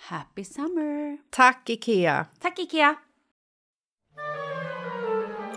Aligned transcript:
Happy 0.00 0.44
summer! 0.44 1.18
Tack, 1.30 1.68
Ikea! 1.70 2.26
Tack 2.42 2.58
Ikea! 2.58 2.94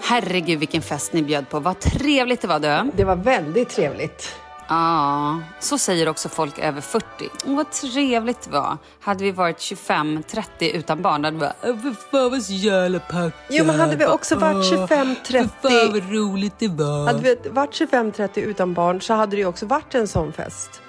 Herregud 0.03 0.59
vilken 0.59 0.81
fest 0.81 1.13
ni 1.13 1.23
bjöd 1.23 1.49
på. 1.49 1.59
Vad 1.59 1.79
trevligt 1.79 2.41
det 2.41 2.47
var 2.47 2.59
du. 2.59 2.91
Det 2.95 3.03
var 3.03 3.15
väldigt 3.15 3.69
trevligt. 3.69 4.35
Ja, 4.67 5.39
så 5.59 5.77
säger 5.77 6.09
också 6.09 6.29
folk 6.29 6.59
över 6.59 6.81
40. 6.81 7.05
Åh, 7.45 7.55
vad 7.55 7.71
trevligt 7.71 8.41
det 8.41 8.51
var. 8.51 8.77
Hade 9.01 9.23
vi 9.23 9.31
varit 9.31 9.57
25-30 9.57 10.43
utan 10.71 11.01
barn, 11.01 11.21
då 11.21 11.27
hade 11.27 11.37
vi 11.37 11.39
bara, 11.39 11.69
"Äh, 11.69 11.77
för 11.81 11.91
fan 12.11 12.31
vad 12.31 12.43
så 12.43 12.53
jävla 12.53 12.99
packat. 12.99 13.33
Jo, 13.49 13.65
men 13.65 13.79
hade 13.79 13.95
vi 13.95 14.05
också 14.05 14.35
varit 14.35 14.55
Åh, 14.55 14.87
25-30 14.87 15.49
För 15.61 15.69
fan 15.69 15.91
vad 15.91 16.11
roligt 16.11 16.59
det 16.59 16.67
var. 16.67 17.05
Hade 17.05 17.19
vi 17.21 17.49
varit 17.49 17.73
25-30 17.73 18.41
utan 18.41 18.73
barn 18.73 19.01
så 19.01 19.13
hade 19.13 19.35
det 19.35 19.39
ju 19.39 19.45
också 19.45 19.65
varit 19.65 19.95
en 19.95 20.07
sån 20.07 20.33
fest. 20.33 20.81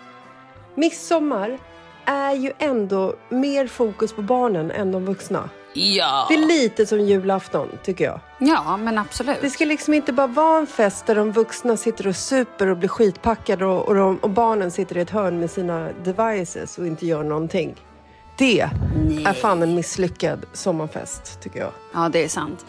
Midsommar 0.74 1.58
är 2.04 2.34
ju 2.34 2.52
ändå 2.58 3.14
mer 3.28 3.66
fokus 3.66 4.12
på 4.12 4.22
barnen 4.22 4.70
än 4.70 4.92
de 4.92 5.04
vuxna. 5.04 5.50
Ja. 5.74 6.26
Det 6.28 6.34
är 6.34 6.46
lite 6.46 6.86
som 6.86 7.00
julafton, 7.00 7.68
tycker 7.82 8.04
jag. 8.04 8.20
ja, 8.38 8.76
men 8.76 8.98
absolut. 8.98 9.38
Det 9.40 9.50
ska 9.50 9.64
liksom 9.64 9.94
inte 9.94 10.12
bara 10.12 10.26
vara 10.26 10.58
en 10.58 10.66
fest 10.66 11.06
där 11.06 11.14
de 11.14 11.32
vuxna 11.32 11.76
sitter 11.76 12.06
och 12.06 12.16
super 12.16 12.66
och 12.66 12.76
blir 12.76 12.88
skitpackade 12.88 13.64
och, 13.66 13.88
och, 13.88 13.94
de, 13.94 14.16
och 14.16 14.30
barnen 14.30 14.70
sitter 14.70 14.96
i 14.96 15.00
ett 15.00 15.10
hörn 15.10 15.40
med 15.40 15.50
sina 15.50 15.88
devices 16.04 16.78
och 16.78 16.86
inte 16.86 17.06
gör 17.06 17.24
någonting. 17.24 17.74
Det 18.38 18.60
är 19.24 19.32
fan 19.32 19.62
en 19.62 19.74
misslyckad 19.74 20.46
sommarfest, 20.52 21.40
tycker 21.40 21.60
jag. 21.60 21.70
Ja, 21.94 22.08
det 22.12 22.24
är 22.24 22.28
sant. 22.28 22.66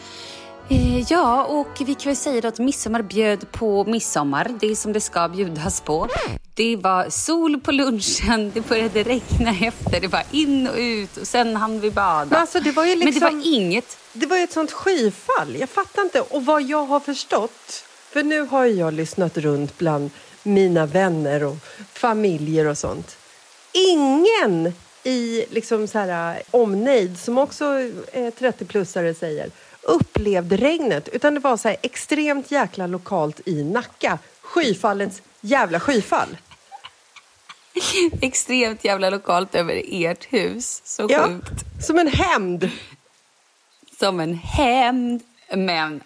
Eh, 0.70 1.00
Ja, 1.10 1.44
och 1.44 1.68
vi 1.86 1.94
kan 1.94 2.10
väl 2.10 2.16
säga 2.16 2.48
att 2.48 2.58
midsommar 2.58 3.02
bjöd 3.02 3.52
på 3.52 3.84
midsommar. 3.84 4.50
Det 4.60 4.66
är 4.70 4.74
som 4.74 4.92
det 4.92 5.00
ska 5.00 5.28
bjudas 5.28 5.80
på. 5.80 6.08
Det 6.54 6.76
var 6.76 7.10
sol 7.10 7.60
på 7.60 7.72
lunchen, 7.72 8.50
det 8.54 8.60
började 8.68 9.02
regna 9.02 9.50
efter, 9.66 10.00
det 10.00 10.08
var 10.08 10.22
in 10.30 10.68
och 10.68 10.76
ut 10.76 11.16
och 11.16 11.26
sen 11.26 11.56
hann 11.56 11.80
vi 11.80 11.90
bada. 11.90 12.24
Men 12.30 12.40
alltså, 12.40 12.60
det 12.60 12.70
var 12.72 12.84
ju 12.84 12.90
Men 12.90 12.98
det 12.98 13.04
liksom- 13.06 13.38
var 13.40 13.46
inget. 13.54 13.96
Det 14.12 14.26
var 14.26 14.36
ett 14.38 14.52
sånt 14.52 14.72
skyfall. 14.72 15.56
Jag 15.58 15.68
fattar 15.68 16.02
inte. 16.02 16.20
Och 16.20 16.44
vad 16.44 16.62
jag 16.62 16.84
har 16.86 17.00
förstått, 17.00 17.84
för 18.12 18.22
nu 18.22 18.40
har 18.40 18.64
jag 18.64 18.94
lyssnat 18.94 19.36
runt 19.38 19.78
bland 19.78 20.10
mina 20.42 20.86
vänner 20.86 21.44
och 21.44 21.56
familjer 21.92 22.66
och 22.66 22.78
sånt. 22.78 23.16
Ingen 23.72 24.72
i 25.04 25.44
liksom 25.50 25.86
så 25.88 25.98
här, 25.98 26.42
omnejd, 26.50 27.18
som 27.18 27.38
också 27.38 27.64
eh, 28.12 28.30
30-plussare 28.38 29.14
säger, 29.14 29.50
upplevde 29.84 30.56
regnet. 30.56 31.08
Utan 31.08 31.34
det 31.34 31.40
var 31.40 31.56
så 31.56 31.68
här 31.68 31.76
extremt 31.82 32.50
jäkla 32.50 32.86
lokalt 32.86 33.40
i 33.48 33.64
Nacka. 33.64 34.18
Skyfallets 34.40 35.22
jävla 35.40 35.80
skyfall. 35.80 36.36
Extremt 38.22 38.84
jävla 38.84 39.10
lokalt 39.10 39.54
över 39.54 39.82
ert 39.90 40.24
hus. 40.24 40.82
Så 40.84 41.06
Ja, 41.10 41.28
sjukt. 41.28 41.64
som 41.86 41.98
en 41.98 42.08
hämnd. 42.08 42.70
Som 43.98 44.20
en 44.20 44.34
hämnd. 44.34 45.22
Men 45.54 46.00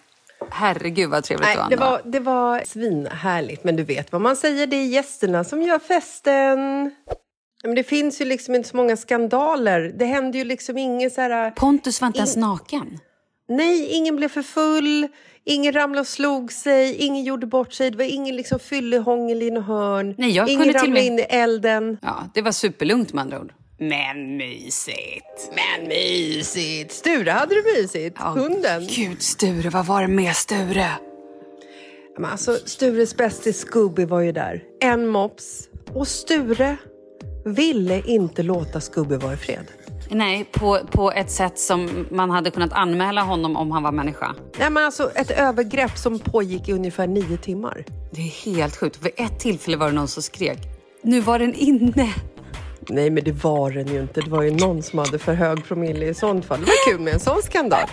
herregud 0.51 1.11
vad 1.11 1.25
trevligt 1.25 1.47
Nej, 1.47 1.57
det 1.57 1.61
var. 1.63 1.71
det 1.71 1.77
var, 1.77 2.03
det 2.05 2.21
var 2.21 2.63
svinhärligt. 2.67 3.65
Men 3.65 3.77
du 3.77 3.83
vet 3.83 4.13
vad 4.13 4.21
man 4.21 4.37
säger, 4.37 4.67
det 4.67 4.77
är 4.77 4.87
gästerna 4.87 5.45
som 5.45 5.63
gör 5.63 5.79
festen. 5.79 6.91
Men 7.63 7.75
det 7.75 7.85
finns 7.85 8.21
ju 8.21 8.25
liksom 8.25 8.55
inte 8.55 8.69
så 8.69 8.77
många 8.77 8.97
skandaler. 8.97 9.81
Det 9.99 10.05
hände 10.05 10.39
ju 10.39 10.45
liksom 10.45 10.79
inget 10.79 11.15
så 11.15 11.21
här... 11.21 11.51
Pontus 11.51 12.01
var 12.01 12.07
inte 12.07 12.19
ens 12.19 12.37
naken. 12.37 12.99
Nej, 13.49 13.87
ingen 13.91 14.17
blev 14.17 14.29
för 14.29 14.43
full, 14.43 15.09
ingen 15.45 15.73
ramlade 15.73 16.01
och 16.01 16.07
slog 16.07 16.53
sig, 16.53 16.95
ingen 16.97 17.25
gjorde 17.25 17.47
bort 17.47 17.73
sig. 17.73 17.91
Det 17.91 17.97
var 17.99 18.05
ingen 18.05 18.37
liksom 18.37 18.59
fyllehångel 18.59 19.43
i 19.43 19.51
något 19.51 19.65
hörn. 19.67 20.15
Nej, 20.19 20.31
jag 20.31 20.49
ingen 20.49 20.67
ramlade 20.73 20.89
med- 20.89 21.07
in 21.07 21.19
i 21.19 21.23
elden. 21.23 21.99
Ja, 22.03 22.31
det 22.35 22.43
var 22.43 22.53
superlugnt 22.53 23.13
med 23.13 23.23
andra 23.23 23.41
ord. 23.41 23.53
Men 23.81 24.37
mysigt. 24.37 25.51
Men 25.55 25.89
mysigt! 25.89 26.93
Sture 26.93 27.31
hade 27.31 27.55
det 27.55 27.63
mysigt. 27.81 28.17
Ja, 28.21 28.25
Hunden. 28.29 28.87
Gud, 28.87 29.23
Sture, 29.23 29.71
vad 29.71 29.87
var 29.87 30.03
det 30.03 30.09
med 30.09 30.37
Sture? 30.37 30.91
Men 32.19 32.31
alltså, 32.31 32.57
Stures 32.65 33.17
bästis 33.17 33.59
Scooby 33.61 34.05
var 34.05 34.21
ju 34.21 34.33
där. 34.33 34.63
En 34.81 35.07
mops. 35.07 35.69
Och 35.95 36.09
Sture 36.09 36.77
ville 37.45 38.03
inte 38.07 38.43
låta 38.43 38.81
Scooby 38.81 39.17
vara 39.17 39.33
i 39.33 39.37
fred. 39.37 39.65
Nej, 40.11 40.45
på, 40.53 40.79
på 40.91 41.13
ett 41.13 41.31
sätt 41.31 41.59
som 41.59 42.07
man 42.11 42.31
hade 42.31 42.51
kunnat 42.51 42.73
anmäla 42.73 43.23
honom 43.23 43.57
om 43.57 43.71
han 43.71 43.83
var 43.83 43.93
människa. 43.93 44.35
Nej, 44.59 44.71
men 44.71 44.85
alltså 44.85 45.11
ett 45.15 45.31
övergrepp 45.31 45.99
som 45.99 46.19
pågick 46.19 46.69
i 46.69 46.73
ungefär 46.73 47.07
nio 47.07 47.37
timmar. 47.37 47.85
Det 48.11 48.21
är 48.21 48.53
helt 48.53 48.77
sjukt. 48.77 48.99
Vid 49.03 49.13
ett 49.17 49.41
tillfälle 49.41 49.77
var 49.77 49.87
det 49.87 49.93
någon 49.93 50.09
som 50.09 50.23
skrek. 50.23 50.59
Nu 51.03 51.21
var 51.21 51.39
den 51.39 51.55
inne. 51.55 52.15
Nej, 52.89 53.11
men 53.11 53.25
det 53.25 53.33
var 53.45 53.71
den 53.71 53.87
ju 53.87 54.01
inte. 54.01 54.21
Det 54.21 54.31
var 54.31 54.43
ju 54.43 54.51
någon 54.51 54.83
som 54.83 54.99
hade 54.99 55.19
för 55.19 55.35
hög 55.35 55.65
promille 55.65 56.07
i 56.07 56.15
sånt 56.15 56.45
fall. 56.45 56.61
Det 56.61 56.67
var 56.67 56.93
kul 56.93 57.01
med 57.01 57.15
en 57.15 57.21
sån 57.21 57.43
skandal. 57.43 57.89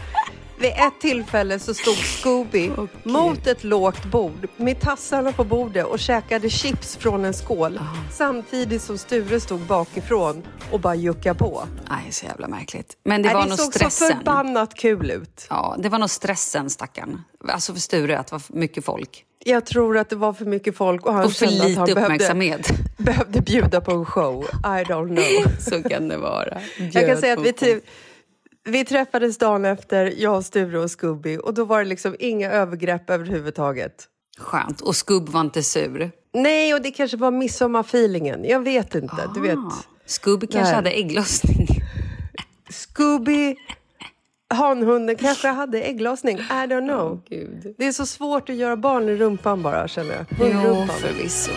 Vid 0.59 0.69
ett 0.71 0.99
tillfälle 1.01 1.59
så 1.59 1.73
stod 1.73 1.95
Scooby 1.95 2.71
mot 3.03 3.47
ett 3.47 3.63
lågt 3.63 4.05
bord 4.05 4.47
med 4.57 4.79
tassarna 4.81 5.31
på 5.31 5.43
bordet 5.43 5.85
och 5.85 5.99
käkade 5.99 6.49
chips 6.49 6.95
från 6.97 7.25
en 7.25 7.33
skål 7.33 7.79
samtidigt 8.11 8.81
som 8.81 8.97
Sture 8.97 9.39
stod 9.39 9.59
bakifrån 9.59 10.43
och 10.71 10.79
bara 10.79 10.95
juckade 10.95 11.39
på. 11.39 11.63
Nej, 11.89 12.11
så 12.11 12.25
jävla 12.25 12.47
märkligt. 12.47 12.97
Men 13.03 13.21
det 13.21 13.27
Nej, 13.27 13.35
var 13.35 13.43
det 13.43 13.49
nog 13.49 13.59
såg 13.59 13.73
så 13.73 13.79
stressen. 13.79 14.17
förbannat 14.17 14.73
kul 14.75 15.11
ut. 15.11 15.47
Ja, 15.49 15.75
det 15.79 15.89
var 15.89 15.99
nog 15.99 16.09
stressen, 16.09 16.69
stackarn. 16.69 17.21
Alltså 17.47 17.73
för 17.73 17.79
Sture, 17.81 18.19
att 18.19 18.27
det 18.27 18.33
var 18.35 18.41
mycket 18.47 18.85
folk. 18.85 19.25
Jag 19.47 19.65
tror 19.65 19.97
att 19.97 20.09
det 20.09 20.15
var 20.15 20.33
för 20.33 20.45
mycket 20.45 20.77
folk 20.77 21.05
och 21.05 21.13
han 21.13 21.25
Och 21.25 21.31
för 21.33 21.45
kände 21.45 21.61
att 21.63 21.67
lite 21.69 21.79
han 21.79 21.85
behövde, 21.85 22.01
uppmärksamhet. 22.13 22.69
behövde 22.97 23.41
bjuda 23.41 23.81
på 23.81 23.91
en 23.91 24.05
show. 24.05 24.43
I 24.63 24.83
don't 24.83 25.07
know. 25.07 25.51
Så 25.83 25.89
kan 25.89 26.07
det 26.07 26.17
vara. 26.17 26.57
Jag 26.91 27.07
kan 27.07 27.17
säga 27.17 27.33
att 27.33 27.45
vi, 27.45 27.53
ty- 27.53 27.79
vi 28.65 28.85
träffades 28.85 29.37
dagen 29.37 29.65
efter, 29.65 30.13
jag, 30.17 30.45
Sture 30.45 30.79
och 30.79 30.91
Scooby 30.91 31.37
och 31.37 31.53
då 31.53 31.65
var 31.65 31.79
det 31.79 31.85
liksom 31.85 32.15
inga 32.19 32.51
övergrepp 32.51 33.09
överhuvudtaget. 33.09 34.07
Skönt. 34.37 34.81
Och 34.81 34.95
Skubb 34.95 35.29
var 35.29 35.41
inte 35.41 35.63
sur. 35.63 36.11
Nej, 36.33 36.73
och 36.73 36.81
det 36.81 36.91
kanske 36.91 37.17
var 37.17 37.31
midsommarfeelingen. 37.31 38.45
Jag 38.45 38.59
vet 38.59 38.95
inte. 38.95 39.29
Du 39.35 39.41
vet, 39.41 39.59
Skubb 40.05 40.41
kanske 40.41 40.69
Där. 40.69 40.75
hade 40.75 40.89
ägglossning. 40.89 41.67
Scooby, 42.69 43.55
hanhunden 44.49 45.15
kanske 45.15 45.47
hade 45.47 45.81
ägglossning. 45.81 46.37
I 46.37 46.41
don't 46.41 46.87
know. 46.87 47.21
Gud. 47.29 47.75
Det 47.77 47.87
är 47.87 47.91
så 47.91 48.05
svårt 48.05 48.49
att 48.49 48.55
göra 48.55 48.77
barn 48.77 49.09
i 49.09 49.15
rumpan 49.15 49.61
bara, 49.63 49.87
känner 49.87 50.15
jag. 50.15 50.25
Jo, 50.39 50.87
förvisso. 50.99 51.51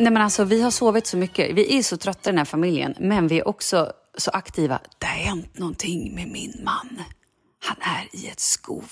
Nej, 0.00 0.12
men 0.12 0.22
alltså, 0.22 0.44
vi 0.44 0.62
har 0.62 0.70
sovit 0.70 1.06
så 1.06 1.16
mycket. 1.16 1.54
Vi 1.54 1.78
är 1.78 1.82
så 1.82 1.96
trötta 1.96 2.30
i 2.30 2.32
den 2.32 2.38
här 2.38 2.44
familjen, 2.44 2.94
men 2.98 3.28
vi 3.28 3.38
är 3.38 3.48
också 3.48 3.92
så 4.18 4.30
aktiva. 4.30 4.80
Det 4.98 5.06
har 5.06 5.12
hänt 5.12 5.58
någonting 5.58 6.14
med 6.14 6.28
min 6.28 6.60
man. 6.64 7.02
Han 7.58 7.76
är 7.80 8.08
i 8.12 8.28
ett 8.28 8.40
skov. 8.40 8.90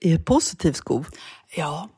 I 0.00 0.12
ett 0.12 0.24
positivt 0.24 0.76
skov. 0.76 1.06
Ja, 1.56 1.88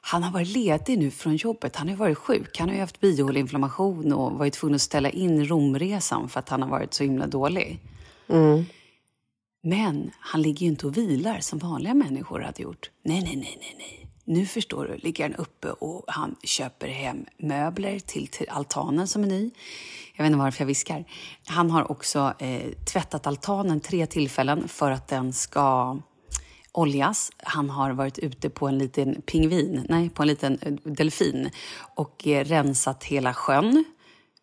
han 0.00 0.22
har 0.22 0.32
varit 0.32 0.48
ledig 0.48 0.98
nu 0.98 1.10
från 1.10 1.36
jobbet. 1.36 1.76
Han 1.76 1.88
har 1.88 1.96
varit 1.96 2.18
sjuk. 2.18 2.58
Han 2.58 2.68
har 2.68 2.76
haft 2.76 3.00
bihåleinflammation 3.00 4.12
och 4.12 4.32
varit 4.32 4.54
tvungen 4.54 4.74
att 4.74 4.82
ställa 4.82 5.10
in 5.10 5.46
Romresan 5.48 6.28
för 6.28 6.40
att 6.40 6.48
han 6.48 6.62
har 6.62 6.68
varit 6.68 6.94
så 6.94 7.04
himla 7.04 7.26
dålig. 7.26 7.80
Men 9.62 10.10
han 10.20 10.42
ligger 10.42 10.60
ju 10.60 10.66
inte 10.66 10.86
och 10.86 10.96
vilar 10.96 11.40
som 11.40 11.58
vanliga 11.58 11.94
människor 11.94 12.40
hade 12.40 12.62
gjort. 12.62 12.90
Nej, 13.02 13.22
nej, 13.22 13.36
nej, 13.36 13.58
nej, 13.60 13.74
nej. 13.78 14.07
Nu 14.30 14.46
förstår 14.46 14.86
du, 14.86 14.96
ligger 14.96 15.24
han 15.24 15.34
uppe 15.34 15.70
och 15.70 16.04
han 16.06 16.36
köper 16.42 16.88
hem 16.88 17.26
möbler 17.36 17.98
till, 17.98 18.28
till 18.28 18.48
altanen 18.48 19.08
som 19.08 19.22
är 19.22 19.26
ny. 19.26 19.50
Jag 20.14 20.24
vet 20.24 20.26
inte 20.26 20.38
varför 20.38 20.60
jag 20.60 20.66
viskar. 20.66 21.04
Han 21.46 21.70
har 21.70 21.90
också 21.90 22.34
eh, 22.38 22.72
tvättat 22.92 23.26
altanen 23.26 23.80
tre 23.80 24.06
tillfällen 24.06 24.68
för 24.68 24.90
att 24.90 25.08
den 25.08 25.32
ska 25.32 25.98
oljas. 26.72 27.30
Han 27.36 27.70
har 27.70 27.90
varit 27.90 28.18
ute 28.18 28.50
på 28.50 28.68
en 28.68 28.78
liten 28.78 29.22
pingvin, 29.22 29.86
nej, 29.88 30.10
på 30.10 30.22
en 30.22 30.28
liten 30.28 30.58
eh, 30.62 30.72
delfin 30.72 31.50
och 31.94 32.26
eh, 32.26 32.44
rensat 32.44 33.04
hela 33.04 33.34
sjön 33.34 33.84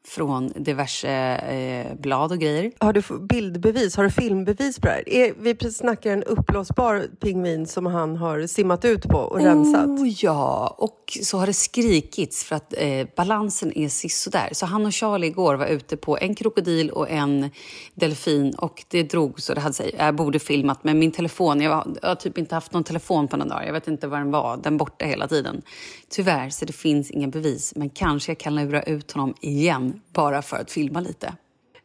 från 0.07 0.51
diverse 0.55 1.09
eh, 1.35 1.95
blad 1.95 2.31
och 2.31 2.39
grejer. 2.39 2.71
Har 2.79 2.93
du 2.93 3.01
bildbevis? 3.19 3.95
Har 3.95 4.03
du 4.03 4.09
filmbevis 4.09 4.79
på 4.79 4.87
det 4.87 4.93
här? 4.93 5.09
Är, 5.09 5.33
vi 5.39 5.55
precis 5.55 5.77
snackar 5.77 6.11
en 6.11 6.23
uppblåsbar 6.23 7.03
pingvin 7.21 7.67
som 7.67 7.85
han 7.85 8.15
har 8.15 8.47
simmat 8.47 8.85
ut 8.85 9.03
på 9.03 9.17
och 9.17 9.39
rensat. 9.39 9.85
Oh, 9.85 10.07
ja, 10.07 10.75
och 10.77 11.04
så 11.23 11.37
har 11.37 11.47
det 11.47 11.53
skrikits 11.53 12.43
för 12.43 12.55
att 12.55 12.73
eh, 12.77 13.07
balansen 13.15 13.77
är 13.77 13.89
sisådär. 13.89 14.49
Så 14.51 14.65
han 14.65 14.85
och 14.85 14.93
Charlie 14.93 15.27
igår 15.27 15.55
var 15.55 15.65
ute 15.65 15.97
på 15.97 16.17
en 16.17 16.35
krokodil 16.35 16.89
och 16.89 17.09
en 17.09 17.49
delfin 17.93 18.55
och 18.55 18.83
det 18.87 19.03
drog 19.03 19.41
så 19.41 19.53
det 19.53 19.59
hade 19.61 19.73
sig. 19.73 19.95
Jag 19.97 20.15
borde 20.15 20.39
filmat 20.39 20.83
men 20.83 20.99
min 20.99 21.11
telefon, 21.11 21.61
jag 21.61 21.71
har, 21.71 21.87
jag 22.01 22.09
har 22.09 22.15
typ 22.15 22.37
inte 22.37 22.55
haft 22.55 22.73
någon 22.73 22.83
telefon 22.83 23.27
på 23.27 23.37
några 23.37 23.49
dagar. 23.49 23.65
Jag 23.65 23.73
vet 23.73 23.87
inte 23.87 24.07
var 24.07 24.17
den 24.17 24.31
var, 24.31 24.57
den 24.57 24.77
borta 24.77 25.05
hela 25.05 25.27
tiden. 25.27 25.61
Tyvärr, 26.09 26.49
så 26.49 26.65
det 26.65 26.73
finns 26.73 27.11
inga 27.11 27.27
bevis. 27.27 27.73
Men 27.75 27.89
kanske 27.89 28.31
jag 28.31 28.37
kan 28.37 28.55
lura 28.55 28.83
ut 28.83 29.11
honom 29.11 29.35
igen 29.41 30.01
bara 30.13 30.41
för 30.41 30.57
att 30.57 30.71
filma 30.71 30.99
lite. 30.99 31.33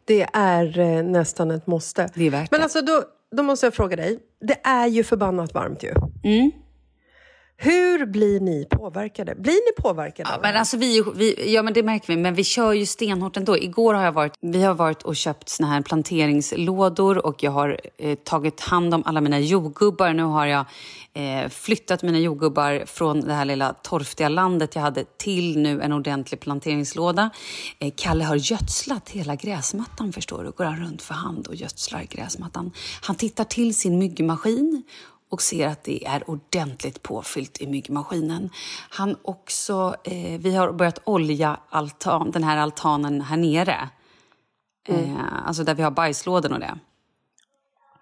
Det 0.04 0.26
är 0.32 0.78
eh, 0.78 1.02
nästan 1.02 1.50
ett 1.50 1.66
måste. 1.66 2.10
Det 2.14 2.26
är 2.26 2.30
värt 2.30 2.50
Men 2.50 2.60
det. 2.60 2.64
alltså, 2.64 2.82
då, 2.82 3.02
då 3.36 3.42
måste 3.42 3.66
jag 3.66 3.74
fråga 3.74 3.96
dig. 3.96 4.18
Det 4.40 4.60
är 4.64 4.86
ju 4.86 5.04
förbannat 5.04 5.54
varmt 5.54 5.82
ju. 5.82 5.94
Mm. 6.24 6.50
Hur 7.62 8.06
blir 8.06 8.40
ni 8.40 8.66
påverkade? 8.70 9.34
Blir 9.34 9.52
ni 9.52 9.82
påverkade? 9.82 10.30
Ja, 10.32 10.38
men 10.42 10.56
alltså 10.56 10.76
vi, 10.76 11.04
vi, 11.14 11.54
ja, 11.54 11.62
men 11.62 11.72
det 11.72 11.82
märker 11.82 12.06
vi. 12.06 12.16
Men 12.16 12.34
vi 12.34 12.44
kör 12.44 12.72
ju 12.72 12.86
stenhårt 12.86 13.36
ändå. 13.36 13.58
Igår 13.58 13.94
har 13.94 14.04
jag 14.04 14.12
varit, 14.12 14.32
vi 14.40 14.62
har 14.62 14.74
varit 14.74 15.02
och 15.02 15.16
köpt 15.16 15.48
såna 15.48 15.68
här 15.68 15.82
planteringslådor 15.82 17.26
och 17.26 17.42
jag 17.42 17.50
har 17.50 17.80
eh, 17.98 18.14
tagit 18.14 18.60
hand 18.60 18.94
om 18.94 19.02
alla 19.06 19.20
mina 19.20 19.38
jordgubbar. 19.38 20.12
Nu 20.12 20.22
har 20.22 20.46
jag 20.46 20.64
eh, 21.12 21.48
flyttat 21.48 22.02
mina 22.02 22.18
jordgubbar 22.18 22.86
från 22.86 23.20
det 23.20 23.32
här 23.32 23.44
lilla 23.44 23.72
torftiga 23.72 24.28
landet 24.28 24.74
jag 24.74 24.82
hade 24.82 25.04
till 25.18 25.58
nu 25.58 25.80
en 25.80 25.92
ordentlig 25.92 26.40
planteringslåda. 26.40 27.30
Eh, 27.78 27.92
Kalle 27.96 28.24
har 28.24 28.36
gödslat 28.36 29.08
hela 29.08 29.36
gräsmattan 29.36 30.12
förstår 30.12 30.44
du. 30.44 30.50
Går 30.50 30.64
han 30.64 30.76
runt 30.76 31.02
för 31.02 31.14
hand 31.14 31.46
och 31.46 31.54
gödslar 31.54 32.02
gräsmattan. 32.02 32.72
Han 33.02 33.16
tittar 33.16 33.44
till 33.44 33.74
sin 33.74 33.98
myggmaskin 33.98 34.82
och 35.30 35.42
ser 35.42 35.66
att 35.68 35.84
det 35.84 36.06
är 36.06 36.30
ordentligt 36.30 37.02
påfyllt 37.02 37.60
i 37.60 37.66
myggmaskinen. 37.66 38.50
Han 38.90 39.16
också, 39.22 39.96
eh, 40.04 40.40
vi 40.40 40.54
har 40.56 40.72
börjat 40.72 41.00
olja 41.04 41.60
altan, 41.68 42.30
den 42.30 42.44
här 42.44 42.56
altanen 42.56 43.20
här 43.20 43.36
nere. 43.36 43.88
Eh, 44.88 45.46
alltså 45.46 45.64
där 45.64 45.74
vi 45.74 45.82
har 45.82 45.90
bajslådor 45.90 46.52
och 46.52 46.60
det. 46.60 46.78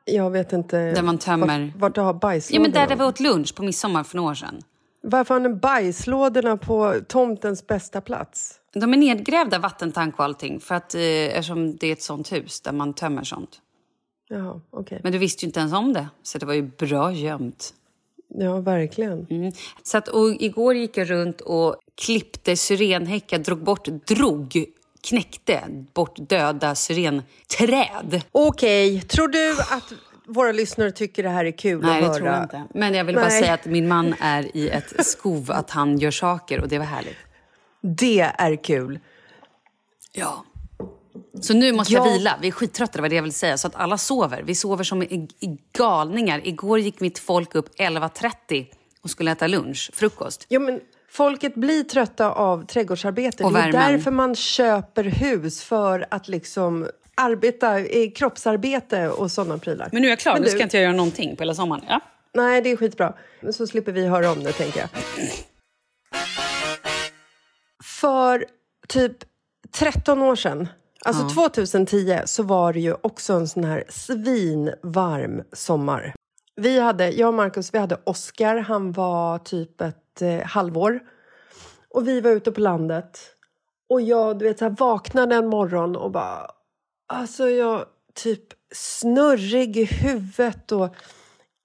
Jag 0.04 0.30
vet 0.30 0.52
inte 0.52 0.76
Där 0.92 1.02
man 1.02 1.18
tömmer- 1.18 1.66
vart, 1.73 1.80
vart 1.80 1.94
du 1.94 2.00
har 2.00 2.08
Ja, 2.08 2.12
bajslådorna. 2.12 2.62
men 2.62 2.73
där, 2.73 2.87
där 2.87 2.97
vi 2.97 3.04
åt 3.04 3.20
lunch 3.20 3.54
på 3.54 3.62
midsommar 3.62 4.04
för 4.04 4.16
några 4.16 4.30
år 4.30 4.35
sedan. 4.35 4.62
Varför 5.02 5.35
har 5.35 5.40
ni 5.40 5.49
bajslådorna 5.49 6.56
på 6.56 6.94
tomtens 7.08 7.66
bästa 7.66 8.00
plats? 8.00 8.54
De 8.73 8.92
är 8.92 8.97
nedgrävda, 8.97 9.58
vattentank 9.58 10.18
och 10.18 10.25
allting, 10.25 10.61
för 10.61 10.75
att, 10.75 10.94
eh, 10.94 11.00
eftersom 11.02 11.76
det 11.76 11.87
är 11.87 11.92
ett 11.92 12.02
sånt 12.02 12.32
hus 12.32 12.61
där 12.61 12.73
man 12.73 12.94
tömmer 12.94 13.25
sånt. 13.25 13.61
Jaha, 14.28 14.61
okej. 14.70 15.00
Men 15.02 15.12
du 15.12 15.18
visste 15.18 15.44
ju 15.44 15.47
inte 15.47 15.61
ens 15.61 15.73
om 15.73 15.92
det, 15.92 16.08
så 16.23 16.38
det 16.38 16.47
var 16.47 16.54
ju 16.54 16.62
bra 16.62 17.12
gömt. 17.12 17.75
Ja, 18.28 18.61
verkligen. 18.61 19.26
Mm. 19.30 19.52
Så 19.82 19.99
att, 19.99 20.08
och 20.08 20.30
igår 20.40 20.75
gick 20.75 20.97
jag 20.97 21.11
runt 21.11 21.40
och 21.40 21.76
klippte 21.94 22.56
syrenhäckar, 22.56 23.38
drog 23.38 23.58
bort, 23.58 23.85
drog, 23.85 24.64
knäckte 25.00 25.61
bort 25.94 26.16
döda 26.16 26.75
syrenträd. 26.75 28.23
Okej, 28.32 29.00
tror 29.00 29.28
du 29.28 29.52
att 29.52 29.92
våra 30.26 30.52
lyssnare 30.52 30.92
tycker 30.92 31.23
det 31.23 31.28
här 31.28 31.44
är 31.44 31.50
kul 31.50 31.82
Nej, 31.82 31.90
att 31.90 32.00
det 32.00 32.06
höra? 32.06 32.14
tror 32.14 32.28
jag 32.28 32.42
inte. 32.42 32.64
Men 32.75 32.94
jag 32.94 33.04
vill 33.04 33.14
bara 33.14 33.28
Nej. 33.28 33.42
säga 33.42 33.54
att 33.54 33.64
min 33.64 33.88
man 33.88 34.14
är 34.20 34.56
i 34.56 34.68
ett 34.68 35.06
skov, 35.06 35.50
att 35.50 35.70
han 35.70 35.99
gör 35.99 36.11
saker 36.11 36.61
och 36.61 36.68
det 36.68 36.78
var 36.78 36.85
härligt. 36.85 37.16
Det 37.80 38.20
är 38.20 38.64
kul. 38.64 39.00
Ja. 40.12 40.44
Så 41.41 41.55
nu 41.55 41.73
måste 41.73 41.93
jag 41.95 42.07
Ja. 42.07 42.13
vila. 42.13 42.39
Vi 42.43 42.49
är 42.49 42.53
skittrötta, 42.53 42.93
det 42.99 43.03
var 43.03 43.09
det 43.09 43.15
jag 43.17 43.23
ville 43.23 43.33
säga. 43.33 43.59
Så 43.59 43.67
att 43.67 43.75
alla 43.77 43.99
sover. 43.99 44.43
Vi 44.43 44.55
sover 44.55 44.85
som 44.85 45.03
i, 45.03 45.29
i 45.41 45.59
galningar. 45.79 46.41
Igår 46.45 46.79
gick 46.79 47.01
mitt 47.01 47.19
folk 47.19 47.55
upp 47.55 47.79
11.30 47.79 48.67
och 49.03 49.11
skulle 49.11 49.31
äta 49.33 49.47
lunch, 49.47 49.91
frukost. 49.95 50.47
Ja, 50.49 50.59
men 50.61 50.81
folket 51.11 51.55
blir 51.55 51.83
trötta 51.85 52.33
av 52.33 52.67
trädgårdsarbete. 52.67 53.45
Och 53.45 53.53
det 53.53 53.59
är 53.61 53.73
därför 53.73 54.11
man 54.11 54.35
köper 54.35 55.05
hus, 55.05 55.63
för 55.63 56.07
att 56.11 56.29
liksom 56.29 56.89
arbeta 57.15 57.81
i 57.81 58.11
kroppsarbete 58.11 59.09
och 59.09 59.31
sådana 59.31 59.59
prylar. 59.59 59.89
Men 59.93 60.03
nu 60.03 60.09
är 60.09 60.13
jag 60.13 60.19
klar, 60.19 60.33
Men 60.33 60.43
nu 60.43 60.47
du- 60.49 60.53
ska 60.55 60.63
inte 60.63 60.77
jag 60.77 60.85
göra 60.85 60.97
någonting 60.97 61.37
på 61.37 61.43
hela 61.43 61.55
sommaren. 61.55 61.85
Ja. 61.89 62.01
Nej, 62.35 62.63
det 62.63 62.71
är 62.71 62.77
skitbra. 62.77 63.15
Så 63.53 63.67
slipper 63.67 63.93
vi 63.93 64.07
höra 64.07 64.31
om 64.33 64.45
det, 64.45 64.53
tänker 64.53 64.81
jag. 64.81 64.89
för 67.85 68.45
typ 68.89 69.17
13 69.73 70.23
år 70.23 70.37
sedan, 70.37 70.69
alltså 71.05 71.23
Ja. 71.23 71.28
2010, 71.28 72.21
så 72.25 72.43
var 72.43 72.73
det 72.73 72.81
ju 72.81 72.95
också 73.00 73.33
en 73.33 73.49
sån 73.49 73.64
här 73.64 73.85
svinvarm 73.88 75.43
sommar. 75.52 76.14
Vi 76.57 76.81
hade, 76.81 77.11
jag 77.11 77.28
och 77.28 77.35
Markus, 77.35 77.75
vi 77.75 77.78
hade 77.78 78.00
Oscar, 78.05 78.57
han 78.57 78.93
var 78.93 79.38
typ 79.38 79.81
ett 79.81 80.23
eh, 80.23 80.40
halvår. 80.43 81.00
Och 81.90 82.09
vi 82.09 82.21
var 82.21 82.31
ute 82.31 82.52
på 82.52 82.61
landet. 82.61 83.19
Och 83.88 84.00
jag 84.00 84.38
du 84.38 84.45
vet, 84.45 84.59
så 84.59 84.64
här, 84.64 84.76
vaknade 84.78 85.35
en 85.35 85.47
morgon 85.47 85.97
och 85.97 86.11
bara... 86.11 86.50
Alltså 87.07 87.49
jag 87.49 87.85
typ 88.14 88.45
snurrig 88.75 89.76
i 89.76 89.85
huvudet 89.85 90.73
och 90.73 90.95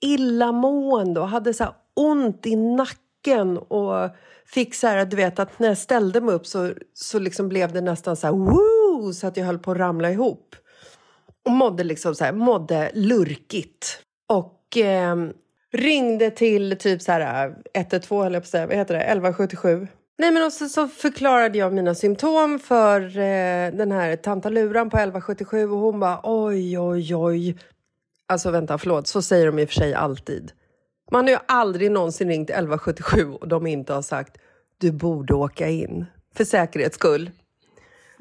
illamående 0.02 1.20
och 1.20 1.28
hade 1.28 1.54
så 1.54 1.64
här 1.64 1.74
ont 1.94 2.46
i 2.46 2.56
nacken 2.56 3.58
och 3.58 4.10
fick 4.46 4.76
så 4.76 4.88
här, 4.88 5.06
du 5.06 5.16
vet 5.16 5.40
att 5.40 5.60
när 5.60 5.68
jag 5.68 5.78
ställde 5.78 6.22
mig 6.22 6.36
upp 6.36 6.48
så, 6.48 6.74
så 6.94 7.20
liksom 7.20 7.50
blev 7.50 7.74
det 7.74 7.82
nästan 7.82 8.16
så 8.16 8.28
här 8.28 8.34
woo, 8.34 8.73
så 9.14 9.28
att 9.28 9.38
jag 9.38 9.46
höll 9.46 9.60
på 9.60 9.72
att 9.72 9.78
ramla 9.78 10.12
ihop. 10.12 10.56
Och 11.46 11.52
mådde 11.52 11.84
liksom 11.84 12.16
så 12.16 12.24
här, 12.24 12.34
mådde 12.34 12.92
lurkigt. 12.94 14.00
Och 14.28 14.78
eh, 14.78 15.16
ringde 15.72 16.32
till 16.32 16.78
typ 16.78 17.02
så 17.02 17.12
här 17.12 17.56
112 17.74 18.24
höll 18.24 18.34
jag 18.34 18.42
på 18.42 18.46
att 18.46 18.50
säga, 18.50 18.68
vad 18.68 18.76
heter 18.76 18.94
det, 18.94 19.02
1177. 19.02 19.88
Nej 20.18 20.32
men 20.32 20.44
och 20.44 20.54
så, 20.54 20.70
så 20.70 20.88
förklarade 20.88 21.58
jag 21.58 21.74
mina 21.74 21.96
symptom 21.96 22.60
för 22.60 23.02
eh, 23.02 23.72
den 23.74 23.92
här 23.92 24.16
tantaluran 24.16 24.90
på 24.90 24.98
1177 24.98 25.70
och 25.70 25.78
hon 25.78 26.00
bara 26.00 26.20
oj 26.24 26.80
oj 26.80 27.16
oj. 27.16 27.58
Alltså 28.28 28.52
vänta, 28.52 28.78
förlåt, 28.78 29.08
så 29.08 29.22
säger 29.22 29.46
de 29.46 29.60
i 29.60 29.66
och 29.66 29.70
för 29.70 29.76
sig 29.76 29.94
alltid. 29.94 30.52
Man 31.12 31.24
har 31.26 31.32
ju 31.32 31.38
aldrig 31.46 31.92
någonsin 31.92 32.28
ringt 32.28 32.50
1177 32.50 33.34
och 33.34 33.48
de 33.48 33.68
inte 33.68 33.94
har 33.94 34.02
sagt 34.02 34.38
du 34.78 34.92
borde 34.92 35.34
åka 35.34 35.70
in. 35.70 36.06
För 36.36 36.44
säkerhets 36.44 36.96
skull. 36.96 37.32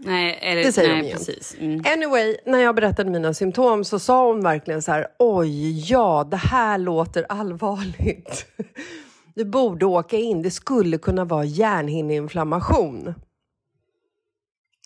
Nej, 0.04 0.38
eller, 0.42 0.62
Det 0.62 0.72
säger 0.72 0.88
de 0.88 0.94
nej 0.94 1.04
igen. 1.04 1.18
precis. 1.18 1.56
Mm. 1.58 1.82
Anyway, 1.94 2.36
när 2.46 2.58
jag 2.58 2.74
berättade 2.74 3.10
mina 3.10 3.34
symptom 3.34 3.84
så 3.84 3.98
sa 3.98 4.26
hon 4.26 4.40
verkligen 4.42 4.82
så 4.82 4.92
här, 4.92 5.06
oj, 5.18 5.90
ja, 5.90 6.28
det 6.30 6.36
här 6.36 6.78
låter 6.78 7.26
allvarligt. 7.28 8.46
Du 9.34 9.44
borde 9.44 9.86
åka 9.86 10.16
in, 10.16 10.42
det 10.42 10.50
skulle 10.50 10.98
kunna 10.98 11.24
vara 11.24 11.44
hjärnhinneinflammation. 11.44 13.14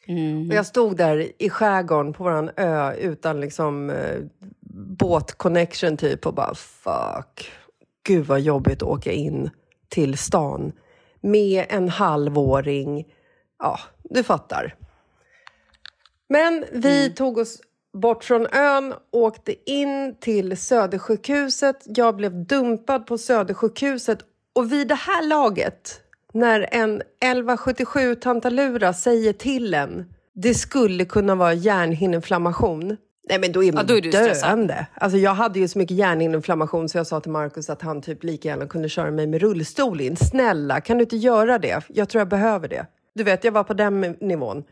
Mm. 0.07 0.49
Och 0.51 0.55
jag 0.55 0.67
stod 0.67 0.97
där 0.97 1.33
i 1.39 1.51
skärgården 1.51 2.13
på 2.13 2.25
våran 2.25 2.51
ö 2.57 2.95
utan 2.95 3.41
liksom 3.41 3.91
eh, 3.91 4.21
båtconnection 4.99 5.97
typ 5.97 6.27
och 6.27 6.35
bara 6.35 6.55
fuck. 6.55 7.51
Gud 8.07 8.27
vad 8.27 8.41
jobbigt 8.41 8.83
att 8.83 8.89
åka 8.89 9.13
in 9.13 9.51
till 9.89 10.19
stan 10.19 10.73
med 11.21 11.67
en 11.69 11.89
halvåring. 11.89 13.07
Ja, 13.59 13.79
du 14.05 14.23
fattar. 14.23 14.75
Men 16.29 16.65
vi 16.73 17.11
tog 17.11 17.39
oss 17.39 17.59
bort 18.03 18.25
från 18.25 18.47
ön, 18.53 18.95
åkte 19.13 19.71
in 19.71 20.17
till 20.21 20.57
Södersjukhuset. 20.57 21.77
Jag 21.85 22.17
blev 22.17 22.47
dumpad 22.47 23.07
på 23.07 23.19
Södersjukhuset 23.19 24.19
och 24.55 24.73
vid 24.73 24.89
det 24.89 24.95
här 24.95 25.27
laget, 25.27 26.01
när 26.33 26.69
en 26.71 26.95
1177 26.97 28.15
tantalura 28.15 28.93
säger 28.93 29.33
till 29.33 29.75
en 29.75 30.05
det 30.35 30.55
skulle 30.55 31.05
kunna 31.05 31.35
vara 31.35 31.53
hjärnhinneinflammation. 31.53 32.97
Nej 33.29 33.39
men 33.39 33.53
då 33.53 33.65
är 33.65 33.73
man 33.73 33.85
Ja, 33.89 33.95
då 33.95 33.97
är 33.97 34.01
du 34.03 34.13
stressad. 34.13 34.49
döende. 34.51 34.87
Alltså 34.95 35.19
jag 35.19 35.35
hade 35.35 35.59
ju 35.59 35.69
så 35.69 35.79
mycket 35.79 35.97
hjärnhinneinflammation 35.97 36.89
så 36.89 36.99
jag 36.99 37.07
sa 37.07 37.21
till 37.21 37.31
Markus 37.31 37.71
att 37.71 37.83
han 37.83 38.03
typ 38.03 38.25
lika 38.25 38.49
gärna 38.49 38.67
kunde 38.67 38.89
köra 38.89 39.11
mig 39.11 39.27
med 39.27 39.41
rullstol 39.41 40.01
in. 40.01 40.17
Snälla, 40.17 40.81
kan 40.81 40.99
du 40.99 41.03
inte 41.05 41.17
göra 41.17 41.59
det? 41.59 41.83
Jag 41.89 42.09
tror 42.09 42.21
jag 42.21 42.29
behöver 42.29 42.69
det. 42.69 42.87
Du 43.17 43.25
vet, 43.25 43.45
jag 43.45 43.53
var 43.53 43.65
på 43.65 43.75
den 43.75 44.01
nivån. 44.01 44.65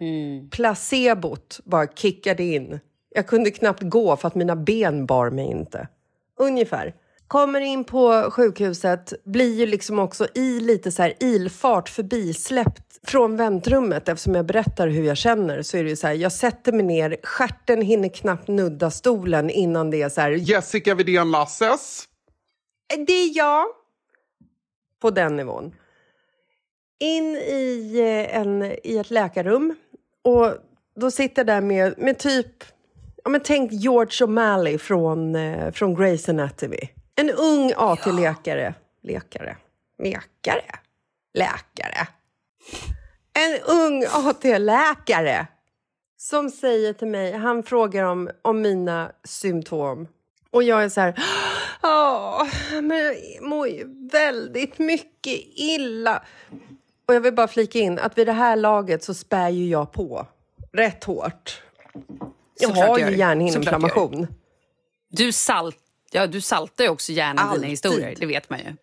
Placebot 0.51 1.61
bara 1.65 1.87
kickade 1.87 2.43
in. 2.43 2.81
Jag 3.15 3.27
kunde 3.27 3.51
knappt 3.51 3.83
gå 3.83 4.17
för 4.17 4.29
att 4.29 4.35
mina 4.35 4.57
ben 4.57 5.07
bar 5.07 5.31
mig 5.31 5.47
inte. 5.47 5.89
Ungefär. 6.39 6.95
Kommer 7.29 7.61
in 7.61 7.85
på 7.85 8.31
sjukhuset, 8.31 9.13
blir 9.25 9.55
ju 9.55 9.67
liksom 9.67 9.99
också 9.99 10.27
i 10.35 10.61
lite 10.61 10.93
så 10.93 11.03
här 11.03 11.15
ilfart 11.21 11.89
förbisläppt 11.89 13.01
från 13.03 13.37
väntrummet. 13.37 14.09
Eftersom 14.09 14.35
jag 14.35 14.47
berättar 14.47 14.89
hur 14.89 15.05
jag 15.05 15.17
känner 15.17 15.63
så 15.63 15.77
är 15.77 15.85
det 15.85 15.91
ju 15.91 15.97
så 15.97 16.07
här, 16.07 16.15
jag 16.15 16.33
sätter 16.33 16.73
mig 16.73 16.83
ner, 16.87 17.17
stjärten 17.23 17.83
hinner 17.83 18.09
knappt 18.09 18.49
nudda 18.49 18.91
stolen 18.91 19.51
innan 19.51 19.91
det 19.91 20.03
är 20.03 20.09
så 20.09 20.21
här, 20.21 20.31
Jessica 20.31 20.95
Widén 20.95 21.31
Lasses. 21.31 22.05
det 23.07 23.13
är 23.13 23.37
jag. 23.37 23.65
På 25.01 25.11
den 25.11 25.37
nivån. 25.37 25.73
In 27.05 27.37
i, 27.37 27.99
eh, 27.99 28.37
en, 28.37 28.63
i 28.63 28.99
ett 28.99 29.11
läkarrum. 29.11 29.75
Och 30.23 30.55
då 30.97 31.11
sitter 31.11 31.45
där 31.45 31.61
med, 31.61 31.95
med 31.99 32.19
typ... 32.19 32.65
Ja, 33.25 33.31
men 33.31 33.41
tänk 33.45 33.73
George 33.73 34.27
O'Malley 34.27 34.79
från, 34.79 35.37
eh, 35.37 35.73
från 35.73 35.97
Grey's 35.97 36.31
Anatomy. 36.31 36.89
En 37.17 37.31
ung 37.31 37.73
AT-läkare. 37.77 38.75
Läkare? 39.03 39.57
Läkare? 40.03 40.79
Läkare? 41.35 42.09
En 43.33 43.61
ung 43.67 44.05
AT-läkare 44.05 45.47
som 46.17 46.51
säger 46.51 46.93
till 46.93 47.09
mig, 47.09 47.33
han 47.33 47.63
frågar 47.63 48.05
om, 48.05 48.31
om 48.43 48.61
mina 48.61 49.13
symptom. 49.25 50.09
Och 50.51 50.63
jag 50.63 50.85
är 50.85 50.89
så 50.89 51.01
här, 51.01 51.15
ja, 51.83 52.49
men 52.83 52.99
jag 52.99 53.15
mår 53.43 53.69
ju 53.69 54.09
väldigt 54.13 54.79
mycket 54.79 55.41
illa. 55.55 56.23
Och 57.07 57.15
jag 57.15 57.21
vill 57.21 57.35
bara 57.35 57.49
flika 57.49 57.79
in 57.79 57.99
att 57.99 58.19
vid 58.19 58.27
det 58.27 58.33
här 58.33 58.57
laget 58.57 59.05
så 59.05 59.15
spär 59.15 59.49
ju 59.49 59.69
jag 59.69 59.93
på 59.93 60.27
rätt 60.73 61.05
hårt. 61.05 61.63
Jag 62.61 62.69
Såklart 62.69 62.89
har 62.89 62.99
ju 62.99 63.17
hjärnhinneinflammation. 63.17 64.27
Du, 65.09 65.33
salt, 65.33 65.77
ja, 66.11 66.27
du 66.27 66.41
saltar 66.41 66.85
ju 66.85 66.91
också 66.91 67.13
gärna 67.13 67.43
Alltid. 67.43 67.61
dina 67.61 67.71
historier, 67.71 68.15
det 68.19 68.27
vet 68.27 68.51
man 68.51 68.59
ju. 68.59 68.77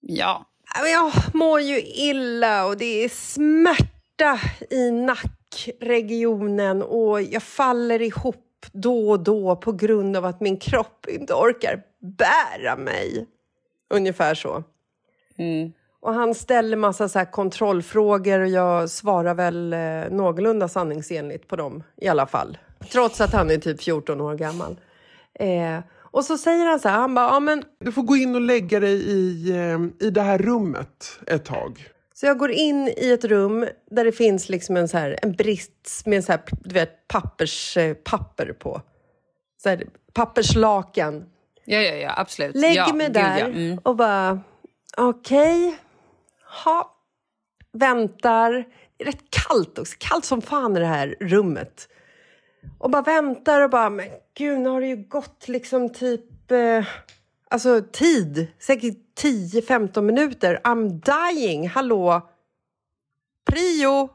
Ja. 0.00 0.46
Jag 0.92 1.12
mår 1.34 1.60
ju 1.60 1.80
illa 1.82 2.66
och 2.66 2.76
det 2.76 3.04
är 3.04 3.08
smärta 3.08 4.40
i 4.70 4.90
nackregionen 4.90 6.82
och 6.82 7.22
jag 7.22 7.42
faller 7.42 8.02
ihop 8.02 8.66
då 8.72 9.10
och 9.10 9.20
då 9.20 9.56
på 9.56 9.72
grund 9.72 10.16
av 10.16 10.24
att 10.24 10.40
min 10.40 10.56
kropp 10.56 11.06
inte 11.08 11.34
orkar 11.34 11.82
bära 11.98 12.76
mig. 12.76 13.26
Ungefär 13.90 14.34
så. 14.34 14.64
Och 16.02 16.14
han 16.14 16.34
ställer 16.34 16.76
massa 16.76 17.08
så 17.08 17.18
här 17.18 17.30
kontrollfrågor 17.32 18.40
och 18.40 18.48
jag 18.48 18.90
svarar 18.90 19.34
väl 19.34 19.72
eh, 19.72 20.16
någorlunda 20.16 20.68
sanningsenligt 20.68 21.48
på 21.48 21.56
dem 21.56 21.82
i 21.96 22.08
alla 22.08 22.26
fall. 22.26 22.58
Trots 22.92 23.20
att 23.20 23.32
han 23.32 23.50
är 23.50 23.56
typ 23.56 23.82
14 23.82 24.20
år 24.20 24.34
gammal. 24.34 24.76
Eh, 25.34 25.78
och 26.12 26.24
så 26.24 26.38
säger 26.38 26.66
han 26.66 26.80
så 26.80 26.88
här, 26.88 26.96
han 26.96 27.14
bara, 27.14 27.26
ja 27.26 27.40
men 27.40 27.64
Du 27.78 27.92
får 27.92 28.02
gå 28.02 28.16
in 28.16 28.34
och 28.34 28.40
lägga 28.40 28.80
dig 28.80 28.94
i, 28.94 29.50
eh, 29.50 30.06
i 30.06 30.10
det 30.10 30.22
här 30.22 30.38
rummet 30.38 31.18
ett 31.26 31.44
tag. 31.44 31.88
Så 32.14 32.26
jag 32.26 32.38
går 32.38 32.50
in 32.50 32.94
i 32.96 33.10
ett 33.10 33.24
rum 33.24 33.66
där 33.90 34.04
det 34.04 34.12
finns 34.12 34.48
liksom 34.48 34.76
en, 34.76 34.88
så 34.88 34.98
här, 34.98 35.18
en 35.22 35.32
brits 35.32 36.06
med 36.06 36.16
en 36.16 36.22
så 36.22 36.32
här, 36.32 36.40
du 36.50 36.74
vet, 36.74 37.08
pappers, 37.08 37.76
eh, 37.76 37.94
papper 37.94 38.52
på. 38.52 38.82
Så 39.62 39.68
här, 39.68 39.84
papperslakan. 40.12 41.24
Ja, 41.64 41.80
ja, 41.80 41.94
ja, 41.94 42.14
absolut. 42.16 42.56
Lägger 42.56 42.76
ja, 42.76 42.92
mig 42.92 43.10
där 43.10 43.38
ja. 43.38 43.46
Mm. 43.46 43.78
och 43.78 43.96
bara, 43.96 44.40
okej, 44.96 45.78
ha, 46.64 46.96
väntar. 47.72 48.52
Det 48.96 49.04
är 49.04 49.06
rätt 49.06 49.30
kallt 49.30 49.78
också, 49.78 49.96
kallt 49.98 50.24
som 50.24 50.42
fan 50.42 50.76
i 50.76 50.80
det 50.80 50.86
här 50.86 51.16
rummet. 51.20 51.88
Och 52.78 52.90
bara 52.90 53.02
väntar 53.02 53.60
och 53.60 53.70
bara, 53.70 53.90
men 53.90 54.06
gud, 54.34 54.60
nu 54.60 54.68
har 54.68 54.80
det 54.80 54.86
ju 54.86 54.96
gått 54.96 55.48
liksom 55.48 55.88
typ, 55.88 56.50
eh, 56.50 56.84
alltså 57.50 57.82
tid, 57.92 58.46
säkert 58.58 58.96
10-15 59.22 60.00
minuter. 60.02 60.60
I'm 60.64 60.88
dying, 60.90 61.68
hallå? 61.68 62.28
Prio 63.50 64.10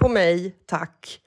på 0.00 0.08
mig, 0.08 0.56
tack. 0.66 1.20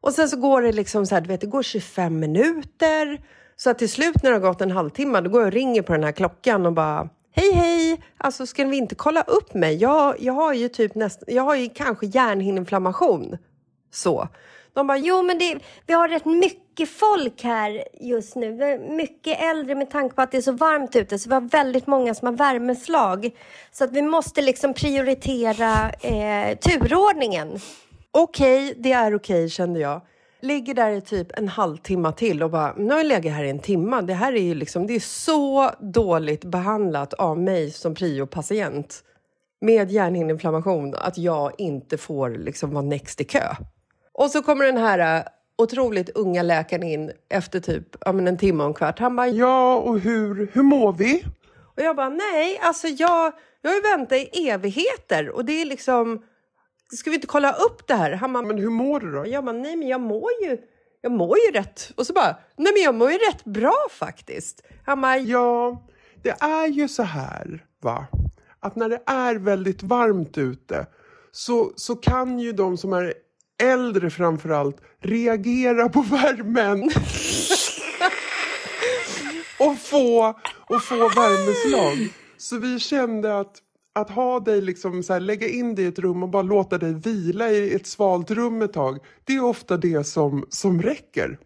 Och 0.00 0.12
sen 0.12 0.28
så 0.28 0.36
går 0.36 0.62
det 0.62 0.72
liksom 0.72 1.06
så 1.06 1.14
här, 1.14 1.22
du 1.22 1.28
vet, 1.28 1.40
det 1.40 1.46
går 1.46 1.62
25 1.62 2.20
minuter. 2.20 3.20
Så 3.56 3.70
att 3.70 3.78
till 3.78 3.90
slut 3.90 4.22
när 4.22 4.30
det 4.30 4.36
har 4.36 4.48
gått 4.48 4.60
en 4.60 4.70
halvtimme, 4.70 5.20
då 5.20 5.30
går 5.30 5.40
jag 5.40 5.46
och 5.46 5.52
ringer 5.52 5.82
på 5.82 5.92
den 5.92 6.04
här 6.04 6.12
klockan 6.12 6.66
och 6.66 6.72
bara 6.72 7.08
Hej 7.34 7.52
hej! 7.52 8.02
Alltså 8.18 8.46
ska 8.46 8.64
vi 8.64 8.76
inte 8.76 8.94
kolla 8.94 9.22
upp 9.22 9.54
mig? 9.54 9.76
Jag, 9.76 10.20
jag 10.20 10.32
har 10.32 10.52
ju 10.52 10.68
typ 10.68 10.94
nästan, 10.94 11.34
jag 11.34 11.42
har 11.42 11.54
ju 11.54 11.68
kanske 11.68 12.06
hjärnhinneinflammation. 12.06 13.38
Så. 13.90 14.28
De 14.74 14.86
bara, 14.86 14.98
Jo, 14.98 15.22
men 15.22 15.38
det, 15.38 15.58
vi 15.86 15.94
har 15.94 16.08
rätt 16.08 16.24
mycket 16.24 16.88
folk 16.90 17.42
här 17.42 17.84
just 18.00 18.36
nu. 18.36 18.78
Mycket 18.78 19.40
äldre 19.40 19.74
med 19.74 19.90
tanke 19.90 20.14
på 20.14 20.22
att 20.22 20.30
det 20.30 20.36
är 20.36 20.42
så 20.42 20.52
varmt 20.52 20.96
ute. 20.96 21.18
Så 21.18 21.28
vi 21.28 21.34
har 21.34 21.40
väldigt 21.40 21.86
många 21.86 22.14
som 22.14 22.26
har 22.26 22.34
värmeslag. 22.34 23.30
Så 23.72 23.84
att 23.84 23.92
vi 23.92 24.02
måste 24.02 24.42
liksom 24.42 24.74
prioritera 24.74 25.90
eh, 25.90 26.58
turordningen. 26.58 27.58
okej, 28.10 28.74
det 28.76 28.92
är 28.92 29.14
okej 29.14 29.48
kände 29.48 29.80
jag. 29.80 30.00
Ligger 30.42 30.74
där 30.74 30.90
i 30.90 31.00
typ 31.00 31.38
en 31.38 31.48
halvtimme 31.48 32.12
till 32.12 32.42
och 32.42 32.50
bara, 32.50 32.74
nu 32.76 32.90
har 32.90 32.96
jag 32.96 33.06
legat 33.06 33.32
här 33.32 33.44
i 33.44 33.50
en 33.50 33.58
timme. 33.58 34.00
Det 34.00 34.14
här 34.14 34.32
är 34.32 34.40
ju 34.42 34.54
liksom, 34.54 34.86
det 34.86 34.94
är 34.94 35.00
så 35.00 35.70
dåligt 35.80 36.44
behandlat 36.44 37.14
av 37.14 37.38
mig 37.38 37.70
som 37.70 37.94
priopatient. 37.94 39.04
med 39.60 39.90
hjärnhinneinflammation 39.90 40.94
att 40.98 41.18
jag 41.18 41.52
inte 41.58 41.98
får 41.98 42.30
liksom 42.30 42.70
vara 42.70 42.84
next 42.84 43.20
i 43.20 43.24
kö. 43.24 43.54
Och 44.12 44.30
så 44.30 44.42
kommer 44.42 44.64
den 44.64 44.76
här 44.76 45.18
äh, 45.18 45.24
otroligt 45.58 46.08
unga 46.10 46.42
läkaren 46.42 46.82
in 46.82 47.12
efter 47.28 47.60
typ 47.60 47.96
ja, 48.00 48.10
en 48.10 48.38
timme 48.38 48.62
och 48.62 48.68
en 48.68 48.74
kvart. 48.74 48.98
Han 48.98 49.16
bara, 49.16 49.28
Ja, 49.28 49.76
och 49.76 50.00
hur, 50.00 50.50
hur 50.52 50.62
mår 50.62 50.92
vi? 50.92 51.24
och 51.76 51.82
jag 51.82 51.96
bara, 51.96 52.08
nej, 52.08 52.58
alltså 52.62 52.88
jag, 52.88 53.32
jag 53.62 53.70
har 53.70 53.74
ju 53.74 53.82
väntat 53.96 54.18
i 54.18 54.48
evigheter 54.48 55.28
och 55.30 55.44
det 55.44 55.60
är 55.62 55.64
liksom, 55.64 56.22
ska 56.96 57.10
vi 57.10 57.14
inte 57.16 57.26
kolla 57.26 57.52
upp 57.52 57.86
det 57.86 57.94
här? 57.94 58.12
Han 58.12 58.32
bara, 58.32 58.42
Men 58.42 58.58
hur 58.58 58.70
mår 58.70 59.00
du 59.00 59.12
då? 59.12 59.26
jag 59.26 59.44
bara, 59.44 59.56
nej 59.56 59.76
men 59.76 59.88
jag 59.88 60.00
mår 60.00 60.30
ju, 60.42 60.58
jag 61.00 61.12
mår 61.12 61.38
ju 61.38 61.52
rätt. 61.52 61.92
Och 61.96 62.06
så 62.06 62.12
bara, 62.12 62.36
nej 62.56 62.72
men 62.72 62.82
jag 62.82 62.94
mår 62.94 63.10
ju 63.10 63.18
rätt 63.18 63.44
bra 63.44 63.76
faktiskt. 63.90 64.62
Han 64.84 65.00
bara, 65.00 65.18
Ja, 65.18 65.82
det 66.22 66.30
är 66.40 66.66
ju 66.66 66.88
så 66.88 67.02
här, 67.02 67.64
va? 67.82 68.06
Att 68.60 68.76
när 68.76 68.88
det 68.88 69.02
är 69.06 69.34
väldigt 69.34 69.82
varmt 69.82 70.38
ute 70.38 70.86
så, 71.32 71.72
så 71.76 71.96
kan 71.96 72.38
ju 72.38 72.52
de 72.52 72.76
som 72.76 72.92
är 72.92 73.14
äldre 73.62 74.10
framförallt 74.10 74.76
reagera 75.00 75.88
på 75.88 76.02
värmen 76.02 76.82
och 79.58 79.78
få, 79.78 80.40
och 80.68 80.82
få 80.82 80.96
värmeslag. 80.96 82.08
Så 82.36 82.58
vi 82.58 82.78
kände 82.78 83.38
att, 83.40 83.56
att 83.94 84.10
ha 84.10 84.40
dig 84.40 84.60
liksom 84.60 85.02
så 85.02 85.12
här, 85.12 85.20
lägga 85.20 85.48
in 85.48 85.74
dig 85.74 85.84
i 85.84 85.88
ett 85.88 85.98
rum 85.98 86.22
och 86.22 86.28
bara 86.28 86.42
låta 86.42 86.78
dig 86.78 86.94
vila 86.94 87.50
i 87.50 87.74
ett 87.74 87.86
svalt 87.86 88.30
rum 88.30 88.62
ett 88.62 88.72
tag. 88.72 88.98
Det 89.24 89.32
är 89.32 89.44
ofta 89.44 89.76
det 89.76 90.04
som, 90.04 90.46
som 90.50 90.82
räcker. 90.82 91.38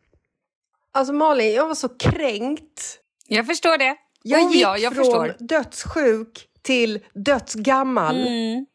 alltså 0.93 1.12
Malin, 1.12 1.55
jag 1.55 1.69
var 1.69 1.75
så 1.75 1.88
kränkt. 1.88 3.00
Jag 3.29 3.47
förstår 3.47 3.79
det. 3.79 3.97
Jag 4.23 4.43
oh, 4.43 4.53
gick 4.53 4.62
ja, 4.62 4.79
jag 4.79 4.95
från 4.95 5.05
förstår. 5.05 5.37
dödssjuk 5.38 6.49
till 6.62 7.05
dödsgammal. 7.15 8.26
Mm. 8.26 8.67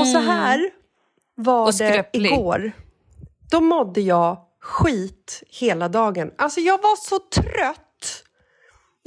Och 0.00 0.06
så 0.06 0.18
här 0.18 0.70
var 1.34 1.78
det 1.78 2.10
igår. 2.12 2.72
Då 3.50 3.60
mådde 3.60 4.00
jag 4.00 4.38
skit 4.60 5.42
hela 5.48 5.88
dagen. 5.88 6.30
Alltså 6.38 6.60
jag 6.60 6.82
var 6.82 6.96
så 6.96 7.18
trött. 7.18 7.85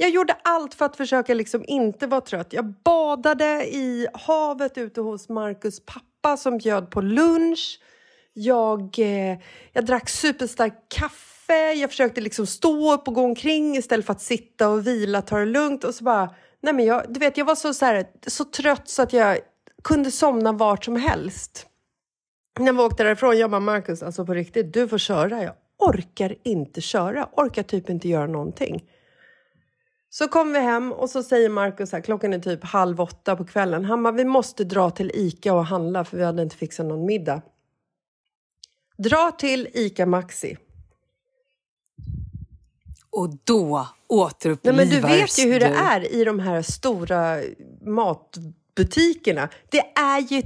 Jag 0.02 0.10
gjorde 0.10 0.36
allt 0.44 0.74
för 0.74 0.84
att 0.84 0.96
försöka 0.96 1.34
liksom 1.34 1.64
inte 1.66 2.06
vara 2.06 2.20
trött. 2.20 2.52
Jag 2.52 2.74
badade 2.84 3.66
i 3.66 4.06
havet 4.14 4.78
ute 4.78 5.00
hos 5.00 5.28
Marcus 5.28 5.80
pappa 5.86 6.36
som 6.36 6.58
bjöd 6.58 6.90
på 6.90 7.00
lunch. 7.00 7.80
Jag, 8.32 8.98
eh, 8.98 9.38
jag 9.72 9.86
drack 9.86 10.08
superstarkt 10.08 10.76
kaffe. 10.88 11.72
Jag 11.72 11.90
försökte 11.90 12.20
liksom 12.20 12.46
stå 12.46 12.94
upp 12.94 13.08
och 13.08 13.14
gå 13.14 13.22
omkring 13.22 13.76
istället 13.76 14.06
för 14.06 14.12
att 14.12 14.20
sitta 14.20 14.68
och 14.68 14.86
vila, 14.86 15.22
ta 15.22 15.38
det 15.38 15.44
lugnt. 15.44 15.84
Och 15.84 15.94
så 15.94 16.04
bara, 16.04 16.34
nej 16.62 16.74
men 16.74 16.84
jag, 16.84 17.04
du 17.08 17.20
vet, 17.20 17.36
jag 17.36 17.44
var 17.44 17.54
så, 17.54 17.74
så, 17.74 17.84
här, 17.84 18.06
så 18.26 18.44
trött 18.44 18.88
så 18.88 19.02
att 19.02 19.12
jag 19.12 19.38
kunde 19.84 20.10
somna 20.10 20.52
vart 20.52 20.84
som 20.84 20.96
helst. 20.96 21.66
När 22.58 22.72
vi 22.72 22.78
åkte 22.78 23.04
därifrån, 23.04 23.38
jag 23.38 23.50
bara 23.50 23.60
Marcus, 23.60 24.02
alltså 24.02 24.26
på 24.26 24.34
riktigt, 24.34 24.72
du 24.74 24.88
får 24.88 24.98
köra. 24.98 25.42
Jag 25.42 25.54
orkar 25.78 26.34
inte 26.44 26.80
köra, 26.80 27.28
orkar 27.36 27.62
typ 27.62 27.90
inte 27.90 28.08
göra 28.08 28.26
någonting. 28.26 28.89
Så 30.10 30.28
kom 30.28 30.52
vi 30.52 30.58
hem 30.58 30.92
och 30.92 31.10
så 31.10 31.22
säger 31.22 31.48
Marcus 31.48 31.92
här, 31.92 32.00
klockan 32.00 32.32
är 32.32 32.38
typ 32.38 32.64
halv 32.64 33.00
åtta 33.00 33.36
på 33.36 33.44
kvällen. 33.44 33.84
Han 33.84 34.02
bara, 34.02 34.12
vi 34.12 34.24
måste 34.24 34.64
dra 34.64 34.90
till 34.90 35.10
Ica 35.14 35.54
och 35.54 35.66
handla 35.66 36.04
för 36.04 36.16
vi 36.16 36.24
hade 36.24 36.42
inte 36.42 36.56
fixat 36.56 36.86
någon 36.86 37.06
middag. 37.06 37.42
Dra 38.98 39.30
till 39.30 39.68
Ica 39.74 40.06
Maxi. 40.06 40.56
Och 43.10 43.30
då 43.44 43.76
Nej, 43.76 43.86
återupplivas 44.18 44.76
men 44.76 44.88
du 44.88 45.00
vet 45.00 45.38
ju 45.38 45.52
hur 45.52 45.60
det 45.60 45.68
du. 45.68 45.74
är 45.74 46.14
i 46.14 46.24
de 46.24 46.38
här 46.38 46.62
stora 46.62 47.40
matbutikerna. 47.86 49.48
Det 49.70 49.92
är 49.94 50.20
ju 50.20 50.42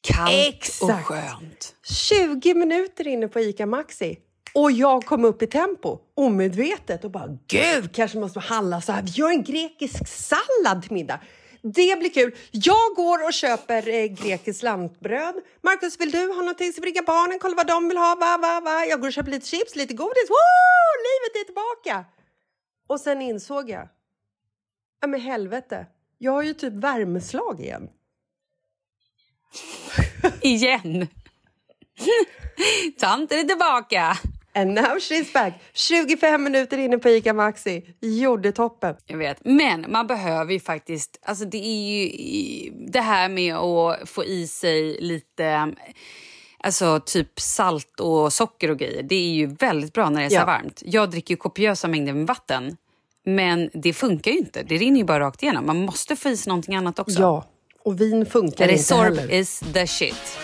Kallt 0.00 0.30
Exakt. 0.32 0.82
och 0.82 1.06
skönt. 1.06 1.74
20 1.82 2.54
minuter 2.54 3.06
inne 3.06 3.28
på 3.28 3.40
ICA 3.40 3.66
Maxi. 3.66 4.18
Och 4.58 4.72
jag 4.72 5.04
kom 5.04 5.24
upp 5.24 5.42
i 5.42 5.46
tempo, 5.46 5.98
omedvetet, 6.14 7.04
och 7.04 7.10
bara 7.10 7.38
gud, 7.46 7.94
kanske 7.94 8.18
måste 8.18 8.40
handla 8.40 8.80
så 8.80 8.92
här. 8.92 9.02
Vi 9.02 9.10
gör 9.10 9.30
en 9.30 9.44
grekisk 9.44 10.08
sallad 10.08 10.82
till 10.82 10.92
middag. 10.92 11.20
Det 11.62 11.98
blir 11.98 12.10
kul. 12.10 12.36
Jag 12.50 12.94
går 12.96 13.24
och 13.24 13.32
köper 13.32 13.88
eh, 13.88 14.06
grekiskt 14.06 14.62
lantbröd. 14.62 15.34
Marcus, 15.62 16.00
vill 16.00 16.10
du 16.10 16.18
ha 16.18 16.40
någonting? 16.40 16.72
Ska 16.72 16.80
vi 16.80 16.88
ringa 16.88 17.02
barnen? 17.02 17.38
Kolla 17.38 17.56
vad 17.56 17.66
de 17.66 17.88
vill 17.88 17.96
ha. 17.96 18.14
Va, 18.20 18.38
va, 18.38 18.60
va. 18.60 18.84
Jag 18.84 19.00
går 19.00 19.08
och 19.08 19.12
köper 19.12 19.30
lite 19.30 19.46
chips, 19.46 19.76
lite 19.76 19.94
godis. 19.94 20.30
Woo! 20.30 20.92
Livet 21.08 21.40
är 21.40 21.44
tillbaka! 21.44 22.04
Och 22.86 23.00
sen 23.00 23.22
insåg 23.22 23.70
jag, 23.70 23.88
ja 25.00 25.06
men 25.08 25.20
helvete, 25.20 25.86
jag 26.18 26.32
har 26.32 26.42
ju 26.42 26.54
typ 26.54 26.72
värmeslag 26.72 27.60
igen. 27.60 27.88
Igen. 30.40 31.06
Tanten 32.98 33.38
är 33.38 33.44
tillbaka. 33.44 34.18
And 34.54 34.74
now 34.74 34.98
she's 34.98 35.32
back. 35.32 35.52
25 35.72 36.42
minuter 36.42 36.78
inne 36.78 36.98
på 36.98 37.08
ICA 37.08 37.32
Maxi. 37.32 37.82
Gjorde 38.00 38.52
toppen. 38.52 38.94
Jag 39.06 39.18
vet. 39.18 39.44
Men 39.44 39.86
man 39.88 40.06
behöver 40.06 40.52
ju 40.52 40.60
faktiskt... 40.60 41.18
Alltså 41.22 41.44
det 41.44 41.58
är 41.58 41.90
ju 42.02 42.70
det 42.92 43.00
här 43.00 43.28
med 43.28 43.56
att 43.56 44.08
få 44.08 44.24
i 44.24 44.46
sig 44.46 44.96
lite... 45.00 45.72
Alltså 46.60 47.00
typ 47.00 47.40
salt 47.40 48.00
och 48.00 48.32
socker 48.32 48.70
och 48.70 48.78
grejer. 48.78 49.02
Det 49.02 49.14
är 49.14 49.30
ju 49.32 49.46
väldigt 49.46 49.92
bra 49.92 50.10
när 50.10 50.20
det 50.20 50.26
är 50.26 50.30
så 50.30 50.34
Ja. 50.34 50.44
varmt. 50.44 50.82
Jag 50.86 51.10
dricker 51.10 51.34
ju 51.34 51.36
kopiösa 51.38 51.88
mängder 51.88 52.12
med 52.12 52.26
vatten. 52.26 52.76
Men 53.24 53.70
det 53.72 53.92
funkar 53.92 54.30
ju 54.30 54.38
inte. 54.38 54.62
Det 54.62 54.76
rinner 54.76 54.98
ju 54.98 55.04
bara 55.04 55.20
rakt 55.20 55.42
igenom. 55.42 55.66
Man 55.66 55.84
måste 55.84 56.16
få 56.16 56.28
i 56.28 56.36
sig 56.36 56.50
någonting 56.50 56.74
annat 56.74 56.98
också. 56.98 57.20
Ja, 57.20 57.44
och 57.84 58.00
vin 58.00 58.26
funkar 58.26 58.64
inte 58.64 58.74
Resorb 58.74 59.18
heller. 59.18 59.32
is 59.32 59.60
the 59.74 59.86
shit. 59.86 60.38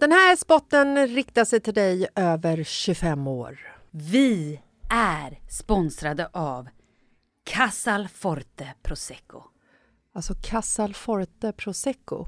Den 0.00 0.12
här 0.12 0.36
spotten 0.36 1.06
riktar 1.06 1.44
sig 1.44 1.60
till 1.60 1.74
dig 1.74 2.08
över 2.14 2.64
25 2.64 3.26
år. 3.26 3.58
Vi 3.90 4.60
är 4.90 5.38
sponsrade 5.50 6.28
av 6.32 6.68
Casal 7.44 8.08
Forte 8.08 8.74
Prosecco. 8.82 9.42
Alltså 10.14 10.34
Casal 10.42 10.94
Forte 10.94 11.52
Prosecco 11.52 12.26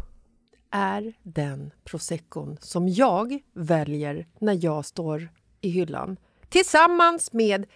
är 0.71 1.13
den 1.23 1.71
proseccon 1.85 2.59
som 2.61 2.89
jag 2.89 3.39
väljer 3.55 4.27
när 4.41 4.65
jag 4.65 4.85
står 4.85 5.29
i 5.61 5.69
hyllan 5.69 6.17
tillsammans 6.49 7.33
med 7.33 7.67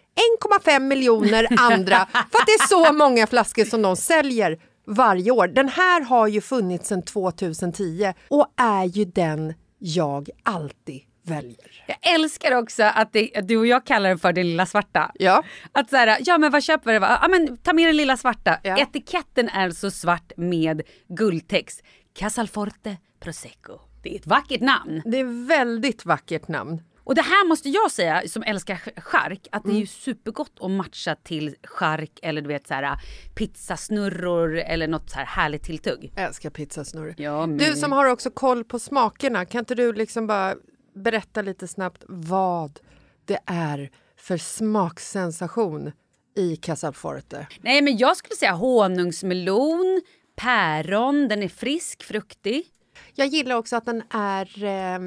1,5 0.64 0.80
miljoner 0.80 1.46
andra 1.58 1.96
för 2.12 2.18
att 2.18 2.46
det 2.46 2.52
är 2.52 2.68
så 2.68 2.92
många 2.92 3.26
flaskor 3.26 3.64
som 3.64 3.82
de 3.82 3.96
säljer 3.96 4.58
varje 4.86 5.30
år. 5.30 5.48
Den 5.48 5.68
här 5.68 6.00
har 6.00 6.26
ju 6.26 6.40
funnits 6.40 6.88
sedan 6.88 7.02
2010 7.02 8.12
och 8.28 8.46
är 8.56 8.84
ju 8.84 9.04
den 9.04 9.54
jag 9.78 10.30
alltid 10.42 11.02
väljer. 11.22 11.84
Jag 11.86 12.14
älskar 12.14 12.52
också 12.52 12.82
att, 12.82 13.12
det, 13.12 13.36
att 13.36 13.48
du 13.48 13.56
och 13.56 13.66
jag 13.66 13.84
kallar 13.86 14.08
den 14.08 14.18
för 14.18 14.32
det 14.32 14.42
lilla 14.42 14.66
svarta. 14.66 15.12
Ja. 15.14 15.42
Att 15.72 15.90
så 15.90 15.96
här, 15.96 16.18
ja 16.20 16.38
men 16.38 16.52
vad 16.52 16.62
köper 16.62 16.92
du? 16.92 17.06
Ja 17.06 17.28
men 17.30 17.56
ta 17.56 17.72
med 17.72 17.88
den 17.88 17.96
lilla 17.96 18.16
svarta. 18.16 18.58
Ja. 18.62 18.78
Etiketten 18.78 19.48
är 19.48 19.70
så 19.70 19.90
svart 19.90 20.32
med 20.36 20.82
guldtext. 21.08 21.82
Casalforte 22.14 22.96
Prosecco. 23.20 23.78
Det 24.02 24.14
är 24.14 24.18
ett 24.18 24.26
vackert 24.26 24.60
namn. 24.60 25.02
Det 25.04 25.20
är 25.20 25.46
väldigt 25.48 26.04
vackert 26.04 26.48
namn. 26.48 26.82
Och 27.06 27.14
det 27.14 27.22
här 27.22 27.48
måste 27.48 27.68
jag 27.68 27.90
säga 27.90 28.22
som 28.28 28.42
älskar 28.42 28.74
ch- 28.74 29.00
chark 29.00 29.46
att 29.52 29.62
det 29.62 29.68
Mm. 29.68 29.76
är 29.76 29.80
ju 29.80 29.86
supergott 29.86 30.52
att 30.60 30.70
matcha 30.70 31.14
till 31.14 31.54
chark 31.62 32.10
eller 32.22 32.42
du 32.42 32.48
vet 32.48 32.66
så 32.66 32.74
här 32.74 32.98
pizzasnurror 33.34 34.56
eller 34.58 34.88
något 34.88 35.10
så 35.10 35.16
här 35.18 35.24
härligt 35.26 35.62
tilltugg. 35.62 36.12
Jag 36.16 36.24
älskar 36.24 36.50
pizzasnurr. 36.50 37.14
Ja, 37.18 37.46
men- 37.46 37.58
Du 37.58 37.72
som 37.76 37.92
har 37.92 38.06
också 38.06 38.30
koll 38.30 38.64
på 38.64 38.78
smakerna, 38.78 39.44
kan 39.44 39.58
inte 39.58 39.74
du 39.74 39.92
liksom 39.92 40.26
bara 40.26 40.54
berätta 40.94 41.42
lite 41.42 41.68
snabbt 41.68 42.04
vad 42.08 42.80
det 43.24 43.38
är 43.46 43.90
för 44.16 44.36
smaksensation 44.36 45.92
i 46.36 46.56
Casalforte? 46.56 47.46
Nej 47.60 47.82
men 47.82 47.96
jag 47.96 48.16
skulle 48.16 48.36
säga 48.36 48.52
honungsmelon, 48.52 50.02
päron, 50.36 51.28
den 51.28 51.42
är 51.42 51.48
frisk, 51.48 52.02
fruktig. 52.02 52.66
Jag 53.14 53.26
gillar 53.26 53.56
också 53.56 53.76
att 53.76 53.84
den 53.84 54.02
är 54.10 54.64
eh, 54.64 54.98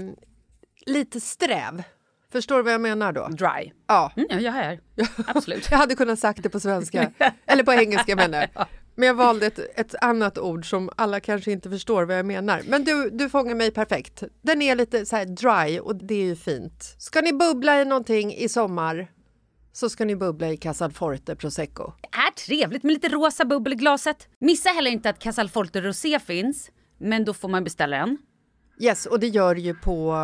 lite 0.89 1.19
sträv. 1.19 1.83
Förstår 2.31 2.57
du 2.57 2.63
vad 2.63 2.73
jag 2.73 2.81
menar 2.81 3.11
då? 3.11 3.27
Dry. 3.27 3.71
Ja. 3.87 4.11
Mm, 4.15 4.27
ja, 4.31 4.39
jag 4.39 4.55
är. 4.55 4.79
Absolut. 5.27 5.67
Jag 5.71 5.77
hade 5.77 5.95
kunnat 5.95 6.19
sagt 6.19 6.43
det 6.43 6.49
på 6.49 6.59
svenska, 6.59 7.11
eller 7.45 7.63
på 7.63 7.73
engelska 7.73 8.15
menar 8.15 8.47
jag. 8.53 8.65
Men 8.95 9.07
jag 9.07 9.13
valde 9.13 9.45
ett, 9.45 9.59
ett 9.79 9.95
annat 10.01 10.37
ord 10.37 10.69
som 10.69 10.89
alla 10.95 11.19
kanske 11.19 11.51
inte 11.51 11.69
förstår 11.69 12.03
vad 12.03 12.17
jag 12.17 12.25
menar. 12.25 12.61
Men 12.67 12.83
du, 12.83 13.09
du 13.09 13.29
fångar 13.29 13.55
mig 13.55 13.71
perfekt. 13.71 14.23
Den 14.41 14.61
är 14.61 14.75
lite 14.75 15.05
så 15.05 15.15
här 15.15 15.25
dry 15.25 15.79
och 15.79 15.95
det 15.95 16.15
är 16.15 16.25
ju 16.25 16.35
fint. 16.35 16.95
Ska 16.97 17.21
ni 17.21 17.33
bubbla 17.33 17.81
i 17.81 17.85
någonting 17.85 18.33
i 18.33 18.49
sommar 18.49 19.07
så 19.73 19.89
ska 19.89 20.05
ni 20.05 20.15
bubbla 20.15 20.49
i 20.49 20.57
Casalforte 20.57 21.35
Prosecco. 21.35 21.93
Det 22.01 22.17
är 22.17 22.31
trevligt 22.31 22.83
med 22.83 22.93
lite 22.93 23.09
rosa 23.09 23.45
bubbel 23.45 23.73
i 23.73 23.75
glaset. 23.75 24.27
Missa 24.39 24.69
heller 24.69 24.91
inte 24.91 25.09
att 25.09 25.19
Casalforte 25.19 25.81
Rosé 25.81 26.19
finns, 26.19 26.71
men 26.97 27.25
då 27.25 27.33
får 27.33 27.49
man 27.49 27.63
beställa 27.63 27.97
en. 27.97 28.17
Yes, 28.81 29.05
och 29.05 29.19
det 29.19 29.27
gör 29.27 29.55
ju 29.55 29.75
på 29.75 30.15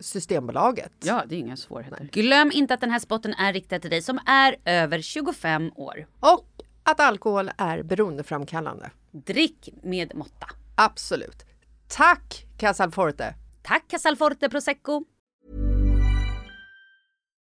Systembolaget. 0.00 0.92
Ja, 1.04 1.22
det 1.28 1.34
är 1.34 1.38
inga 1.38 1.56
svårigheter. 1.56 2.08
Glöm 2.12 2.50
inte 2.54 2.74
att 2.74 2.80
den 2.80 2.90
här 2.90 2.98
spotten 2.98 3.34
är 3.34 3.52
riktad 3.52 3.78
till 3.78 3.90
dig 3.90 4.02
som 4.02 4.20
är 4.26 4.56
över 4.64 5.00
25 5.00 5.70
år. 5.74 6.06
Och 6.20 6.48
att 6.82 7.00
alkohol 7.00 7.50
är 7.58 7.82
beroendeframkallande. 7.82 8.90
Drick 9.10 9.68
med 9.82 10.14
måtta. 10.14 10.46
Absolut. 10.74 11.46
Tack 11.88 12.46
Casalforte! 12.58 13.34
Tack 13.62 13.88
Casalforte 13.88 14.48
Prosecco. 14.48 15.04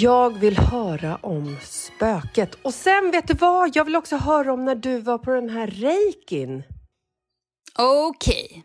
Jag 0.00 0.38
vill 0.38 0.58
höra 0.58 1.16
om 1.16 1.56
spöket. 1.62 2.54
Och 2.62 2.74
sen, 2.74 3.10
vet 3.10 3.28
du 3.28 3.34
vad? 3.34 3.76
Jag 3.76 3.84
vill 3.84 3.96
också 3.96 4.16
höra 4.16 4.52
om 4.52 4.64
när 4.64 4.74
du 4.74 4.98
var 4.98 5.18
på 5.18 5.30
den 5.30 5.48
här 5.48 5.66
reikin. 5.66 6.62
Okej. 7.78 8.48
Okay. 8.50 8.62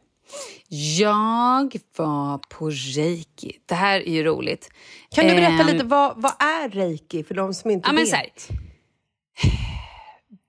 Jag 0.99 1.79
var 1.95 2.37
på 2.37 2.69
reiki. 2.69 3.59
Det 3.65 3.75
här 3.75 3.99
är 3.99 4.11
ju 4.11 4.23
roligt. 4.23 4.69
Kan 5.09 5.27
du 5.27 5.35
berätta 5.35 5.61
um, 5.61 5.67
lite, 5.67 5.85
vad, 5.85 6.21
vad 6.21 6.33
är 6.39 6.69
reiki 6.69 7.23
för 7.23 7.35
de 7.35 7.53
som 7.53 7.71
inte 7.71 7.89
ja, 7.89 7.95
vet? 7.95 8.11
Här, 8.13 8.29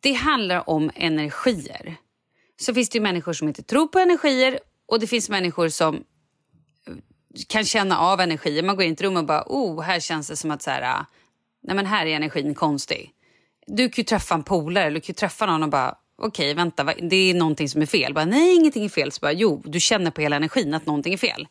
det 0.00 0.12
handlar 0.12 0.70
om 0.70 0.90
energier. 0.94 1.96
Så 2.60 2.74
finns 2.74 2.88
det 2.88 2.98
ju 2.98 3.02
människor 3.02 3.32
som 3.32 3.48
inte 3.48 3.62
tror 3.62 3.86
på 3.86 3.98
energier 3.98 4.58
och 4.88 5.00
det 5.00 5.06
finns 5.06 5.28
människor 5.28 5.68
som 5.68 5.94
eh, 5.94 6.94
kan 7.48 7.64
känna 7.64 7.98
av 7.98 8.20
energier. 8.20 8.62
Man 8.62 8.76
går 8.76 8.84
in 8.84 8.90
i 8.90 8.94
ett 8.94 9.00
rum 9.00 9.16
och 9.16 9.24
bara, 9.24 9.44
oh, 9.46 9.82
här 9.82 10.00
känns 10.00 10.28
det 10.28 10.36
som 10.36 10.50
att 10.50 10.62
så 10.62 10.70
här, 10.70 10.82
ah, 10.82 11.06
nej 11.62 11.76
men 11.76 11.86
här 11.86 12.06
är 12.06 12.16
energin 12.16 12.54
konstig. 12.54 13.10
Du 13.66 13.88
kan 13.88 14.02
ju 14.02 14.04
träffa 14.04 14.34
en 14.34 14.42
polare 14.42 14.84
eller 14.84 14.94
du 14.94 15.00
kan 15.00 15.12
ju 15.12 15.14
träffa 15.14 15.46
någon 15.46 15.62
och 15.62 15.68
bara, 15.68 15.94
okej 16.22 16.52
okay, 16.52 16.54
vänta, 16.54 16.84
det 16.84 17.16
är 17.16 17.34
någonting 17.34 17.68
som 17.68 17.82
är 17.82 17.86
fel. 17.86 18.14
Bara, 18.14 18.24
nej, 18.24 18.54
ingenting 18.54 18.84
är 18.84 18.88
fel. 18.88 19.12
Så 19.12 19.18
bara, 19.20 19.32
jo, 19.32 19.62
du 19.64 19.80
känner 19.80 20.10
på 20.10 20.20
hela 20.20 20.36
energin 20.36 20.74
att 20.74 20.86
någonting 20.86 21.12
är 21.12 21.18
fel. 21.18 21.48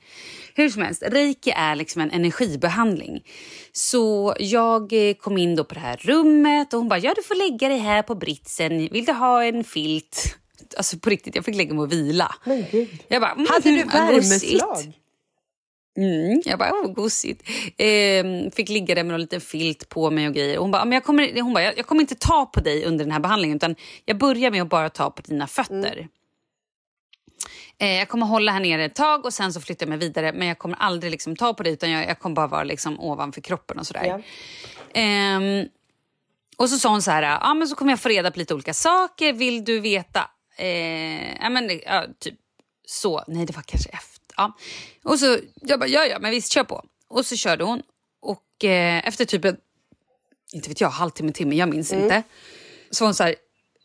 Hur 0.56 0.70
som 0.70 0.82
helst, 0.82 1.04
reiki 1.04 1.52
är 1.56 1.76
liksom 1.76 2.02
en 2.02 2.12
energibehandling. 2.12 3.24
Så 3.72 4.36
jag 4.40 5.10
eh, 5.10 5.14
kom 5.14 5.38
in 5.38 5.56
då 5.56 5.64
på 5.64 5.74
det 5.74 5.80
här 5.80 5.98
rummet 5.98 6.74
och 6.74 6.80
hon 6.80 6.90
bara, 6.90 7.00
ja 7.00 7.14
du 7.16 7.24
får 7.24 7.36
lägga 7.36 7.70
dig 7.70 7.78
här 7.78 8.02
på 8.02 8.16
britsen. 8.16 8.88
Vill 8.92 9.06
du 9.06 9.12
ha 9.12 9.44
en 9.44 9.64
filt? 9.64 10.38
Alltså 10.78 11.00
på 11.00 11.10
riktigt, 11.10 11.36
jag 11.36 11.46
fick 11.46 11.56
lägga 11.56 11.74
mig 11.74 11.82
och 11.82 11.92
vila. 11.92 12.36
Men 12.44 12.66
gud. 12.72 13.04
Jag 13.08 13.22
bara, 13.22 13.32
mm, 13.32 13.48
Hade 13.50 13.72
du 13.72 13.84
värmeslag? 13.84 14.94
Mm, 15.98 16.42
jag 16.46 16.60
bara, 16.60 16.72
oh, 16.72 16.94
gosigt. 16.94 17.50
Eh, 17.78 18.52
fick 18.56 18.70
ligga 18.70 18.96
där 18.96 19.04
med 19.04 19.14
en 19.14 19.22
liten 19.22 19.42
filt 19.42 19.90
på 19.90 20.12
mig 20.12 20.28
och 20.28 20.34
grejer. 20.34 20.58
Hon 20.58 20.72
bara, 20.72 20.86
men 20.86 20.92
jag, 20.92 21.04
kommer, 21.04 21.42
hon 21.42 21.54
bara 21.54 21.64
jag, 21.64 21.78
jag, 21.78 21.86
kommer 21.86 22.02
inte 22.02 22.16
ta 22.16 22.46
på 22.46 22.60
dig 22.60 22.86
under 22.86 23.06
den 23.06 23.12
här 23.12 23.20
behandlingen 23.20 23.58
utan 23.58 23.76
jag 24.06 24.18
börjar 24.18 24.52
med 24.52 24.62
att 24.62 24.70
bara 24.70 24.90
ta 24.90 25.10
på 25.10 25.22
dina 25.22 25.48
fötter. 25.48 25.98
Mm. 25.98 26.08
Eh, 27.80 27.98
jag 27.98 28.10
kommer 28.10 28.26
hålla 28.26 28.52
här 28.52 28.60
nere 28.60 28.86
ett 28.86 28.96
tag 28.96 29.26
och 29.26 29.34
sen 29.34 29.54
så 29.54 29.62
flyttar 29.62 29.86
jag 29.86 29.90
mig 29.90 29.98
vidare 29.98 30.34
men 30.34 30.48
jag 30.48 30.58
kommer 30.58 30.78
aldrig 30.78 31.12
liksom 31.12 31.36
ta 31.36 31.54
på 31.54 31.64
dig 31.64 31.74
utan 31.74 31.92
jag, 31.92 32.10
jag 32.10 32.20
kommer 32.20 32.36
bara 32.36 32.48
vara 32.48 32.64
liksom 32.64 33.00
ovanför 33.00 33.42
kroppen 33.42 33.80
och 33.80 33.88
sådär. 33.88 34.06
Ja. 34.94 35.02
Eh, 35.02 35.66
och 36.58 36.70
så 36.70 36.78
sa 36.78 36.90
hon 36.90 37.02
så 37.02 37.12
här, 37.12 37.24
ja 37.24 37.54
men 37.54 37.68
så 37.68 37.76
kommer 37.76 37.92
jag 37.92 38.00
få 38.00 38.10
reda 38.10 38.32
på 38.32 38.40
lite 38.40 38.54
olika 38.54 38.74
saker. 38.74 39.34
Vill 39.34 39.66
du 39.66 39.80
veta? 39.80 40.30
Eh, 40.58 41.36
ja 41.42 41.50
men 41.50 41.82
ja, 41.86 42.06
typ 42.20 42.36
så. 42.86 43.24
Nej 43.28 43.46
det 43.46 43.56
var 43.56 43.64
kanske 43.64 43.90
efter 43.90 44.18
Ja. 44.38 44.58
Och 45.04 45.20
så 45.20 45.38
jag 45.62 45.80
bara, 45.80 45.90
ja 45.90 46.06
ja, 46.06 46.20
men 46.20 46.32
visst 46.32 46.52
kör 46.52 46.64
på. 46.64 46.84
Och 47.08 47.26
så 47.26 47.36
körde 47.36 47.64
hon. 47.64 47.82
Och 48.22 48.64
eh, 48.64 49.08
efter 49.08 49.26
typ 49.26 49.46
en, 49.46 49.58
inte 50.54 50.70
vet 50.70 50.82
jag, 50.82 50.90
halvtimme, 50.90 51.32
timme, 51.32 51.56
jag 51.56 51.70
minns 51.70 51.92
mm. 51.92 52.04
inte. 52.04 52.24
Så 52.92 53.04
var 53.04 53.08
hon 53.08 53.16
så 53.16 53.24
här, 53.24 53.36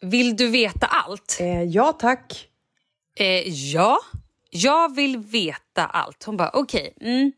vill 0.01 0.37
du 0.37 0.49
veta 0.49 0.87
allt? 0.87 1.39
Eh, 1.41 1.63
ja 1.63 1.93
tack. 1.93 2.49
Eh, 3.17 3.49
ja, 3.49 3.99
jag 4.51 4.95
vill 4.95 5.19
veta 5.19 5.87
allt. 5.87 6.25
Hon 6.25 6.37
bara, 6.37 6.51
okej. 6.55 6.93
Okay, 6.97 7.11
mm. 7.11 7.33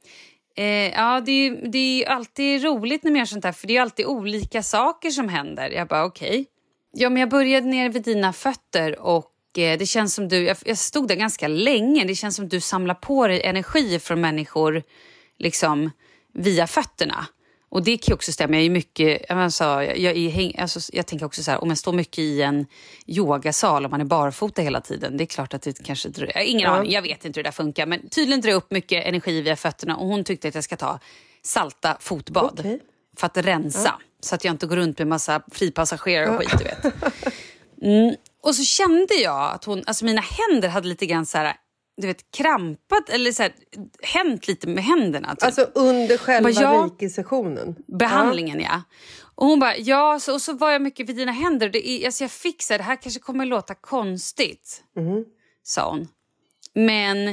Eh, 0.57 0.95
ja, 0.95 1.21
det 1.21 1.33
är, 1.33 1.69
det 1.69 2.05
är 2.05 2.09
alltid 2.09 2.65
roligt 2.65 3.05
när 3.05 3.11
man 3.11 3.19
gör 3.19 3.27
sånt 3.27 3.45
här 3.45 3.53
för 3.53 3.67
det 3.67 3.77
är 3.77 3.83
alltid 3.83 4.07
olika 4.07 4.63
saker 4.63 5.11
som 5.11 5.29
händer. 5.29 5.71
Jag 5.71 5.89
bara, 5.89 6.05
okej. 6.05 6.29
Okay. 6.29 6.47
Ja, 6.95 7.11
men 7.11 7.21
jag 7.21 7.29
började 7.29 7.67
ner 7.67 7.89
vid 7.89 8.03
dina 8.03 8.33
fötter 8.33 8.99
och 9.01 9.31
Eh, 9.59 9.79
det 9.79 9.87
känns 9.87 10.15
som 10.15 10.29
du, 10.29 10.55
jag, 10.65 10.79
stod 10.79 11.09
där 11.09 11.15
ganska 11.15 11.49
länge, 11.49 12.05
det 12.05 12.15
känns 12.15 12.37
som 12.37 12.49
du 12.49 12.61
samlar 12.61 12.95
på 12.95 13.27
dig 13.27 13.43
energi 13.43 13.99
från 13.99 14.21
människor 14.21 14.83
liksom 15.39 15.91
via 16.35 16.67
fötterna. 16.67 17.27
Och 17.69 17.83
det 17.83 17.97
kan 17.97 18.15
också 18.15 18.33
stämma. 18.33 18.57
Jag 18.57 18.65
är 18.65 18.71
mycket, 18.71 19.31
alltså, 19.31 19.65
jag, 19.65 20.17
jag, 20.17 20.55
alltså, 20.59 20.81
jag 20.93 21.07
tänker 21.07 21.27
också 21.27 21.43
så 21.43 21.51
här, 21.51 21.63
om 21.63 21.69
jag 21.69 21.79
står 21.79 21.93
mycket 21.93 22.19
i 22.19 22.43
en 22.43 22.67
yogasal 23.07 23.85
och 23.85 23.91
man 23.91 24.01
är 24.01 24.05
barfota 24.05 24.63
hela 24.63 24.81
tiden, 24.81 25.17
det 25.17 25.25
är 25.25 25.27
klart 25.27 25.55
att 25.55 25.63
det 25.63 25.85
kanske 25.85 26.09
ingen 26.45 26.71
aning, 26.71 26.93
jag 26.93 27.03
vet 27.03 27.25
inte 27.25 27.39
hur 27.39 27.45
det 27.45 27.49
där 27.49 27.53
funkar, 27.53 27.87
men 27.87 28.09
tydligen 28.09 28.41
drar 28.41 28.51
jag 28.51 28.57
upp 28.57 28.71
mycket 28.71 29.07
energi 29.07 29.41
via 29.41 29.57
fötterna 29.57 29.97
och 29.97 30.07
hon 30.07 30.25
tyckte 30.25 30.49
att 30.49 30.55
jag 30.55 30.65
ska 30.65 30.77
ta 30.77 30.99
salta 31.43 31.97
fotbad 32.01 32.61
okay. 32.61 32.79
för 33.17 33.27
att 33.27 33.37
rensa, 33.37 33.81
ja. 33.85 34.01
Så 34.25 34.35
att 34.35 34.45
jag 34.45 34.55
inte 34.55 34.67
går 34.67 34.77
runt 34.77 34.99
med 34.99 35.09
massa 35.09 35.43
fripassagerare 35.53 36.31
och 36.31 36.39
skit, 36.39 36.59
du 36.59 36.65
vet. 36.65 36.95
Mm. 37.83 38.15
Och 38.43 38.55
så 38.55 38.65
kände 38.65 39.15
jag 39.15 39.55
att 39.55 39.65
hon, 39.65 39.83
alltså 39.87 40.05
mina 40.05 40.21
händer 40.21 40.69
hade 40.69 40.89
lite 40.89 41.07
grann 41.07 41.27
så 41.27 41.39
här, 41.39 41.57
du 41.97 42.07
vet, 42.07 42.31
krampat 42.31 43.09
eller 43.09 43.33
så 43.33 43.43
här, 43.43 43.53
hänt 44.03 44.49
lite 44.49 44.69
med 44.69 44.85
händerna. 44.85 45.35
Typ. 45.35 45.45
Alltså 45.45 45.63
under 45.75 46.17
själva 46.17 46.51
reiki-sessionen? 46.51 47.75
Behandlingen, 47.87 48.61
ja. 48.61 48.67
ja. 48.71 48.83
Och 49.35 49.47
hon 49.47 49.61
bara, 49.61 49.77
ja, 49.77 50.21
så, 50.21 50.35
och 50.35 50.41
så 50.41 50.53
var 50.53 50.71
jag 50.71 50.83
mycket 50.83 51.09
vid 51.09 51.17
dina 51.17 51.33
händer. 51.33 51.69
Det, 51.69 52.07
alltså 52.07 52.25
jag 52.25 52.31
fick 52.31 52.63
så 52.63 52.73
här, 52.73 52.79
det 52.79 52.85
här 52.85 53.03
kanske 53.03 53.21
kommer 53.21 53.47
låta 53.47 53.75
konstigt, 53.75 54.83
mm. 54.97 55.25
sa 55.63 55.91
hon. 55.91 56.09
Men 56.75 57.29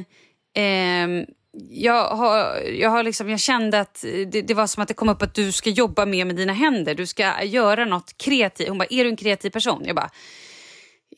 eh, 0.55 1.27
jag, 1.69 2.07
har, 2.07 2.55
jag, 2.61 2.89
har 2.89 3.03
liksom, 3.03 3.29
jag 3.29 3.39
kände 3.39 3.79
att 3.79 4.01
det, 4.01 4.41
det, 4.41 4.53
var 4.53 4.67
som 4.67 4.83
att 4.83 4.87
det 4.87 4.93
kom 4.93 5.09
upp 5.09 5.21
att 5.21 5.33
du 5.33 5.51
ska 5.51 5.69
jobba 5.69 6.05
mer 6.05 6.25
med 6.25 6.35
dina 6.35 6.53
händer. 6.53 6.95
Du 6.95 7.05
ska 7.05 7.43
göra 7.43 7.85
något 7.85 8.17
kreativt. 8.17 8.69
Hon 8.69 8.77
bara, 8.77 8.87
är 8.89 9.03
du 9.03 9.09
en 9.09 9.15
kreativ 9.15 9.49
person? 9.49 9.83
Jag 9.85 9.95
bara, 9.95 10.09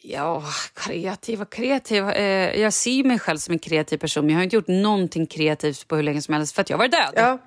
Ja, 0.06 0.44
kreativ 0.74 1.42
och 1.42 1.52
kreativ. 1.52 2.10
Eh, 2.10 2.62
jag 2.62 2.74
ser 2.74 3.04
mig 3.04 3.20
själv 3.20 3.38
som 3.38 3.52
en 3.52 3.60
kreativ 3.60 3.98
person 3.98 4.26
men 4.26 4.34
jag 4.34 4.40
har 4.40 4.44
inte 4.44 4.56
gjort 4.56 4.68
någonting 4.68 5.28
kreativt 5.28 5.88
på 5.88 5.96
hur 5.96 6.04
länge 6.04 6.22
som 6.22 6.34
helst 6.34 6.56
för 6.56 6.62
att 6.62 6.70
jag 6.70 6.78
var 6.78 6.88
död. 6.88 7.14
Ja. 7.16 7.40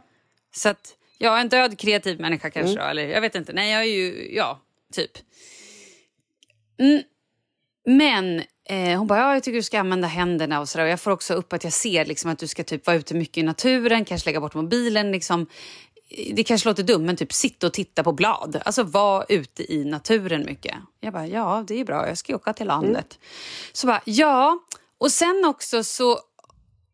Så 0.55 0.69
att 0.69 0.95
jag 1.19 1.37
är 1.37 1.41
en 1.41 1.49
död 1.49 1.79
kreativ 1.79 2.21
människa 2.21 2.51
kanske 2.51 2.73
mm. 2.73 2.85
då, 2.85 2.91
eller 2.91 3.09
jag 3.09 3.21
vet 3.21 3.35
inte. 3.35 3.53
Nej, 3.53 3.73
jag 3.73 3.81
är 3.81 3.87
ju, 3.87 4.35
ja, 4.35 4.61
typ. 4.93 5.11
Mm. 6.79 7.03
Men 7.87 8.43
eh, 8.69 8.99
hon 8.99 9.07
bara, 9.07 9.19
ja, 9.19 9.35
jag 9.35 9.43
tycker 9.43 9.57
du 9.57 9.63
ska 9.63 9.81
använda 9.81 10.09
händerna 10.09 10.61
och 10.61 10.69
sådär. 10.69 10.85
Och 10.85 10.91
jag 10.91 11.01
får 11.01 11.11
också 11.11 11.35
upp 11.35 11.53
att 11.53 11.65
jag 11.65 11.73
ser 11.73 12.05
liksom, 12.05 12.31
att 12.31 12.39
du 12.39 12.49
ska 12.49 12.65
typ 12.65 12.87
vara 12.87 12.97
ute 12.97 13.15
mycket 13.15 13.37
i 13.37 13.43
naturen, 13.43 14.05
kanske 14.05 14.29
lägga 14.29 14.41
bort 14.41 14.55
mobilen. 14.55 15.13
Liksom 15.13 15.47
det 16.33 16.45
kanske 16.45 16.69
låter 16.69 16.83
dumt, 16.83 17.07
men 17.07 17.17
typ 17.17 17.33
sitta 17.33 17.67
och 17.67 17.73
titta 17.73 18.05
på 18.05 18.13
blad. 18.13 18.63
Alltså 18.65 18.83
vara 18.83 19.25
ute 19.29 19.73
i 19.73 19.85
naturen 19.85 20.45
mycket. 20.45 20.75
Jag 21.01 21.13
bara, 21.13 21.27
ja 21.27 21.65
det 21.69 21.81
är 21.81 21.85
bra, 21.85 22.09
jag 22.09 22.19
ska 22.19 22.37
åka 22.37 22.53
till 22.53 22.67
landet. 22.67 23.19
Mm. 23.19 23.73
Så 23.73 23.87
bara, 23.87 24.01
ja. 24.05 24.59
Och 24.99 25.13
sen 25.13 25.45
också 25.47 25.85
så 25.85 26.21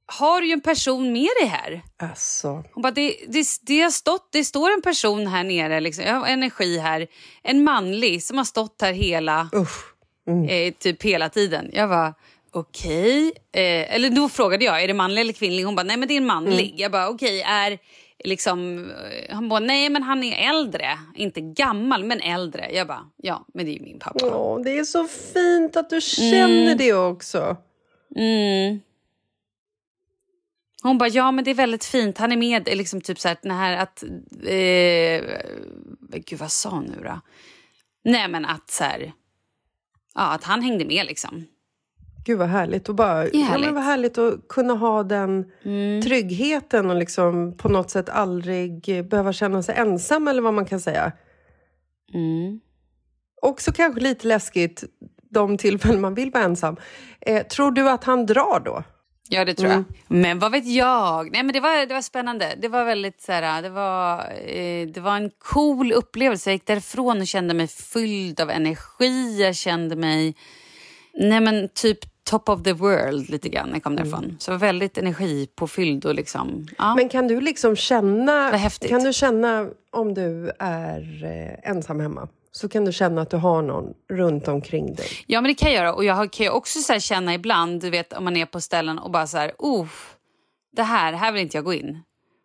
har 0.07 0.41
du 0.41 0.47
ju 0.47 0.53
en 0.53 0.61
person 0.61 1.13
med 1.13 1.29
dig 1.41 1.49
här. 1.49 1.83
Alltså. 1.97 2.65
Hon 2.73 2.83
bara, 2.83 2.93
det, 2.93 3.17
det, 3.29 3.47
det, 3.63 3.81
har 3.81 3.91
stått, 3.91 4.29
det 4.33 4.45
står 4.45 4.73
en 4.73 4.83
person 4.83 5.27
här 5.27 5.45
nere, 5.45 5.81
liksom. 5.81 6.05
jag 6.05 6.15
har 6.15 6.27
energi 6.27 6.79
här. 6.79 7.07
En 7.43 7.65
manlig 7.65 8.23
som 8.23 8.39
har 8.39 8.45
stått 8.45 8.83
här 8.83 8.93
hela, 8.93 9.49
Mm. 10.29 10.49
eh, 10.49 10.75
typ 10.79 11.03
hela 11.03 11.29
tiden. 11.29 11.71
Jag 11.73 11.89
var 11.89 12.15
okej. 12.51 13.27
Eh, 13.53 13.95
eller 13.95 14.11
då 14.11 14.29
frågade 14.29 14.65
jag, 14.65 14.83
är 14.83 14.89
det 14.89 14.95
manlig 14.95 15.21
eller 15.21 15.33
kvinnlig? 15.33 15.65
Hon 15.65 15.75
bara, 15.75 15.83
nej 15.83 15.97
men 15.97 16.09
det 16.09 16.15
är 16.15 16.19
en 16.19 16.27
manlig. 16.27 16.67
Mm. 16.67 16.77
Jag 16.77 16.93
bara, 16.93 17.09
okej, 17.09 17.43
är 17.43 17.79
liksom... 18.25 18.91
Han 19.31 19.49
bara, 19.49 19.61
nej 19.61 19.89
men 19.91 20.03
han 20.03 20.25
är 20.25 20.51
äldre. 20.51 20.99
Inte 21.15 21.41
gammal, 21.41 22.05
men 22.05 22.21
äldre. 22.21 22.71
Jag 22.73 22.87
bara, 22.87 23.07
ja 23.17 23.47
men 23.55 23.67
det 23.67 23.73
är 23.73 23.75
ju 23.75 23.81
min 23.83 23.99
pappa. 23.99 24.27
Åh, 24.37 24.61
det 24.65 24.79
är 24.79 24.85
så 24.85 25.07
fint 25.09 25.77
att 25.77 25.91
du 25.91 26.01
känner 26.01 26.63
Mm. 26.67 26.79
det 26.79 26.93
också. 26.93 27.57
Mm. 28.17 28.81
Hon 30.83 30.99
bara, 30.99 31.09
ja 31.09 31.31
men 31.31 31.45
det 31.45 31.51
är 31.51 31.55
väldigt 31.55 31.85
fint. 31.85 32.19
Han 32.19 32.33
är 32.33 32.37
med, 32.37 32.69
liksom 32.73 33.01
typ 33.01 33.21
så 33.21 33.29
här, 33.29 33.37
den 33.43 33.51
här 33.51 33.77
att... 33.77 34.03
Eh, 34.47 35.41
gud, 36.27 36.39
vad 36.39 36.53
sa 36.53 36.71
hon 36.71 36.85
nu 36.85 37.03
då? 37.05 37.21
Nej 38.05 38.29
men 38.29 38.45
att 38.45 38.71
så 38.71 38.85
här... 38.85 39.13
Ja, 40.15 40.33
att 40.35 40.45
han 40.45 40.63
hängde 40.63 40.85
med 40.85 41.07
liksom. 41.07 41.45
Gud 42.25 42.39
vad 42.39 42.49
härligt. 42.49 42.89
Och 42.89 42.95
bara, 42.95 43.23
är 43.23 43.31
Ja, 43.33 43.45
härligt. 43.45 43.67
men 43.67 43.75
vad 43.75 43.85
härligt 43.85 44.19
att 44.19 44.49
kunna 44.49 44.75
ha 44.75 45.03
den 45.03 45.45
Mm. 45.65 46.03
tryggheten 46.03 46.91
och 46.91 46.97
liksom 46.97 47.57
på 47.57 47.69
något 47.69 47.91
sätt 47.91 48.09
aldrig 48.09 48.89
eh, 48.99 49.05
behöva 49.05 49.33
känna 49.33 49.63
sig 49.63 49.75
ensam 49.75 50.29
eller 50.29 50.43
vad 50.43 50.55
man 50.55 50.65
kan 50.67 50.81
säga. 50.81 51.13
Mm. 52.15 52.61
Också 53.43 53.73
kanske 53.73 54.01
lite 54.01 54.27
läskigt 54.29 54.85
de 55.31 55.57
tillfällen 55.59 56.01
man 56.01 56.15
vill 56.15 56.31
vara 56.31 56.45
ensam. 56.45 56.77
Eh, 57.21 57.47
tror 57.47 57.71
du 57.71 57.89
att 57.91 58.05
han 58.05 58.27
drar 58.27 58.63
då? 58.65 58.83
Ja, 59.29 59.45
det 59.45 59.55
tror 59.55 59.71
Mm. 59.71 59.85
jag. 60.09 60.17
Men 60.19 60.39
vad 60.39 60.53
vet 60.53 60.67
jag? 60.67 61.33
Nej, 61.33 61.43
men 61.43 61.53
det, 61.53 61.61
var, 61.61 61.87
det 61.87 61.95
var 61.95 62.03
spännande. 62.03 62.55
Det 62.63 62.69
var 62.69 62.85
väldigt 62.85 63.21
så 63.21 63.33
här, 63.33 63.63
det 63.63 63.69
var, 63.71 64.19
eh, 64.47 64.87
det 64.87 65.01
var 65.01 65.17
en 65.17 65.31
cool 65.39 65.93
upplevelse. 65.93 66.51
Jag 66.51 66.55
gick 66.55 66.67
därifrån 66.67 67.21
och 67.21 67.27
kände 67.27 67.55
mig 67.55 67.67
fylld 67.67 68.41
av 68.41 68.51
energi. 68.51 69.41
Jag 69.43 69.57
kände 69.57 69.97
mig 69.97 70.35
nej, 71.15 71.41
men 71.41 71.69
typ 71.75 71.99
top 72.25 72.49
of 72.49 72.63
the 72.63 72.73
world 72.73 73.29
lite 73.31 73.49
grann 73.49 73.67
när 73.69 73.75
jag 73.75 73.83
kom 73.83 73.97
därifrån. 73.97 74.37
Så 74.39 74.51
jag 74.51 74.55
var 74.59 74.67
väldigt 74.67 74.99
energipåfylld 74.99 76.05
och 76.05 76.15
liksom... 76.15 76.67
Ja. 76.79 76.95
Men 76.95 77.09
kan 77.09 77.29
du 77.29 77.41
liksom 77.41 77.77
känna, 77.77 78.59
kan 78.89 79.05
du 79.05 79.13
känna 79.13 79.69
om 79.91 80.15
du 80.15 80.53
är 80.59 81.25
eh, 81.25 81.71
ensam 81.71 82.01
hemma? 82.01 82.29
Så 82.55 82.69
kan 82.69 82.85
du 82.85 82.93
känna 82.93 83.23
att 83.23 83.31
du 83.31 83.37
har 83.37 83.63
någon 83.63 83.95
runt 84.11 84.49
omkring 84.49 84.95
dig. 84.95 85.07
Ja, 85.27 85.41
men 85.41 85.49
det 85.49 85.55
kan 85.55 85.73
jag 85.73 85.79
göra. 85.79 85.95
Och 85.95 86.05
jag 86.05 86.33
kan 86.33 86.47
ju 86.47 86.51
också 86.51 86.79
så 86.79 87.01
känna 87.01 87.35
ibland, 87.35 87.81
du 87.81 87.91
vet 87.91 88.13
om 88.13 88.25
man 88.25 88.37
är 88.37 88.47
på 88.47 88.61
ställen 88.61 88.99
och 88.99 89.11
bara 89.11 89.27
så 89.27 89.39
här, 89.39 89.53
oh, 89.59 89.89
det 90.77 90.83
här, 90.83 91.13
här 91.13 91.33
vill 91.33 91.43
inte 91.43 91.57
jag 91.57 91.65
gå 91.65 91.75
in. 91.75 92.03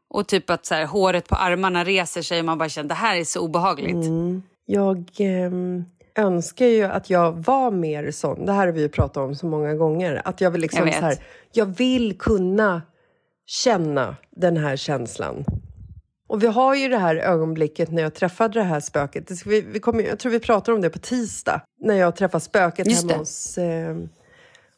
Och 0.10 0.28
typ 0.28 0.50
att 0.50 0.66
så 0.66 0.76
här, 0.76 0.86
håret 0.86 1.28
på 1.28 1.36
armarna 1.36 1.84
reser 1.84 2.22
sig 2.22 2.40
och 2.40 2.46
man 2.46 2.58
bara 2.58 2.70
känner, 2.70 2.90
det 2.90 2.96
här 2.96 3.18
är 3.18 3.24
så 3.24 3.40
obehagligt. 3.40 3.94
Mm. 3.94 4.44
Jag 4.66 5.10
ehm, 5.18 5.86
önskar 6.16 6.66
ju 6.66 6.84
att 6.84 7.10
jag 7.10 7.32
var 7.32 7.72
mer 7.72 8.12
sån. 8.12 8.46
Det 8.46 8.52
här 8.52 8.66
har 8.66 8.74
vi 8.74 8.82
ju 8.82 8.90
pratat 8.90 9.18
om 9.18 9.36
så 9.36 9.46
många 9.46 9.74
gånger. 9.74 10.22
Att 10.26 10.42
jag 10.42 10.52
vill 10.52 10.62
liksom 10.62 10.88
Jag 10.88 10.96
så 10.96 11.02
här, 11.02 11.18
jag 11.52 11.66
vill 11.66 12.18
kunna 12.18 12.82
känna 13.46 14.16
den 14.32 14.58
här 14.58 14.76
känslan. 14.76 15.46
Och 16.28 16.44
vi 16.44 16.48
har 16.48 16.76
ju 16.76 16.88
det 16.88 16.98
här 16.98 17.16
ögonblicket 17.16 17.92
när 17.92 18.02
jag 18.02 18.14
träffade 18.14 18.60
det 18.60 18.64
här 18.64 18.80
spöket. 18.80 19.28
Det 19.28 19.46
Vi, 19.46 19.62
vi 19.62 19.80
kommer, 19.80 20.04
jag 20.04 20.20
tror 20.20 20.32
vi 20.32 20.40
pratar 20.40 20.74
om 20.74 20.82
det 20.82 20.90
på 20.90 21.00
tisdag. 21.00 21.62
När 21.80 21.96
jag 21.96 22.16
träffar 22.16 22.40
spöket 22.40 22.88
Just 22.88 23.02
hemma 23.02 23.14
det. 23.14 23.20
hos, 23.20 23.58
eh, 23.58 23.98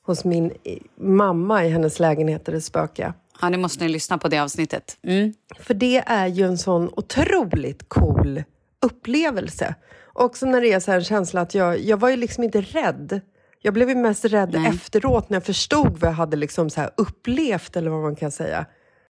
hos 0.05 0.25
min 0.25 0.51
mamma 0.97 1.65
i 1.65 1.69
hennes 1.69 1.99
lägenhet 1.99 2.45
där 2.45 2.53
det 2.53 2.61
spökar. 2.61 3.13
Ja, 3.41 3.49
ni 3.49 3.57
måste 3.57 3.83
ni 3.83 3.89
lyssna 3.89 4.17
på 4.17 4.27
det 4.27 4.39
avsnittet. 4.39 4.97
Mm. 5.03 5.33
För 5.59 5.73
det 5.73 6.03
är 6.05 6.27
ju 6.27 6.45
en 6.45 6.57
sån 6.57 6.89
otroligt 6.95 7.89
cool 7.89 8.43
upplevelse. 8.85 9.75
Också 10.13 10.45
när 10.45 10.61
det 10.61 10.73
är 10.73 10.79
så 10.79 10.91
här 10.91 10.97
en 10.97 11.03
känsla 11.03 11.41
att 11.41 11.55
jag, 11.55 11.79
jag 11.79 11.97
var 11.97 12.09
ju 12.09 12.15
liksom 12.15 12.43
inte 12.43 12.61
rädd. 12.61 13.21
Jag 13.61 13.73
blev 13.73 13.89
ju 13.89 13.95
mest 13.95 14.25
rädd 14.25 14.51
Nej. 14.53 14.69
efteråt 14.69 15.29
när 15.29 15.35
jag 15.35 15.43
förstod 15.43 15.97
vad 15.97 16.09
jag 16.09 16.15
hade 16.15 16.37
liksom 16.37 16.69
så 16.69 16.81
här 16.81 16.89
upplevt 16.97 17.75
eller 17.75 17.91
vad 17.91 18.01
man 18.01 18.15
kan 18.15 18.31
säga. 18.31 18.65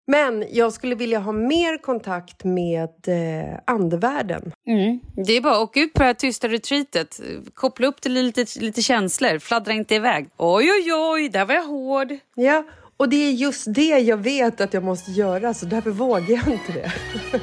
Men 0.09 0.45
jag 0.51 0.73
skulle 0.73 0.95
vilja 0.95 1.19
ha 1.19 1.31
mer 1.31 1.77
kontakt 1.77 2.43
med 2.43 2.89
eh, 3.07 3.59
andevärlden. 3.65 4.51
Mm. 4.67 4.99
Det 5.25 5.33
är 5.33 5.41
bara 5.41 5.55
att 5.55 5.61
åka 5.61 5.79
ut 5.79 5.93
på 5.93 5.99
det 5.99 6.05
här 6.05 6.13
tysta 6.13 6.47
retreatet. 6.47 7.19
Koppla 7.53 7.87
upp 7.87 8.01
till 8.01 8.13
lite, 8.13 8.45
lite 8.59 8.81
känslor. 8.81 9.39
Fladdra 9.39 9.73
inte 9.73 9.95
iväg. 9.95 10.29
Oj, 10.37 10.71
oj, 10.71 10.93
oj, 10.93 11.29
där 11.29 11.45
var 11.45 11.55
jag 11.55 11.63
hård. 11.63 12.17
Ja, 12.35 12.65
och 12.97 13.09
det 13.09 13.15
är 13.15 13.31
just 13.31 13.73
det 13.73 13.99
jag 13.99 14.17
vet 14.17 14.61
att 14.61 14.73
jag 14.73 14.83
måste 14.83 15.11
göra 15.11 15.53
så 15.53 15.65
därför 15.65 15.91
vågar 15.91 16.29
jag 16.29 16.47
inte 16.47 16.71
det. 16.73 16.91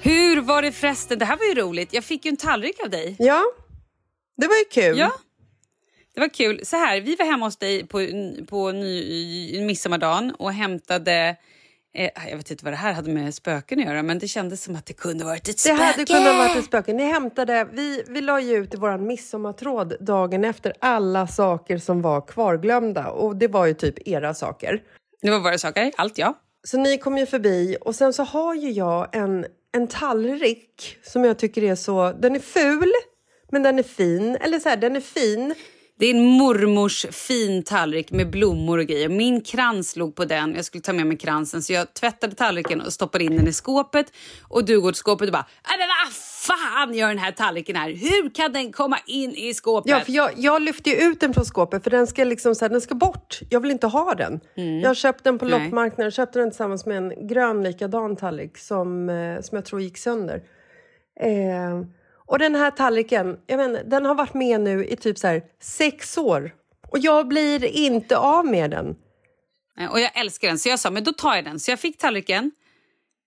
Hur 0.00 0.40
var 0.40 0.62
det 0.62 0.72
förresten? 0.72 1.18
Det 1.18 1.24
här 1.24 1.36
var 1.36 1.46
ju 1.46 1.54
roligt. 1.54 1.92
Jag 1.92 2.04
fick 2.04 2.24
ju 2.24 2.28
en 2.28 2.36
tallrik 2.36 2.82
av 2.84 2.90
dig. 2.90 3.16
Ja, 3.18 3.42
det 4.36 4.46
var 4.46 4.56
ju 4.56 4.64
kul. 4.82 4.98
Ja, 4.98 5.12
det 6.14 6.20
var 6.20 6.28
kul. 6.28 6.60
Så 6.66 6.76
här, 6.76 7.00
vi 7.00 7.16
var 7.16 7.26
hemma 7.26 7.46
hos 7.46 7.56
dig 7.56 7.86
på, 7.86 7.98
på 8.48 8.72
ny, 8.72 9.60
midsommardagen 9.66 10.30
och 10.38 10.52
hämtade... 10.52 11.36
Eh, 11.96 12.10
jag 12.30 12.36
vet 12.36 12.50
inte 12.50 12.64
vad 12.64 12.72
det 12.72 12.76
här 12.76 12.92
hade 12.92 13.10
med 13.10 13.34
spöken 13.34 13.78
att 13.78 13.84
göra, 13.84 14.02
men 14.02 14.18
det 14.18 14.28
kändes 14.28 14.62
som 14.64 14.76
att 14.76 14.86
det 14.86 14.92
kunde 14.92 15.24
varit 15.24 15.40
ett 15.48 15.56
Det 15.56 15.58
spöke. 15.60 15.82
hade 15.82 16.04
kunnat 16.04 16.36
vara 16.36 16.58
ett 16.58 16.64
spöke. 16.64 16.92
Ni 16.92 17.04
hämtade, 17.04 17.68
vi, 17.72 18.02
vi 18.08 18.20
la 18.20 18.40
ju 18.40 18.56
ut 18.56 18.74
i 18.74 18.76
vår 18.76 18.98
midsommartråd 18.98 19.96
dagen 20.00 20.44
efter 20.44 20.72
alla 20.78 21.26
saker 21.26 21.78
som 21.78 22.02
var 22.02 22.20
kvarglömda. 22.20 23.08
Och 23.10 23.36
det 23.36 23.48
var 23.48 23.66
ju 23.66 23.74
typ 23.74 24.08
era 24.08 24.34
saker. 24.34 24.82
Det 25.22 25.30
var 25.30 25.38
våra 25.38 25.58
saker, 25.58 25.92
allt 25.96 26.18
ja. 26.18 26.34
Så 26.64 26.78
ni 26.78 26.98
kom 26.98 27.18
ju 27.18 27.26
förbi 27.26 27.76
och 27.80 27.94
sen 27.94 28.12
så 28.12 28.22
har 28.22 28.54
ju 28.54 28.70
jag 28.70 29.16
en, 29.16 29.46
en 29.72 29.86
tallrik 29.86 30.96
som 31.02 31.24
jag 31.24 31.38
tycker 31.38 31.62
är 31.62 31.74
så... 31.74 32.12
Den 32.12 32.34
är 32.36 32.40
ful, 32.40 32.92
men 33.50 33.62
den 33.62 33.78
är 33.78 33.82
fin. 33.82 34.36
Eller 34.40 34.58
så 34.58 34.68
här, 34.68 34.76
den 34.76 34.96
är 34.96 35.00
fin. 35.00 35.54
Det 35.98 36.06
är 36.06 36.14
en 36.14 36.24
mormors 36.24 37.06
fin 37.10 37.62
tallrik 37.62 38.10
med 38.10 38.30
blommor 38.30 38.78
och 38.78 38.84
grejer. 38.86 39.08
Min 39.08 39.40
krans 39.40 39.96
låg 39.96 40.14
på 40.14 40.24
den. 40.24 40.54
Jag 40.54 40.64
skulle 40.64 40.82
ta 40.82 40.92
med 40.92 41.06
mig 41.06 41.18
kransen 41.18 41.62
så 41.62 41.72
jag 41.72 41.94
tvättade 41.94 42.34
tallriken 42.34 42.80
och 42.80 42.92
stoppade 42.92 43.24
in 43.24 43.36
den 43.36 43.48
i 43.48 43.52
skåpet. 43.52 44.06
Och 44.48 44.64
du 44.64 44.80
går 44.80 44.92
till 44.92 44.98
skåpet 44.98 45.28
och 45.28 45.32
bara 45.32 45.46
"Nej, 45.68 45.78
men 45.78 45.88
vad 46.04 46.12
fan 46.14 46.94
gör 46.94 47.08
den 47.08 47.18
här 47.18 47.32
tallriken 47.32 47.76
här? 47.76 47.90
Hur 47.90 48.34
kan 48.34 48.52
den 48.52 48.72
komma 48.72 48.98
in 49.06 49.30
i 49.30 49.54
skåpet? 49.54 49.90
Ja, 49.90 50.00
för 50.00 50.12
jag, 50.12 50.30
jag 50.36 50.62
lyfte 50.62 50.90
ju 50.90 50.96
ut 50.96 51.20
den 51.20 51.34
från 51.34 51.44
skåpet 51.44 51.82
för 51.84 51.90
den 51.90 52.06
ska, 52.06 52.24
liksom, 52.24 52.54
så 52.54 52.64
här, 52.64 52.70
den 52.70 52.80
ska 52.80 52.94
bort. 52.94 53.40
Jag 53.50 53.60
vill 53.60 53.70
inte 53.70 53.86
ha 53.86 54.14
den. 54.14 54.40
Jag 54.82 54.90
har 54.90 54.94
köpt 54.94 55.24
den 55.24 55.38
på 55.38 55.44
Nej. 55.44 55.60
loppmarknaden. 55.64 56.04
Jag 56.04 56.12
köpte 56.12 56.38
den 56.38 56.50
tillsammans 56.50 56.86
med 56.86 56.96
en 56.96 57.26
grön 57.28 57.62
likadan 57.62 58.16
tallrik 58.16 58.58
som, 58.58 59.08
eh, 59.08 59.40
som 59.40 59.56
jag 59.56 59.64
tror 59.64 59.80
gick 59.80 59.98
sönder. 59.98 60.42
Eh, 61.20 61.80
och 62.26 62.38
den 62.38 62.54
här 62.54 62.70
tallriken, 62.70 63.38
jag 63.46 63.56
menar, 63.56 63.82
den 63.84 64.04
har 64.04 64.14
varit 64.14 64.34
med 64.34 64.60
nu 64.60 64.86
i 64.86 64.96
typ 64.96 65.18
så 65.18 65.26
här 65.26 65.42
sex 65.60 66.18
år. 66.18 66.54
Och 66.90 66.98
jag 66.98 67.28
blir 67.28 67.64
inte 67.64 68.16
av 68.16 68.46
med 68.46 68.70
den. 68.70 68.96
Och 69.90 70.00
jag 70.00 70.18
älskar 70.20 70.48
den, 70.48 70.58
så 70.58 70.68
jag 70.68 70.78
sa 70.78 70.90
men 70.90 71.04
då 71.04 71.12
tar 71.12 71.34
jag 71.34 71.44
den. 71.44 71.60
Så 71.60 71.70
jag 71.70 71.80
fick 71.80 71.98
tallriken. 71.98 72.50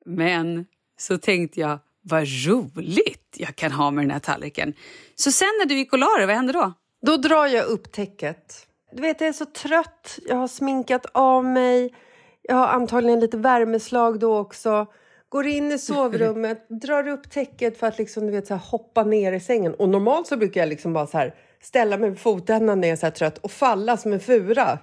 Men 0.06 0.66
så 1.00 1.18
tänkte 1.18 1.60
jag, 1.60 1.80
vad 2.02 2.24
roligt 2.48 3.36
jag 3.38 3.56
kan 3.56 3.72
ha 3.72 3.92
med 3.92 4.04
den 4.04 4.12
här 4.12 4.20
tallriken. 4.20 4.74
Så 5.16 5.32
sen 5.32 5.48
när 5.60 5.66
du 5.66 5.76
gick 5.76 5.94
och 5.94 6.00
la 6.00 6.08
vad 6.20 6.30
hände 6.30 6.54
då? 6.54 6.74
Då 7.02 7.18
drar 7.18 7.48
jag 7.48 7.66
upp 7.66 7.92
täcket. 7.92 8.68
Du 8.92 9.02
vet, 9.02 9.22
jag 9.22 9.28
är 9.28 9.34
så 9.34 9.46
trött. 9.46 10.20
Jag 10.26 10.36
har 10.36 10.48
sminkat 10.48 11.06
av 11.12 11.46
mig. 11.46 11.94
Jag 12.42 12.56
har 12.56 12.68
antagligen 12.68 13.20
lite 13.20 13.38
värmeslag 13.38 14.20
då 14.20 14.38
också. 14.38 14.88
Går 15.30 15.48
in 15.48 15.72
i 15.72 15.78
sovrummet, 15.80 16.66
drar 16.70 17.08
upp 17.08 17.30
täcket 17.30 17.78
för 17.78 17.88
att 17.88 17.98
liksom, 17.98 18.26
du 18.26 18.32
vet, 18.32 18.48
så 18.48 18.54
här, 18.54 18.62
hoppa 18.62 19.04
ner 19.04 19.34
i 19.34 19.40
sängen. 19.40 19.74
Och 19.74 19.90
normalt 19.90 20.28
så 20.28 20.38
brukar 20.38 20.62
jag 20.62 20.70
liksom 20.70 20.94
bara 20.94 21.08
så 21.08 21.18
här, 21.18 21.36
ställa 21.62 21.98
mig 21.98 22.12
på 22.12 22.18
fotändan 22.18 22.82
när 22.82 22.88
jag 22.88 22.94
är 22.94 23.10
så 23.10 23.12
trött 23.12 23.38
och 23.38 23.52
falla 23.52 23.98
som 23.98 24.13
en 24.13 24.20
fura. 24.20 24.80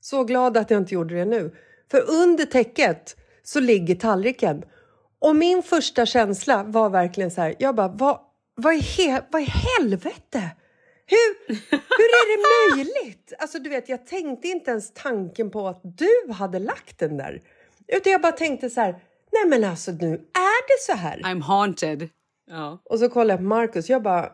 Så 0.00 0.24
glad 0.24 0.56
att 0.56 0.70
jag 0.70 0.80
inte 0.80 0.94
gjorde 0.94 1.14
det 1.14 1.24
nu. 1.24 1.54
För 1.90 2.10
under 2.10 2.44
täcket 2.44 3.16
så 3.42 3.60
ligger 3.60 3.94
tallriken. 3.94 4.64
Och 5.18 5.36
min 5.36 5.62
första 5.62 6.06
känsla 6.06 6.62
var 6.62 6.90
verkligen 6.90 7.30
så 7.30 7.40
här, 7.40 7.54
jag 7.58 7.74
bara, 7.74 7.88
vad, 7.88 8.20
vad, 8.54 8.74
i, 8.74 8.78
he, 8.78 9.22
vad 9.30 9.42
i 9.42 9.44
helvete? 9.44 10.50
Hur, 11.06 11.54
hur 11.70 12.08
är 12.08 12.36
det 12.36 12.76
möjligt? 12.76 13.32
Alltså 13.38 13.58
du 13.58 13.70
vet, 13.70 13.88
jag 13.88 14.06
tänkte 14.06 14.48
inte 14.48 14.70
ens 14.70 14.92
tanken 14.94 15.50
på 15.50 15.68
att 15.68 15.80
du 15.82 16.32
hade 16.32 16.58
lagt 16.58 16.98
den 16.98 17.16
där. 17.16 17.42
Utan 17.88 18.12
jag 18.12 18.22
bara 18.22 18.32
tänkte 18.32 18.70
så 18.70 18.80
här, 18.80 18.92
nej 19.32 19.46
men 19.46 19.64
alltså 19.70 19.90
nu 19.92 20.12
är 20.14 20.66
det 20.68 20.82
så 20.86 20.92
här. 20.92 21.18
I'm 21.18 21.42
haunted. 21.42 22.08
Ja. 22.50 22.82
Och 22.84 22.98
så 22.98 23.08
kollade 23.08 23.32
jag 23.32 23.38
på 23.38 23.44
Marcus, 23.44 23.88
jag 23.90 24.02
bara, 24.02 24.30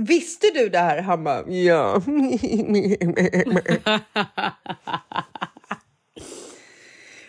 visste 0.00 0.46
du 0.54 0.68
det 0.68 0.78
här? 0.78 1.02
Han 1.02 1.24
bara, 1.24 1.48
ja. 1.50 2.02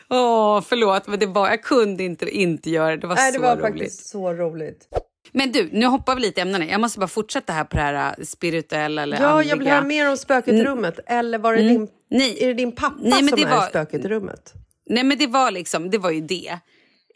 Åh, 0.10 0.62
förlåt, 0.62 1.08
men 1.08 1.20
det 1.20 1.26
var, 1.26 1.50
jag 1.50 1.64
kunde 1.64 2.04
inte 2.04 2.26
inte 2.30 2.70
göra 2.70 2.90
det. 2.92 2.98
Det 2.98 3.08
var 3.08 3.16
Nej, 3.16 3.32
så 3.34 3.40
det 3.40 3.46
var 3.48 3.56
roligt. 3.56 3.62
faktiskt 3.66 4.06
så 4.10 4.34
roligt. 4.34 4.88
Men 5.32 5.52
du, 5.52 5.70
nu 5.72 5.86
hoppar 5.86 6.16
vi 6.16 6.22
lite 6.22 6.40
i 6.40 6.42
ämnena. 6.42 6.66
Jag 6.66 6.82
måste 6.82 7.00
bara 7.00 7.08
fortsätta 7.08 7.54
här 7.54 7.64
på 7.64 7.76
det 7.78 7.82
här 7.84 8.16
äh, 8.18 8.24
spirituella 8.26 9.04
eller 9.04 9.22
Ja, 9.22 9.28
andliga. 9.28 9.50
jag 9.50 9.58
vill 9.58 9.68
höra 9.68 9.82
mer 9.84 10.10
om 10.10 10.18
spöket 10.18 10.54
i 10.54 10.64
rummet. 10.64 11.00
Eller 11.06 11.38
var 11.38 11.54
det 11.54 11.62
Mm. 11.62 11.74
din, 11.74 11.88
Nej. 12.10 12.44
är 12.44 12.48
det 12.48 12.54
din 12.54 12.72
pappa 12.76 12.96
Nej, 13.02 13.12
som 13.30 13.40
är 13.40 13.50
var- 13.50 13.62
spöket 13.70 14.06
i 14.06 14.08
rummet? 14.08 14.54
Nej 14.90 15.04
men 15.04 15.18
det 15.18 15.28
var 15.28 15.52
liksom, 15.52 15.90
det 15.90 15.98
var 15.98 16.12
ju 16.12 16.22
det. 16.22 16.60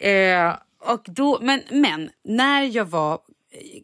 Eh, 0.10 0.56
och 0.80 1.06
då, 1.06 1.40
men, 1.42 1.62
men 1.70 2.10
när 2.24 2.64
jag 2.64 2.86
var, 2.86 3.20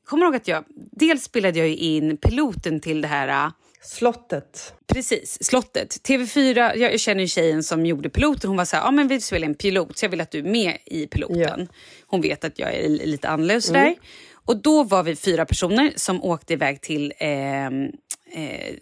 kommer 0.06 0.22
du 0.22 0.28
ihåg 0.28 0.36
att 0.36 0.48
jag, 0.48 0.64
dels 0.92 1.24
spelade 1.24 1.60
jag 1.60 1.70
in 1.70 2.18
piloten 2.18 2.80
till 2.80 3.02
det 3.02 3.08
här 3.08 3.28
äh, 3.46 3.52
Slottet. 3.82 4.74
Precis, 4.88 5.44
slottet. 5.44 6.08
TV4, 6.08 6.78
jag 6.78 7.00
känner 7.00 7.22
ju 7.22 7.28
tjejen 7.28 7.64
som 7.64 7.86
gjorde 7.86 8.10
piloten. 8.10 8.48
Hon 8.48 8.58
var 8.58 8.66
så 8.66 8.76
här, 8.76 8.84
ja 8.84 8.92
men 8.92 9.08
vi 9.08 9.22
spelar 9.22 9.48
en 9.48 9.56
pilot 9.56 9.98
så 9.98 10.06
jag 10.06 10.10
vill 10.10 10.22
att 10.22 10.32
du 10.32 10.40
är 10.40 10.44
med 10.44 10.78
i 10.86 11.08
piloten. 11.08 11.68
Hon 12.08 12.22
vet 12.22 12.44
att 12.44 12.60
jag 12.60 12.74
är 12.74 12.90
lite 12.90 13.30
annorlunda. 13.30 13.80
Mm. 13.80 13.96
Och 14.34 14.62
då 14.62 14.84
var 14.84 15.04
vi 15.04 15.16
fyra 15.16 15.46
personer 15.46 15.94
som 15.96 16.24
åkte 16.24 16.54
iväg 16.54 16.82
till 16.82 17.14
ehm, 17.18 17.84
eh, 18.32 18.76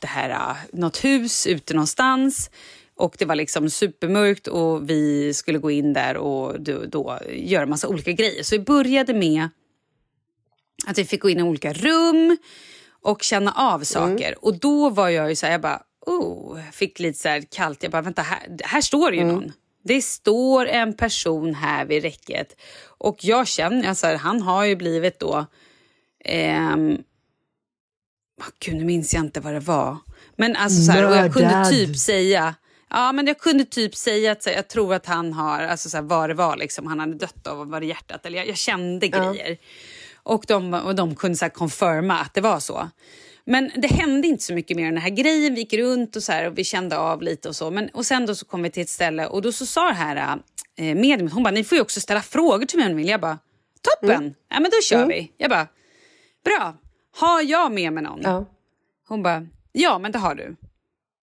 det 0.00 0.06
här, 0.06 0.30
eh, 0.30 0.56
något 0.72 1.04
hus 1.04 1.46
ute 1.46 1.74
någonstans. 1.74 2.50
Och 3.00 3.14
det 3.18 3.24
var 3.24 3.34
liksom 3.34 3.70
supermörkt 3.70 4.46
och 4.46 4.90
vi 4.90 5.34
skulle 5.34 5.58
gå 5.58 5.70
in 5.70 5.92
där 5.92 6.16
och 6.16 6.60
då, 6.60 6.84
då 6.86 7.18
göra 7.28 7.66
massa 7.66 7.88
olika 7.88 8.12
grejer. 8.12 8.42
Så 8.42 8.56
vi 8.56 8.64
började 8.64 9.14
med 9.14 9.48
att 10.86 10.98
vi 10.98 11.04
fick 11.04 11.22
gå 11.22 11.30
in 11.30 11.38
i 11.38 11.42
olika 11.42 11.72
rum 11.72 12.36
och 13.02 13.22
känna 13.22 13.52
av 13.52 13.80
saker. 13.84 14.44
Och 14.44 14.58
då 14.58 14.90
var 14.90 15.08
jag 15.08 15.28
ju 15.28 15.36
så 15.36 15.46
här, 15.46 15.52
jag 15.52 15.60
bara, 15.60 15.82
oh, 16.06 16.60
fick 16.72 16.98
lite 16.98 17.18
så 17.18 17.28
här 17.28 17.44
kallt. 17.50 17.82
Jag 17.82 17.92
bara, 17.92 18.02
vänta, 18.02 18.22
här, 18.22 18.56
här 18.64 18.80
står 18.80 19.10
det 19.10 19.16
ju 19.16 19.24
någon. 19.24 19.52
Det 19.84 20.02
står 20.02 20.66
en 20.66 20.94
person 20.94 21.54
här 21.54 21.84
vid 21.84 22.02
räcket. 22.02 22.60
Och 22.98 23.24
jag 23.24 23.46
känner, 23.46 23.88
alltså, 23.88 24.06
han 24.06 24.42
har 24.42 24.64
ju 24.64 24.76
blivit 24.76 25.18
då... 25.18 25.46
Ehm, 26.24 26.92
oh, 28.40 28.46
gud, 28.64 28.76
nu 28.76 28.84
minns 28.84 29.14
jag 29.14 29.24
inte 29.24 29.40
vad 29.40 29.54
det 29.54 29.60
var. 29.60 29.96
Men 30.36 30.56
alltså 30.56 30.82
så 30.82 30.92
här, 30.92 31.06
och 31.08 31.16
jag 31.16 31.32
kunde 31.32 31.64
typ 31.70 31.96
säga... 31.96 32.54
Ja, 32.90 33.12
men 33.12 33.26
jag 33.26 33.38
kunde 33.38 33.64
typ 33.64 33.96
säga 33.96 34.32
att 34.32 34.42
så 34.42 34.50
här, 34.50 34.56
jag 34.56 34.68
tror 34.68 34.94
att 34.94 35.06
han 35.06 35.32
har, 35.32 35.60
alltså 35.60 35.88
så 35.90 35.96
här, 35.96 36.04
vad 36.04 36.30
det 36.30 36.34
var, 36.34 36.56
liksom, 36.56 36.86
han 36.86 37.00
hade 37.00 37.14
dött 37.14 37.46
av 37.46 37.68
var 37.70 37.80
det 37.80 37.86
hjärtat. 37.86 38.26
Eller 38.26 38.38
jag, 38.38 38.48
jag 38.48 38.56
kände 38.56 39.08
grejer. 39.08 39.56
Och 40.22 40.44
de, 40.48 40.74
och 40.74 40.94
de 40.94 41.14
kunde 41.14 41.36
så 41.38 41.44
här 41.44 41.50
confirma 41.50 42.18
att 42.18 42.34
det 42.34 42.40
var 42.40 42.60
så. 42.60 42.88
Men 43.44 43.70
det 43.76 43.88
hände 43.88 44.28
inte 44.28 44.44
så 44.44 44.54
mycket 44.54 44.76
mer 44.76 44.86
än 44.86 44.94
den 44.94 45.02
här 45.02 45.10
grejen. 45.10 45.54
Vi 45.54 45.60
gick 45.60 45.72
runt 45.72 46.16
och, 46.16 46.22
så 46.22 46.32
här, 46.32 46.46
och 46.46 46.58
vi 46.58 46.64
kände 46.64 46.98
av 46.98 47.22
lite 47.22 47.48
och 47.48 47.56
så. 47.56 47.70
Men, 47.70 47.88
och 47.88 48.06
sen 48.06 48.26
då 48.26 48.34
så 48.34 48.46
kom 48.46 48.62
vi 48.62 48.70
till 48.70 48.82
ett 48.82 48.88
ställe 48.88 49.26
och 49.26 49.42
då 49.42 49.52
så 49.52 49.66
sa 49.66 49.86
det 49.86 49.94
här 49.94 50.38
eh, 50.76 50.84
mediumet, 50.94 51.32
hon 51.32 51.42
bara, 51.42 51.50
ni 51.50 51.64
får 51.64 51.76
ju 51.76 51.82
också 51.82 52.00
ställa 52.00 52.22
frågor 52.22 52.66
till 52.66 52.78
mig 52.78 52.86
om 52.86 52.92
ni 52.92 52.96
vill. 53.02 53.08
Jag 53.08 53.20
bara, 53.20 53.38
toppen, 53.82 54.34
ja 54.48 54.60
men 54.60 54.70
då 54.70 54.80
kör 54.82 55.06
vi. 55.06 55.32
Jag 55.36 55.50
bara, 55.50 55.66
bra, 56.44 56.74
har 57.16 57.42
jag 57.42 57.72
med 57.72 57.92
mig 57.92 58.02
någon? 58.02 58.20
Ja. 58.22 58.44
Hon 59.08 59.22
bara, 59.22 59.46
ja 59.72 59.98
men 59.98 60.12
det 60.12 60.18
har 60.18 60.34
du. 60.34 60.56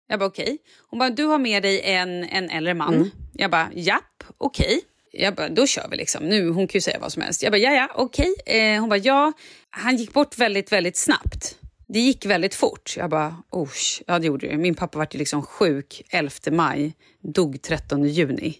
Jag 0.08 0.18
bara 0.18 0.26
okej. 0.26 0.58
Hon 0.90 0.98
bara, 0.98 1.10
du 1.10 1.24
har 1.24 1.38
med 1.38 1.62
dig 1.62 1.80
en, 1.82 2.24
en 2.24 2.50
äldre 2.50 2.74
man. 2.74 3.10
Jag 3.32 3.50
bara, 3.50 3.70
japp, 3.74 4.24
okej. 4.38 4.80
Jag 5.12 5.34
bara, 5.34 5.48
då 5.48 5.66
kör 5.66 5.88
vi 5.90 5.96
liksom. 5.96 6.24
Nu, 6.24 6.48
hon 6.48 6.68
kan 6.68 6.78
ju 6.78 6.80
säga 6.80 6.98
vad 6.98 7.12
som 7.12 7.22
helst. 7.22 7.42
Jag 7.42 7.52
bara, 7.52 7.58
ja 7.58 7.72
ja, 7.72 7.88
okej. 7.94 8.34
Eh, 8.46 8.80
hon 8.80 8.88
bara, 8.88 8.98
ja, 8.98 9.32
han 9.70 9.96
gick 9.96 10.12
bort 10.12 10.38
väldigt, 10.38 10.72
väldigt 10.72 10.96
snabbt. 10.96 11.56
Det 11.88 11.98
gick 12.00 12.26
väldigt 12.26 12.54
fort. 12.54 12.94
Jag 12.96 13.10
bara, 13.10 13.36
osh. 13.50 14.02
Ja, 14.06 14.18
det 14.18 14.26
gjorde 14.26 14.46
det. 14.46 14.56
Min 14.56 14.74
pappa 14.74 14.98
var 14.98 15.08
ju 15.10 15.18
liksom 15.18 15.42
sjuk 15.42 16.02
11 16.10 16.30
maj, 16.50 16.92
dog 17.22 17.62
13 17.62 18.04
juni. 18.04 18.58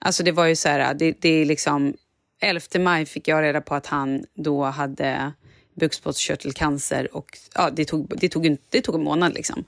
Alltså 0.00 0.22
det 0.22 0.32
var 0.32 0.46
ju 0.46 0.56
så 0.56 0.68
här, 0.68 0.94
det, 0.94 1.16
det 1.20 1.28
är 1.28 1.44
liksom... 1.44 1.94
11 2.42 2.60
maj 2.78 3.06
fick 3.06 3.28
jag 3.28 3.42
reda 3.42 3.60
på 3.60 3.74
att 3.74 3.86
han 3.86 4.24
då 4.34 4.64
hade 4.64 5.32
bukspottkörtelcancer 5.74 7.16
och 7.16 7.38
ja, 7.54 7.70
det, 7.70 7.84
tog, 7.84 8.18
det, 8.20 8.28
tog, 8.28 8.58
det 8.68 8.80
tog 8.80 8.94
en 8.94 9.04
månad 9.04 9.34
liksom. 9.34 9.64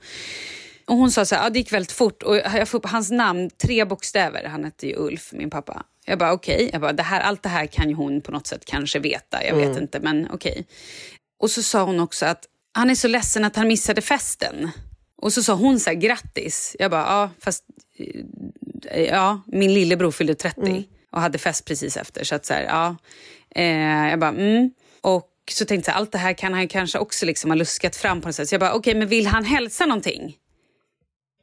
Och 0.85 0.97
hon 0.97 1.11
sa 1.11 1.25
så 1.25 1.35
här, 1.35 1.43
ja, 1.43 1.49
det 1.49 1.59
gick 1.59 1.73
väldigt 1.73 1.91
fort 1.91 2.23
och 2.23 2.35
jag 2.35 2.67
får 2.67 2.77
upp 2.77 2.85
hans 2.85 3.11
namn, 3.11 3.49
tre 3.49 3.85
bokstäver, 3.85 4.43
han 4.43 4.63
hette 4.63 4.87
ju 4.87 4.95
Ulf, 4.95 5.33
min 5.33 5.49
pappa. 5.49 5.83
Jag 6.05 6.19
bara 6.19 6.33
okej, 6.33 6.69
jag 6.73 6.81
bara, 6.81 6.93
det 6.93 7.03
här, 7.03 7.21
allt 7.21 7.43
det 7.43 7.49
här 7.49 7.65
kan 7.65 7.89
ju 7.89 7.95
hon 7.95 8.21
på 8.21 8.31
något 8.31 8.47
sätt 8.47 8.65
kanske 8.65 8.99
veta, 8.99 9.45
jag 9.45 9.55
vet 9.55 9.77
inte 9.77 9.99
men 9.99 10.27
okej. 10.31 10.65
Och 11.39 11.51
så 11.51 11.63
sa 11.63 11.83
hon 11.83 11.99
också 11.99 12.25
att 12.25 12.45
han 12.71 12.89
är 12.89 12.95
så 12.95 13.07
ledsen 13.07 13.45
att 13.45 13.55
han 13.55 13.67
missade 13.67 14.01
festen. 14.01 14.69
Och 15.15 15.33
så 15.33 15.43
sa 15.43 15.53
hon 15.53 15.79
så 15.79 15.89
här, 15.89 15.97
grattis. 15.97 16.75
Jag 16.79 16.91
bara, 16.91 17.01
ja 17.01 17.29
fast 17.39 17.63
eh, 18.91 19.03
ja, 19.03 19.41
min 19.47 19.73
lillebror 19.73 20.11
fyllde 20.11 20.35
30 20.35 20.87
och 21.11 21.21
hade 21.21 21.37
fest 21.37 21.65
precis 21.65 21.97
efter. 21.97 22.23
Så 22.23 22.35
att 22.35 22.45
så 22.45 22.53
här, 22.53 22.63
ja. 22.63 22.95
Eh, 23.55 24.09
jag 24.09 24.19
bara, 24.19 24.29
mm. 24.29 24.71
Och 25.01 25.29
så 25.51 25.65
tänkte 25.65 25.91
jag, 25.91 25.97
allt 25.97 26.11
det 26.11 26.17
här 26.17 26.33
kan 26.33 26.53
han 26.53 26.67
kanske 26.67 26.99
också 26.99 27.25
liksom 27.25 27.51
ha 27.51 27.55
luskat 27.55 27.95
fram 27.95 28.21
på 28.21 28.27
något 28.27 28.35
sätt. 28.35 28.49
Så 28.49 28.53
jag 28.53 28.59
bara, 28.59 28.73
okej, 28.73 28.95
men 28.95 29.07
vill 29.07 29.27
han 29.27 29.45
hälsa 29.45 29.85
någonting? 29.85 30.37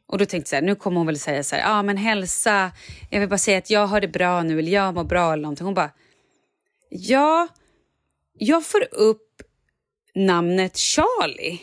Och 0.07 0.19
då 0.19 0.27
tänkte 0.27 0.37
jag, 0.37 0.49
så 0.49 0.55
här, 0.57 0.63
nu 0.63 0.75
kommer 0.75 0.97
hon 0.97 1.07
väl 1.07 1.19
säga 1.19 1.43
så 1.43 1.57
här, 1.57 1.63
ja 1.63 1.83
men 1.83 1.97
hälsa, 1.97 2.73
jag 3.11 3.21
vill 3.21 3.29
bara 3.29 3.39
säga 3.39 3.59
att 3.59 3.71
jag 3.71 3.87
har 3.87 4.01
det 4.01 4.09
bra 4.09 4.43
nu, 4.43 4.59
eller 4.59 4.73
jag 4.73 4.95
mår 4.95 5.05
bra 5.05 5.33
eller 5.33 5.43
någonting. 5.43 5.65
Hon 5.65 5.75
bara, 5.75 5.91
ja, 6.91 7.49
jag 8.39 8.67
får 8.67 8.89
upp 8.91 9.43
namnet 10.15 10.77
Charlie. 10.77 11.61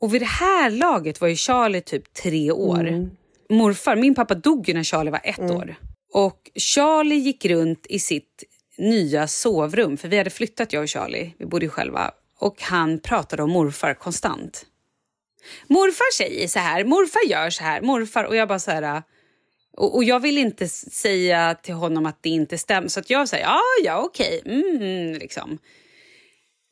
Och 0.00 0.14
vid 0.14 0.22
det 0.22 0.26
här 0.26 0.70
laget 0.70 1.20
var 1.20 1.28
ju 1.28 1.36
Charlie 1.36 1.80
typ 1.80 2.14
tre 2.14 2.52
år. 2.52 3.10
Morfar, 3.50 3.96
min 3.96 4.14
pappa 4.14 4.34
dog 4.34 4.68
ju 4.68 4.74
när 4.74 4.84
Charlie 4.84 5.10
var 5.10 5.20
ett 5.24 5.50
år. 5.50 5.74
Och 6.12 6.50
Charlie 6.54 7.18
gick 7.18 7.44
runt 7.44 7.86
i 7.88 7.98
sitt 7.98 8.44
nya 8.78 9.28
sovrum, 9.28 9.96
för 9.96 10.08
vi 10.08 10.18
hade 10.18 10.30
flyttat 10.30 10.72
jag 10.72 10.82
och 10.82 10.88
Charlie, 10.88 11.34
vi 11.38 11.46
bodde 11.46 11.64
ju 11.64 11.70
själva. 11.70 12.10
Och 12.38 12.62
han 12.62 12.98
pratade 12.98 13.42
om 13.42 13.50
morfar 13.50 13.94
konstant. 13.94 14.66
Morfar 15.66 16.14
säger 16.14 16.48
så 16.48 16.58
här, 16.58 16.84
morfar 16.84 17.30
gör 17.30 17.50
så 17.50 17.64
här, 17.64 17.80
morfar... 17.80 18.24
Och 18.24 18.36
jag 18.36 18.48
bara 18.48 18.58
så 18.58 18.70
här... 18.70 19.02
Och, 19.76 19.96
och 19.96 20.04
jag 20.04 20.20
vill 20.20 20.38
inte 20.38 20.68
säga 20.68 21.54
till 21.62 21.74
honom 21.74 22.06
att 22.06 22.22
det 22.22 22.28
inte 22.28 22.58
stämmer. 22.58 22.88
Så 22.88 23.00
att 23.00 23.10
jag 23.10 23.28
säger, 23.28 23.44
ja, 23.44 23.60
ja, 23.84 24.02
okej. 24.02 24.42
Mm, 24.46 25.12
liksom. 25.18 25.58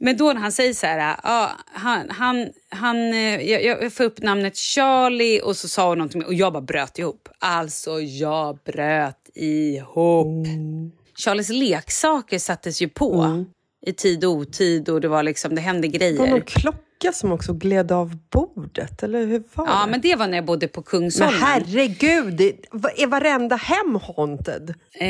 Men 0.01 0.17
då 0.17 0.33
när 0.33 0.41
han 0.41 0.53
säger 0.53 0.75
så 0.75 0.87
här, 0.87 1.17
ja, 1.23 1.51
han, 1.67 2.11
han, 2.11 2.49
han, 2.69 3.13
eh, 3.13 3.51
jag, 3.51 3.65
jag 3.83 3.93
får 3.93 4.05
upp 4.05 4.23
namnet 4.23 4.57
Charlie 4.57 5.41
och 5.41 5.57
så 5.57 5.69
sa 5.69 5.89
hon 5.89 5.99
någonting 5.99 6.25
och 6.25 6.35
jag 6.35 6.53
bara 6.53 6.63
bröt 6.63 6.99
ihop. 6.99 7.29
Alltså, 7.39 8.01
jag 8.01 8.59
bröt 8.65 9.31
ihop. 9.35 10.47
Mm. 10.47 10.93
Charlies 11.17 11.49
leksaker 11.49 12.39
sattes 12.39 12.83
ju 12.83 12.89
på 12.89 13.45
i 13.87 13.93
tid 13.93 14.25
och 14.25 14.31
otid 14.33 14.89
och 14.89 15.01
det 15.01 15.09
var 15.09 15.23
liksom, 15.23 15.55
det 15.55 15.61
hände 15.61 15.89
Det 15.89 15.99
var 15.99 15.99
grejer. 15.99 16.31
någon 16.31 16.41
klocka 16.41 17.13
som 17.13 17.33
också 17.33 17.53
gled 17.53 17.93
av 17.93 18.17
bordet, 18.33 19.03
eller 19.03 19.27
hur 19.27 19.43
var 19.55 19.67
Ja, 19.67 19.85
det? 19.85 19.91
men 19.91 20.01
det 20.01 20.15
var 20.17 20.27
när 20.29 20.39
jag 20.39 20.45
bodde 20.45 20.69
på 20.69 20.81
Men 20.81 20.85
Kungsholmen. 20.85 21.41
herregud, 21.41 22.35
det- 22.37 22.57
va- 22.73 22.91
är 22.97 23.07
varenda 23.07 23.57
hem 23.57 23.95
haunted? 24.17 24.75
Eh, 25.01 25.07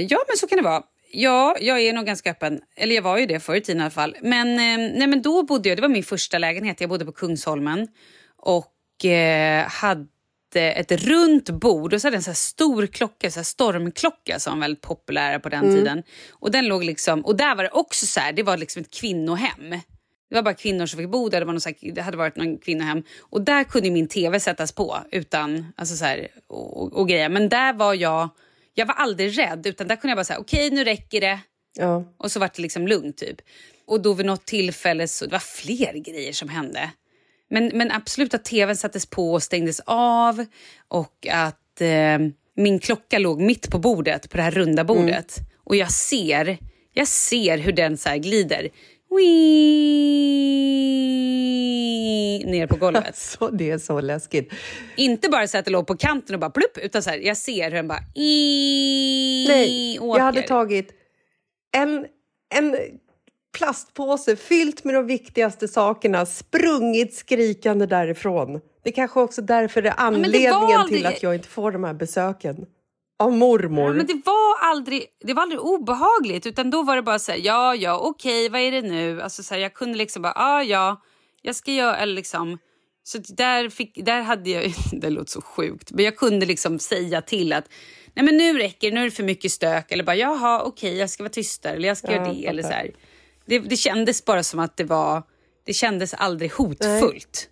ja, 0.00 0.18
men 0.28 0.36
så 0.36 0.46
kan 0.46 0.56
det 0.56 0.62
vara. 0.64 0.82
Ja, 1.14 1.56
jag 1.60 1.80
är 1.80 1.92
nog 1.92 2.06
ganska 2.06 2.30
öppen. 2.30 2.60
Eller 2.76 2.94
jag 2.94 3.02
var 3.02 3.18
ju 3.18 3.26
det 3.26 3.40
förr 3.40 3.54
i 3.54 3.60
tiden 3.60 3.80
i 3.80 3.82
alla 3.84 3.90
fall. 3.90 4.16
Men, 4.22 4.48
eh, 4.48 4.98
nej, 4.98 5.06
men 5.06 5.22
då 5.22 5.42
bodde 5.42 5.68
jag, 5.68 5.78
det 5.78 5.82
var 5.82 5.88
min 5.88 6.04
första 6.04 6.38
lägenhet. 6.38 6.80
Jag 6.80 6.90
bodde 6.90 7.04
på 7.04 7.12
Kungsholmen 7.12 7.88
och 8.36 9.04
eh, 9.04 9.66
hade 9.68 10.06
ett 10.60 10.92
runt 10.92 11.50
bord 11.50 11.94
och 11.94 12.00
så 12.00 12.06
hade 12.06 12.16
en 12.16 12.22
så 12.22 12.34
stor 12.34 12.86
klocka, 12.86 13.30
så 13.30 13.44
stormklocka 13.44 14.38
som 14.38 14.52
var 14.52 14.60
väldigt 14.60 14.80
populär 14.80 15.38
på 15.38 15.48
den 15.48 15.74
tiden. 15.74 16.02
Och 16.30 16.50
den 16.50 16.66
låg 16.66 16.84
liksom, 16.84 17.24
och 17.24 17.36
där 17.36 17.54
var 17.54 17.64
det 17.64 17.70
också 17.70 18.06
så 18.06 18.20
här, 18.20 18.32
det 18.32 18.42
var 18.42 18.56
liksom 18.56 18.82
ett 18.82 18.90
kvinnohem. 18.90 19.70
Det 20.32 20.34
var 20.34 20.42
bara 20.42 20.54
kvinnor 20.54 20.86
som 20.86 20.98
fick 20.98 21.08
bo 21.08 21.28
där. 21.28 21.40
Det, 21.40 21.46
var 21.46 21.52
någon 21.52 21.60
så 21.60 21.68
här, 21.68 21.92
det 21.92 22.02
hade 22.02 22.16
varit 22.16 22.36
någon 22.36 22.58
kvinnohem. 22.58 23.02
Och 23.20 23.42
där 23.42 23.64
kunde 23.64 23.90
min 23.90 24.08
tv 24.08 24.40
sättas 24.40 24.72
på 24.72 24.98
utan 25.10 25.72
alltså 25.76 25.96
så 25.96 26.04
här, 26.04 26.28
och, 26.46 26.92
och 26.92 27.08
grejer. 27.08 27.28
Men 27.28 27.48
där 27.48 27.72
var 27.72 27.94
jag... 27.94 28.28
Jag 28.74 28.86
var 28.86 28.94
aldrig 28.94 29.38
rädd. 29.38 29.66
Utan 29.66 29.88
där 29.88 29.96
kunde 29.96 30.10
jag 30.10 30.16
bara 30.16 30.24
säga 30.24 30.38
okej 30.38 30.70
nu 30.70 30.84
räcker 30.84 31.20
det. 31.20 31.40
Ja. 31.74 32.04
Och 32.16 32.32
så 32.32 32.40
var 32.40 32.50
det 32.54 32.62
liksom 32.62 32.88
lugnt 32.88 33.16
typ. 33.16 33.36
Och 33.86 34.02
då 34.02 34.14
vid 34.14 34.26
något 34.26 34.46
tillfälle 34.46 35.08
så... 35.08 35.24
Det 35.24 35.32
var 35.32 35.38
fler 35.38 35.92
grejer 35.92 36.32
som 36.32 36.48
hände. 36.48 36.90
Men, 37.52 37.70
men 37.74 37.90
absolut 37.90 38.34
att 38.34 38.44
tvn 38.44 38.76
sattes 38.76 39.06
på 39.06 39.32
och 39.32 39.42
stängdes 39.42 39.80
av. 39.86 40.44
Och 40.88 41.26
att 41.30 41.80
eh, 41.80 42.18
min 42.56 42.78
klocka 42.78 43.18
låg 43.18 43.40
mitt 43.40 43.70
på 43.70 43.78
bordet, 43.78 44.30
på 44.30 44.36
det 44.36 44.42
här 44.42 44.50
runda 44.50 44.84
bordet. 44.84 45.36
Och 45.64 45.76
jag 45.76 45.92
ser, 45.92 46.58
jag 46.92 47.08
ser 47.08 47.58
hur 47.58 47.72
den 47.72 47.96
så 47.96 48.18
glider. 48.18 48.68
Wii, 49.16 49.24
ner 52.46 52.66
på 52.66 52.76
golvet. 52.76 53.16
Så 53.38 53.50
det 53.50 53.70
är 53.70 53.78
så 53.78 54.00
läskigt. 54.00 54.52
Inte 54.96 55.28
bara 55.28 55.46
så 55.46 55.58
att 55.58 55.64
det 55.64 55.70
låg 55.70 55.86
på 55.86 55.96
kanten 55.96 56.34
och 56.34 56.40
bara 56.40 56.50
plupp, 56.50 56.78
utan 56.78 57.02
så 57.02 57.10
här, 57.10 57.18
jag 57.18 57.36
ser 57.36 57.64
hur 57.64 57.76
den 57.76 57.88
bara 57.88 58.02
i, 58.14 59.44
Nej, 59.48 59.98
åker. 60.00 60.18
jag 60.18 60.24
hade 60.24 60.42
tagit 60.42 60.92
en, 61.76 62.06
en 62.54 62.76
plastpåse 63.52 64.36
fyllt 64.36 64.84
med 64.84 64.94
de 64.94 65.06
viktigaste 65.06 65.68
sakerna, 65.68 66.26
sprungit 66.26 67.14
skrikande 67.14 67.86
därifrån. 67.86 68.60
Det 68.84 68.92
kanske 68.92 69.20
också 69.20 69.42
därför 69.42 69.82
det 69.82 69.88
är 69.88 69.94
det 69.94 70.00
anledningen 70.02 70.54
aldrig- 70.54 70.98
till 70.98 71.06
att 71.06 71.22
jag 71.22 71.34
inte 71.34 71.48
får 71.48 71.72
de 71.72 71.84
här 71.84 71.94
besöken. 71.94 72.66
Av 73.18 73.32
mormor? 73.32 73.84
Ja, 73.86 73.92
men 73.92 74.06
det 74.06 74.20
var 74.24 74.58
aldrig, 74.70 75.06
det 75.24 75.34
var 75.34 75.42
aldrig 75.42 75.60
obehagligt 75.60 76.46
utan 76.46 76.70
då 76.70 76.82
var 76.82 76.96
det 76.96 77.02
bara 77.02 77.18
så 77.18 77.32
här, 77.32 77.40
ja, 77.42 77.74
ja, 77.74 77.98
okej, 77.98 78.48
vad 78.48 78.60
är 78.60 78.70
det 78.72 78.82
nu? 78.82 79.22
Alltså 79.22 79.42
så 79.42 79.54
här, 79.54 79.60
jag 79.60 79.74
kunde 79.74 79.98
liksom 79.98 80.22
bara, 80.22 80.32
ja, 80.36 80.62
ja, 80.62 81.02
jag 81.42 81.56
ska 81.56 81.72
göra, 81.72 81.96
eller 81.96 82.14
liksom. 82.14 82.58
Så 83.04 83.18
där, 83.18 83.68
fick, 83.68 84.04
där 84.04 84.20
hade 84.22 84.50
jag, 84.50 84.72
det 84.92 85.10
låter 85.10 85.30
så 85.30 85.40
sjukt, 85.42 85.92
men 85.92 86.04
jag 86.04 86.16
kunde 86.16 86.46
liksom 86.46 86.78
säga 86.78 87.22
till 87.22 87.52
att 87.52 87.64
nej 88.14 88.24
men 88.24 88.36
nu 88.36 88.58
räcker 88.58 88.90
det, 88.90 88.94
nu 88.94 89.00
är 89.00 89.04
det 89.04 89.10
för 89.10 89.22
mycket 89.22 89.52
stök. 89.52 89.92
Eller 89.92 90.04
bara, 90.04 90.16
jaha, 90.16 90.62
okej, 90.62 90.96
jag 90.96 91.10
ska 91.10 91.22
vara 91.22 91.32
tystare 91.32 91.72
eller 91.76 91.88
jag 91.88 91.96
ska 91.96 92.06
Ja, 92.12 92.16
göra 92.16 92.32
det. 92.32 92.46
Eller 92.46 92.62
så 92.62 92.68
här. 92.68 92.90
Det, 93.46 93.58
det 93.58 93.76
kändes 93.76 94.24
bara 94.24 94.42
som 94.42 94.60
att 94.60 94.76
det 94.76 94.84
var, 94.84 95.22
det 95.66 95.72
kändes 95.72 96.14
aldrig 96.14 96.52
hotfullt. 96.52 97.48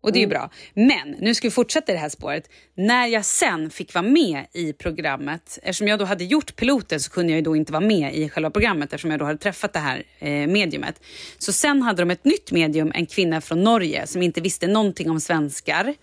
Och 0.00 0.12
det 0.12 0.18
är 0.18 0.20
ju 0.20 0.26
bra. 0.26 0.50
Men 0.74 1.16
nu 1.20 1.34
ska 1.34 1.46
vi 1.46 1.50
fortsätta 1.50 1.92
i 1.92 1.94
det 1.94 2.00
här 2.00 2.08
spåret. 2.08 2.50
När 2.76 3.06
jag 3.06 3.24
sen 3.24 3.70
fick 3.70 3.94
vara 3.94 4.02
med 4.02 4.46
i 4.52 4.72
programmet, 4.72 5.58
eftersom 5.62 5.88
jag 5.88 5.98
då 5.98 6.04
hade 6.04 6.24
gjort 6.24 6.56
piloten 6.56 7.00
så 7.00 7.10
kunde 7.10 7.32
jag 7.32 7.36
ju 7.36 7.42
då 7.42 7.56
inte 7.56 7.72
vara 7.72 7.84
med 7.84 8.14
i 8.14 8.28
själva 8.28 8.50
programmet 8.50 8.92
eftersom 8.92 9.10
jag 9.10 9.20
då 9.20 9.24
hade 9.24 9.38
träffat 9.38 9.72
det 9.72 9.78
här 9.78 10.04
eh, 10.18 10.30
mediumet. 10.30 11.00
Så 11.38 11.52
sen 11.52 11.82
hade 11.82 12.02
de 12.02 12.10
ett 12.10 12.24
nytt 12.24 12.52
medium, 12.52 12.92
en 12.94 13.06
kvinna 13.06 13.40
från 13.40 13.64
Norge 13.64 14.06
som 14.06 14.22
inte 14.22 14.40
visste 14.40 14.66
någonting 14.66 15.10
om 15.10 15.20
svenskar. 15.20 15.94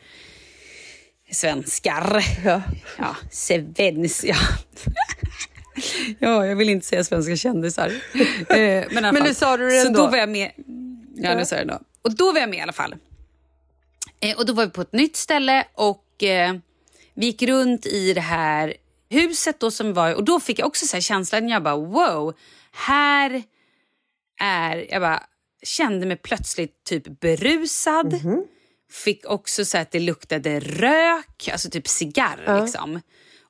Svenskar. 1.32 2.26
Ja. 2.46 2.62
Ja, 2.98 3.16
svens... 3.32 4.26
Ja. 4.28 4.36
ja, 6.20 6.46
jag 6.46 6.56
vill 6.56 6.70
inte 6.70 6.86
säga 6.86 7.04
svenska 7.04 7.36
kändisar. 7.36 7.92
Eh, 8.50 8.58
men 8.58 8.88
Men 8.92 9.16
fall. 9.16 9.24
nu 9.24 9.34
sa 9.34 9.58
du 9.58 9.66
det 9.70 9.82
Så 9.82 9.88
ändå. 9.88 10.00
då 10.00 10.08
var 10.08 10.18
jag 10.18 10.30
med. 10.30 10.52
Ja, 11.16 11.36
nu 11.36 11.46
sa 11.46 11.56
jag 11.56 11.68
det 11.68 11.74
ändå. 11.74 11.84
Och 12.02 12.16
då 12.16 12.32
var 12.32 12.40
jag 12.40 12.50
med 12.50 12.60
i 12.60 12.62
alla 12.62 12.74
fall. 12.74 12.96
Eh, 14.20 14.38
och 14.38 14.46
då 14.46 14.54
var 14.54 14.66
vi 14.66 14.72
på 14.72 14.82
ett 14.82 14.94
nytt 14.94 15.16
ställe 15.16 15.68
och 15.74 16.24
eh, 16.24 16.56
vi 17.14 17.26
gick 17.26 17.42
runt 17.42 17.86
i 17.86 18.14
det 18.14 18.22
här 18.22 18.74
huset 19.10 19.60
då 19.60 19.72
som 19.72 19.94
var 19.94 20.14
och 20.14 20.24
då 20.24 20.40
fick 20.40 20.60
jag 20.60 20.68
också 20.68 20.86
så 20.86 21.00
känslan, 21.02 21.50
jag 21.50 21.64
bara 21.64 21.76
wow, 21.76 22.34
här 22.72 23.44
är, 24.42 24.88
jag 24.92 25.02
bara 25.02 25.24
kände 25.64 26.06
mig 26.06 26.18
plötsligt 26.18 26.84
typ 26.84 27.20
berusad. 27.20 28.14
Fick 28.92 29.26
också 29.26 29.66
så 29.66 29.78
att 29.78 29.92
det 29.92 30.00
luktade 30.00 30.60
rök, 30.60 31.50
alltså 31.52 31.70
typ 31.70 31.88
cigarr 31.88 32.62
liksom. 32.62 33.02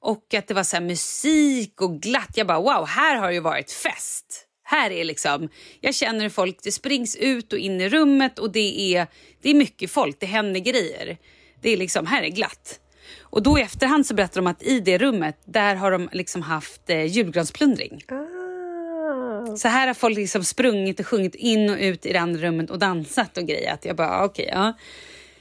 Och 0.06 0.34
att 0.34 0.47
det 0.47 0.53
var 0.53 0.64
så 0.64 0.76
här 0.76 0.84
musik 0.84 1.82
och 1.82 2.01
glatt. 2.01 2.30
Jag 2.36 2.47
bara 2.47 2.60
wow, 2.60 2.86
här 2.88 3.16
har 3.16 3.28
det 3.28 3.34
ju 3.34 3.39
varit 3.39 3.72
fest. 3.72 4.47
Här 4.64 4.91
är 4.91 5.03
liksom, 5.03 5.49
jag 5.82 5.95
känner 5.95 6.22
hur 6.22 6.30
folk, 6.30 6.60
det 6.64 6.72
springs 6.72 7.16
ut 7.16 7.53
och 7.53 7.60
in 7.60 7.82
i 7.82 7.89
rummet 7.89 8.39
och 8.39 8.51
det 8.51 8.95
är, 8.95 9.08
det 9.41 9.49
är 9.49 9.53
mycket 9.53 9.91
folk, 9.91 10.20
det 10.20 10.26
händer 10.26 10.60
grejer. 10.60 11.18
Det 11.62 11.70
är 11.70 11.78
liksom, 11.78 12.06
här 12.06 12.24
är 12.24 12.30
glatt. 12.30 12.80
Och 13.22 13.43
då 13.43 13.60
i 13.60 13.62
efterhand 13.62 14.06
så 14.06 14.14
berättar 14.14 14.41
de 14.41 14.47
att 14.47 14.64
i 14.64 14.80
det 14.80 14.97
rummet, 14.97 15.41
där 15.45 15.76
har 15.76 15.91
de 15.91 16.10
liksom 16.12 16.41
haft 16.41 16.89
eh, 16.89 17.06
julgransplundring. 17.06 18.01
Ah. 18.08 19.56
Så 19.58 19.68
här 19.68 19.88
har 19.88 19.93
folk 19.93 20.18
liksom 20.18 20.43
sprungit 20.43 20.99
och 20.99 21.08
sjungit 21.08 21.36
in 21.36 21.70
och 21.70 21.78
ut 21.80 22.06
i 22.06 22.14
det 22.14 22.20
andra 22.20 22.41
rummet 22.41 22.70
och 22.70 22.80
dansat 22.80 23.38
och 23.38 23.47
grejat. 23.47 23.86
Jag 23.86 23.95
bara, 23.95 24.10
ah, 24.10 24.26
okej, 24.26 24.49
ja. 24.51 24.74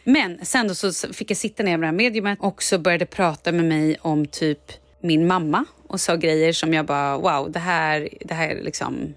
Men 0.04 0.44
sen 0.44 0.68
då 0.68 0.74
så 0.74 1.12
fick 1.12 1.30
jag 1.30 1.36
sitta 1.36 1.62
ner 1.62 1.76
med 1.76 1.80
det 1.80 1.86
här 1.86 1.92
mediumet 1.92 2.38
och 2.42 2.62
så 2.62 2.78
började 2.78 3.06
prata 3.06 3.52
med 3.52 3.64
mig 3.64 3.96
om 4.00 4.26
typ 4.26 4.72
min 5.00 5.26
mamma 5.26 5.64
och 5.88 6.00
sa 6.00 6.16
grejer 6.16 6.52
som 6.52 6.74
jag 6.74 6.86
bara, 6.86 7.18
wow, 7.18 7.52
det 7.52 7.58
här, 7.58 8.08
det 8.20 8.34
här 8.34 8.48
är 8.48 8.62
liksom, 8.62 9.14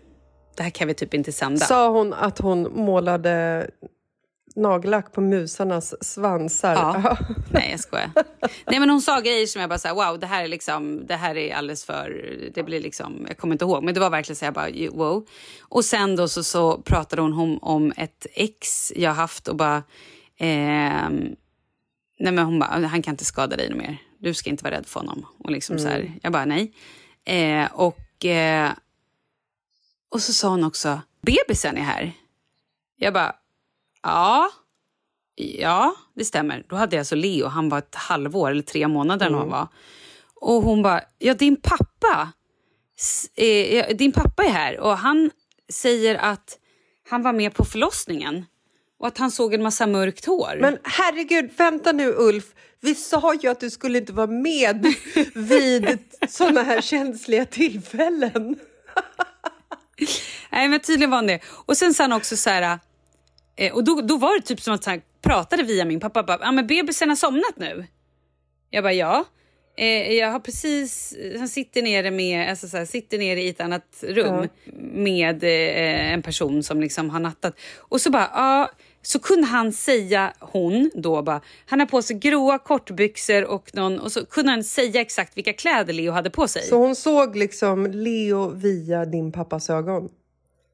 det 0.56 0.64
här 0.64 0.70
kan 0.70 0.88
vi 0.88 0.94
typ 0.94 1.14
inte 1.14 1.32
sända. 1.32 1.66
Sa 1.66 1.90
hon 1.90 2.14
att 2.14 2.40
hon 2.40 2.62
målade 2.74 3.68
nagellack 4.56 5.14
på 5.14 5.22
musarnas 5.22 6.04
svansar? 6.04 6.74
Ja. 6.74 7.18
Nej, 7.52 7.68
jag 7.72 7.80
skojar. 7.80 8.12
Nej, 8.66 8.80
men 8.80 8.90
hon 8.90 9.02
sa 9.02 9.20
grejer 9.20 9.48
som 9.48 9.62
jag 9.62 9.70
bara 9.70 9.80
så 9.80 9.88
här, 9.88 9.96
wow, 9.96 10.20
det 10.20 10.28
här 10.28 10.44
är 10.44 10.48
liksom, 10.48 11.06
det 11.08 11.16
här 11.16 11.38
är 11.38 11.56
alldeles 11.56 11.86
för, 11.86 12.26
det 12.56 12.64
blir 12.64 12.82
liksom, 12.82 13.26
jag 13.28 13.38
kommer 13.38 13.56
inte 13.56 13.66
ihåg, 13.66 13.84
men 13.84 13.94
det 13.94 14.00
var 14.00 14.10
verkligen 14.10 14.36
så 14.36 14.46
jag 14.46 14.54
bara, 14.54 14.70
wow. 14.92 15.28
Och 15.62 15.86
sen 15.86 16.16
då 16.16 16.28
så, 16.28 16.44
så 16.44 16.78
pratade 16.78 17.22
hon 17.22 17.34
om, 17.34 17.60
om 17.62 17.94
ett 17.98 18.28
ex 18.34 18.94
jag 18.96 19.14
haft 19.14 19.48
och 19.48 19.56
bara, 19.56 19.84
ehm, 20.38 21.36
nej 22.20 22.32
men 22.32 22.46
hon 22.46 22.60
bara, 22.60 22.88
han 22.88 23.02
kan 23.02 23.14
inte 23.14 23.26
skada 23.26 23.56
dig 23.56 23.74
mer. 23.74 23.98
Du 24.20 24.34
ska 24.34 24.50
inte 24.50 24.64
vara 24.64 24.76
rädd 24.76 24.86
för 24.86 25.00
honom. 25.00 25.26
Och 25.40 25.52
liksom 25.52 25.80
så 25.80 25.88
här, 25.88 26.14
jag 26.24 26.32
bara, 26.32 26.46
nej. 26.46 26.74
Eh, 27.26 27.72
och, 27.74 28.26
eh, 28.26 28.72
och 30.10 30.22
så 30.22 30.34
sa 30.34 30.50
hon 30.50 30.64
också, 30.64 31.02
bebisen 31.22 31.78
är 31.78 31.82
här. 31.82 32.12
Jag 32.96 33.14
bara, 33.14 33.36
ja. 34.04 34.52
Ja, 35.36 35.96
det 36.16 36.26
stämmer. 36.26 36.66
Då 36.70 36.76
hade 36.76 36.96
jag 36.96 37.02
alltså 37.02 37.16
Leo, 37.16 37.48
han 37.48 37.70
var 37.70 37.78
ett 37.78 37.96
halvår 37.96 38.52
eller 38.52 38.62
tre 38.62 38.88
månader 38.88 39.30
vad 39.30 39.40
han 39.40 39.50
var. 39.50 39.68
Och 40.36 40.64
hon 40.64 40.82
bara, 40.82 41.02
ja 41.18 41.34
din 41.34 41.62
pappa, 41.62 42.32
eh, 43.36 43.96
din 43.96 44.12
pappa 44.12 44.44
är 44.44 44.50
här 44.50 44.80
och 44.80 44.98
han 44.98 45.32
säger 45.70 46.16
att 46.16 46.60
han 47.10 47.24
var 47.24 47.34
med 47.34 47.54
på 47.54 47.66
förlossningen 47.66 48.46
och 49.00 49.08
att 49.08 49.18
han 49.18 49.32
såg 49.32 49.54
en 49.54 49.64
massa 49.64 49.88
mörkt 49.88 50.26
hår. 50.26 50.58
Men 50.62 50.78
herregud, 50.84 51.50
vänta 51.58 51.92
nu 51.92 52.14
Ulf. 52.18 52.46
Vi 52.82 52.96
sa 52.96 53.34
ju 53.34 53.50
att 53.50 53.60
du 53.60 53.70
skulle 53.70 53.98
inte 53.98 54.14
vara 54.14 54.28
med 54.28 54.94
vid 55.36 55.98
såna 56.30 56.64
här 56.64 56.82
känsliga 56.82 57.46
tillfällen. 57.46 58.60
Nej, 60.52 60.68
men 60.68 60.80
tydligen 60.80 61.10
var 61.10 61.18
han 61.18 61.28
det. 61.28 61.40
Och 61.66 61.78
sen 61.78 61.94
sa 61.94 62.04
han 62.04 62.14
också 62.14 62.38
så 62.38 62.50
här... 62.50 62.80
Eh, 63.56 63.74
och 63.74 63.84
då, 63.84 64.02
då 64.02 64.18
var 64.18 64.40
det 64.40 64.46
typ 64.46 64.62
som 64.62 64.74
att 64.74 64.86
han 64.86 65.02
pratade 65.22 65.64
via 65.64 65.86
min 65.86 66.00
pappa. 66.00 66.24
Bara, 66.24 66.40
ah, 66.42 66.52
men 66.52 66.68
bebisen 66.68 67.10
har 67.10 67.16
somnat 67.16 67.58
nu. 67.58 67.86
Jag 68.70 68.84
bara, 68.84 68.94
ja. 68.94 69.26
Eh, 69.78 70.14
jag 70.14 70.32
har 70.32 70.40
precis... 70.40 71.18
Han 71.38 71.48
sitter 71.48 71.82
nere, 71.82 72.12
med, 72.12 72.50
alltså 72.50 72.68
så 72.68 72.78
här, 72.78 72.86
sitter 72.86 73.18
nere 73.18 73.42
i 73.42 73.50
ett 73.50 73.62
annat 73.62 74.04
rum 74.04 74.48
med 74.94 75.44
eh, 75.44 76.14
en 76.14 76.22
person 76.22 76.64
som 76.64 76.82
liksom 76.82 77.10
har 77.10 77.20
nattat. 77.20 77.60
Och 77.78 78.02
så 78.02 78.10
bara, 78.10 78.30
ja. 78.34 78.72
Så 79.08 79.20
kunde 79.20 79.48
han 79.48 79.74
säga, 79.74 80.34
hon 80.40 80.92
då 80.96 81.22
bara, 81.22 81.42
han 81.66 81.80
har 81.80 81.88
på 81.88 82.02
sig 82.02 82.16
gråa 82.20 82.60
kortbyxor 82.60 83.44
och 83.44 83.76
någon... 83.76 84.00
Och 84.00 84.12
så 84.12 84.26
kunde 84.26 84.52
han 84.52 84.64
säga 84.64 85.02
exakt 85.02 85.38
vilka 85.38 85.54
kläder 85.54 85.94
Leo 85.94 86.12
hade 86.12 86.30
på 86.30 86.48
sig. 86.48 86.62
Så 86.64 86.78
hon 86.78 86.96
såg 86.96 87.36
liksom 87.36 87.86
Leo 87.86 88.50
via 88.50 89.06
din 89.06 89.32
pappas 89.32 89.70
ögon? 89.70 90.10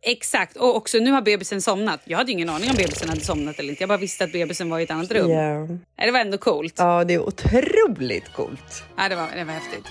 Exakt, 0.02 0.58
och 0.58 0.76
också 0.76 0.98
nu 0.98 1.12
har 1.12 1.22
bebisen 1.22 1.62
somnat. 1.62 2.00
Jag 2.06 2.18
hade 2.18 2.32
ju 2.32 2.34
ingen 2.34 2.50
aning 2.50 2.70
om 2.70 2.76
bebisen 2.76 3.10
hade 3.10 3.22
somnat 3.22 3.60
eller 3.60 3.70
inte. 3.70 3.82
Jag 3.82 3.90
bara 3.90 3.98
visste 3.98 4.24
att 4.24 4.32
bebisen 4.32 4.70
var 4.70 4.80
i 4.80 4.84
ett 4.84 4.92
annat 4.92 5.12
rum. 5.12 5.28
Nej, 5.28 6.06
Det 6.06 6.12
var 6.12 6.20
ändå 6.20 6.38
coolt. 6.38 6.74
Ja, 6.78 7.04
det 7.04 7.14
är 7.14 7.20
otroligt 7.28 8.34
coolt. 8.34 8.84
Ja, 8.98 9.10
det, 9.10 9.16
var, 9.16 9.28
det 9.36 9.44
var 9.44 9.54
häftigt. 9.54 9.86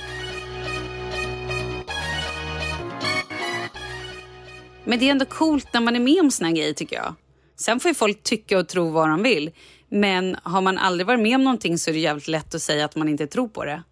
Men 4.84 4.99
det 4.99 5.07
är 5.07 5.11
ändå 5.11 5.24
coolt 5.24 5.68
när 5.72 5.80
man 5.80 5.97
är 5.97 6.01
med 6.01 6.20
om 6.20 6.30
såna 6.30 6.49
här 6.49 6.57
grejer 6.57 6.72
tycker 6.72 6.97
jag. 6.97 7.14
Sen 7.57 7.80
får 7.80 7.88
ju 7.88 7.94
folk 7.94 8.22
tycka 8.22 8.59
och 8.59 8.68
tro 8.68 8.90
vad 8.90 9.09
de 9.09 9.22
vill. 9.22 9.50
Men 9.88 10.36
har 10.42 10.61
man 10.61 10.78
aldrig 10.78 11.07
varit 11.07 11.20
med 11.20 11.34
om 11.34 11.44
någonting 11.44 11.78
så 11.78 11.90
är 11.90 11.94
det 11.94 12.00
jävligt 12.00 12.28
lätt 12.28 12.55
att 12.55 12.62
säga 12.62 12.84
att 12.84 12.96
man 12.96 13.09
inte 13.09 13.26
tror 13.26 13.48
på 13.48 13.64
det. 13.64 13.82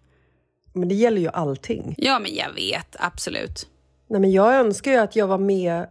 Men 0.73 0.89
det 0.89 0.95
gäller 0.95 1.21
ju 1.21 1.27
allting. 1.27 1.95
Ja, 1.97 2.19
men 2.19 2.35
jag 2.35 2.53
vet. 2.53 2.95
Absolut. 2.99 3.67
Nej, 4.09 4.21
men 4.21 4.31
jag 4.31 4.55
önskar 4.55 4.91
ju 4.91 4.97
att 4.97 5.15
jag 5.15 5.27
var 5.27 5.37
med, 5.37 5.87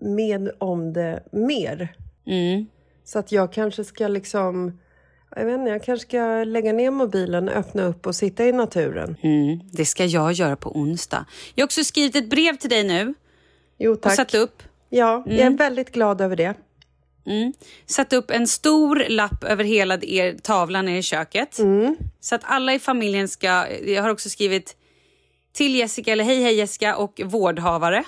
med 0.00 0.50
om 0.58 0.92
det 0.92 1.22
mer. 1.32 1.96
Mm. 2.26 2.66
Så 3.04 3.18
att 3.18 3.32
jag 3.32 3.52
kanske 3.52 3.84
ska 3.84 4.08
liksom... 4.08 4.78
Jag 5.36 5.44
vet 5.44 5.58
inte, 5.58 5.70
jag 5.70 5.84
kanske 5.84 6.06
ska 6.08 6.44
lägga 6.44 6.72
ner 6.72 6.90
mobilen, 6.90 7.48
öppna 7.48 7.82
upp 7.82 8.06
och 8.06 8.14
sitta 8.14 8.44
i 8.44 8.52
naturen. 8.52 9.16
Mm. 9.22 9.60
Det 9.72 9.84
ska 9.84 10.04
jag 10.04 10.32
göra 10.32 10.56
på 10.56 10.76
onsdag. 10.76 11.26
Jag 11.54 11.62
har 11.62 11.66
också 11.66 11.84
skrivit 11.84 12.16
ett 12.16 12.30
brev 12.30 12.56
till 12.56 12.70
dig 12.70 12.84
nu. 12.84 13.14
Jo, 13.78 13.92
Och 13.92 14.02
tack. 14.02 14.16
satt 14.16 14.34
upp 14.34 14.62
Ja, 14.90 15.24
jag 15.26 15.38
är 15.38 15.50
väldigt 15.50 15.92
glad 15.92 16.20
över 16.20 16.36
det. 16.36 16.54
Mm. 17.28 17.52
Satt 17.86 18.12
upp 18.12 18.30
en 18.30 18.46
stor 18.46 19.04
lapp 19.08 19.44
över 19.44 19.64
hela 19.64 19.98
er 20.02 20.36
tavla 20.42 20.82
nere 20.82 20.98
i 20.98 21.02
köket. 21.02 21.58
Mm. 21.58 21.96
Så 22.20 22.34
att 22.34 22.40
alla 22.44 22.74
i 22.74 22.78
familjen 22.78 23.28
ska... 23.28 23.66
Jag 23.86 24.02
har 24.02 24.10
också 24.10 24.28
skrivit 24.28 24.76
till 25.52 25.74
Jessica, 25.74 26.12
eller 26.12 26.24
hej 26.24 26.42
hej 26.42 26.54
Jessica 26.54 26.96
och 26.96 27.20
vårdhavare. 27.24 28.04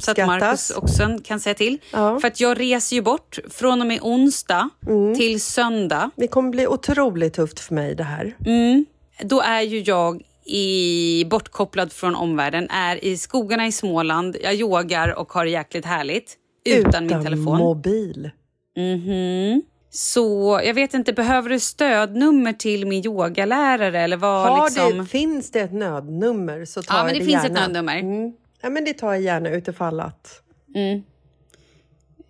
Så 0.00 0.10
att 0.10 0.18
Marcus 0.18 0.70
också 0.70 1.18
kan 1.24 1.40
säga 1.40 1.54
till. 1.54 1.78
Ja. 1.90 2.20
För 2.20 2.28
att 2.28 2.40
jag 2.40 2.60
reser 2.60 2.96
ju 2.96 3.02
bort 3.02 3.38
från 3.50 3.80
och 3.80 3.86
med 3.86 3.98
onsdag 4.02 4.68
till 5.16 5.40
söndag. 5.40 6.10
Det 6.16 6.28
kommer 6.28 6.50
bli 6.50 6.66
otroligt 6.66 7.34
tufft 7.34 7.60
för 7.60 7.74
mig 7.74 7.94
det 7.94 8.04
här. 8.04 8.36
Mm. 8.46 8.86
Då 9.22 9.40
är 9.40 9.60
ju 9.60 9.80
jag 9.80 10.22
i, 10.44 11.24
bortkopplad 11.30 11.92
från 11.92 12.14
omvärlden, 12.14 12.70
är 12.70 13.04
i 13.04 13.16
skogarna 13.16 13.66
i 13.66 13.72
Småland. 13.72 14.36
Jag 14.42 14.54
yogar 14.54 15.18
och 15.18 15.32
har 15.32 15.44
det 15.44 15.50
jäkligt 15.50 15.84
härligt. 15.84 16.36
Utan, 16.64 17.06
min 17.06 17.22
telefon. 17.24 17.58
mobil. 17.58 18.30
Mhm. 18.76 19.62
Så 19.90 20.60
jag 20.64 20.74
vet 20.74 20.94
inte, 20.94 21.12
behöver 21.12 21.48
du 21.50 21.60
stödnummer 21.60 22.52
till 22.52 22.86
min 22.86 23.06
yogalärare 23.06 24.00
eller 24.00 24.16
vad 24.16 24.48
Har 24.48 24.64
liksom? 24.70 24.98
det, 24.98 25.06
finns 25.06 25.50
det 25.50 25.60
ett 25.60 25.72
nödnummer 25.72 26.64
så 26.64 26.82
tar 26.82 26.96
Ja, 26.96 27.04
men 27.04 27.12
det 27.12 27.18
det 27.18 27.24
finns 27.24 27.42
gärna. 27.44 27.46
ett 27.46 27.52
nödnummer. 27.68 27.98
Mm. 27.98 28.32
Ja, 28.62 28.70
men 28.70 28.84
det 28.84 28.92
tar 28.94 29.12
jag 29.12 29.22
gärna 29.22 29.50
utifall 29.50 30.00
att. 30.00 30.42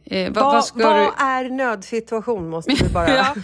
Eh, 0.05 0.33
vad, 0.33 0.45
vad 0.45 0.65
ska 0.65 0.79
vad 0.89 0.97
du... 0.97 1.25
är 1.25 1.51
nödsituation 1.51 2.49
måste 2.51 2.73
vi 2.85 2.89
bara... 2.93 3.09
Ja. 3.15 3.35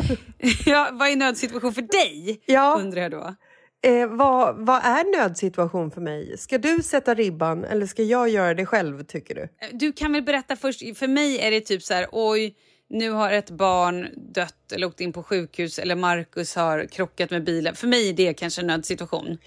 ja, 0.66 0.88
vad 0.92 1.08
är 1.08 1.16
nödsituation 1.16 1.74
för 1.74 1.82
dig? 1.82 2.40
Ja. 2.46 2.78
Undrar 2.80 3.02
jag 3.02 3.10
då. 3.10 3.34
Eh, 3.82 4.06
vad, 4.06 4.66
vad 4.66 4.76
är 4.84 5.20
nödsituation 5.20 5.90
för 5.90 6.00
mig? 6.00 6.38
Ska 6.38 6.58
du 6.58 6.82
sätta 6.82 7.14
ribban 7.14 7.64
eller 7.64 7.86
ska 7.86 8.02
jag 8.02 8.28
göra 8.28 8.54
det 8.54 8.66
själv, 8.66 9.04
tycker 9.04 9.34
du? 9.34 9.48
Du 9.72 9.92
kan 9.92 10.12
väl 10.12 10.22
berätta 10.22 10.56
först. 10.56 10.98
För 10.98 11.08
mig 11.08 11.38
är 11.38 11.50
det 11.50 11.60
typ 11.60 11.82
så 11.82 11.94
här, 11.94 12.06
oj, 12.12 12.54
nu 12.88 13.10
har 13.10 13.32
ett 13.32 13.50
barn 13.50 14.08
dött 14.34 14.72
eller 14.72 14.86
åkt 14.86 15.00
in 15.00 15.12
på 15.12 15.22
sjukhus 15.22 15.78
eller 15.78 15.96
Markus 15.96 16.54
har 16.54 16.84
krockat 16.84 17.30
med 17.30 17.44
bilen. 17.44 17.74
För 17.74 17.86
mig 17.86 18.08
är 18.08 18.12
det 18.12 18.34
kanske 18.34 18.60
en 18.60 18.66
nödsituation. 18.66 19.38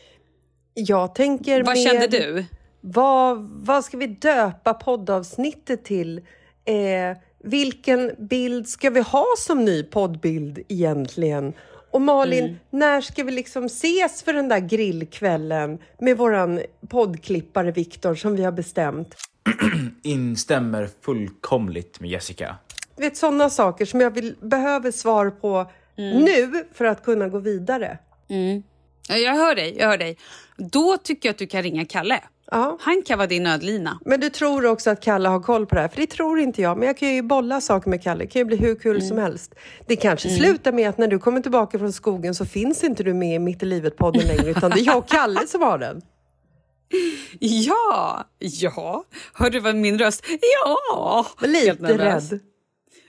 Jag 0.73 1.15
tänker 1.15 1.63
Vad 1.63 1.77
mer, 1.77 1.85
kände 1.85 2.07
du? 2.07 2.45
Vad, 2.81 3.49
vad 3.51 3.85
ska 3.85 3.97
vi 3.97 4.07
döpa 4.07 4.73
poddavsnittet 4.73 5.85
till? 5.85 6.17
Eh, 6.65 7.17
vilken 7.43 8.11
bild 8.19 8.67
ska 8.67 8.89
vi 8.89 9.01
ha 9.01 9.25
som 9.37 9.65
ny 9.65 9.83
poddbild 9.83 10.59
egentligen? 10.67 11.53
Och 11.91 12.01
Malin, 12.01 12.43
Mm. 12.43 12.55
när 12.69 13.01
ska 13.01 13.23
vi 13.23 13.31
liksom 13.31 13.65
ses 13.65 14.23
för 14.23 14.33
den 14.33 14.47
där 14.47 14.59
grillkvällen 14.59 15.77
med 15.99 16.17
våran 16.17 16.61
poddklippare 16.89 17.71
Viktor 17.71 18.15
som 18.15 18.35
vi 18.35 18.43
har 18.43 18.51
bestämt? 18.51 19.15
Instämmer 20.03 20.89
fullkomligt 21.01 21.99
med 21.99 22.09
Jessica. 22.09 22.55
Vet 22.97 23.17
sådana 23.17 23.49
saker 23.49 23.85
som 23.85 24.01
jag 24.01 24.11
vill, 24.11 24.35
behöver 24.41 24.91
svar 24.91 25.29
på 25.29 25.71
Mm. 25.97 26.17
nu 26.23 26.63
för 26.73 26.85
att 26.85 27.03
kunna 27.03 27.27
gå 27.29 27.39
vidare. 27.39 27.97
Ja, 28.27 28.61
jag 29.07 29.35
hör 29.35 29.55
dig, 29.55 29.75
jag 29.77 29.87
hör 29.87 29.97
dig. 29.97 30.17
Då 30.57 30.97
tycker 30.97 31.29
jag 31.29 31.33
att 31.33 31.39
du 31.39 31.47
kan 31.47 31.63
ringa 31.63 31.85
Kalle. 31.85 32.19
Ja. 32.51 32.77
Han 32.81 33.01
kan 33.01 33.17
vara 33.17 33.27
din 33.27 33.43
nödlina. 33.43 33.99
Men 34.05 34.19
du 34.19 34.29
tror 34.29 34.65
också 34.65 34.89
att 34.89 35.01
Kalle 35.01 35.29
har 35.29 35.39
koll 35.39 35.65
på 35.65 35.75
det 35.75 35.81
här? 35.81 35.87
För 35.87 36.01
det 36.01 36.07
tror 36.07 36.39
inte 36.39 36.61
jag. 36.61 36.77
Men 36.77 36.87
jag 36.87 36.97
kan 36.97 37.15
ju 37.15 37.21
bolla 37.21 37.61
saker 37.61 37.89
med 37.89 38.03
Kalle. 38.03 38.23
Det 38.23 38.27
kan 38.27 38.39
ju 38.39 38.45
bli 38.45 38.57
hur 38.57 38.75
kul 38.75 39.01
som 39.01 39.17
helst. 39.17 39.55
Det 39.87 39.95
kanske 39.95 40.29
slutar 40.29 40.71
med 40.71 40.89
att 40.89 40.97
när 40.97 41.07
du 41.07 41.19
kommer 41.19 41.41
tillbaka 41.41 41.79
från 41.79 41.93
skogen 41.93 42.35
så 42.35 42.45
finns 42.45 42.83
inte 42.83 43.03
du 43.03 43.13
med 43.13 43.35
i 43.35 43.39
Mitt 43.39 43.63
i 43.63 43.65
livet-podden 43.65 44.27
längre. 44.27 44.49
Utan 44.49 44.71
det 44.71 44.79
är 44.79 44.85
jag 44.85 44.97
och 44.97 45.07
Kalle 45.09 45.47
som 45.47 45.61
har 45.61 45.77
den. 45.77 46.01
Ja, 47.39 48.25
ja. 48.39 49.03
Hörde 49.33 49.57
du 49.57 49.59
vad 49.59 49.75
min 49.75 49.99
röst? 49.99 50.25
Ja! 50.55 51.25
Lite 51.41 51.97
rädd. 51.97 52.39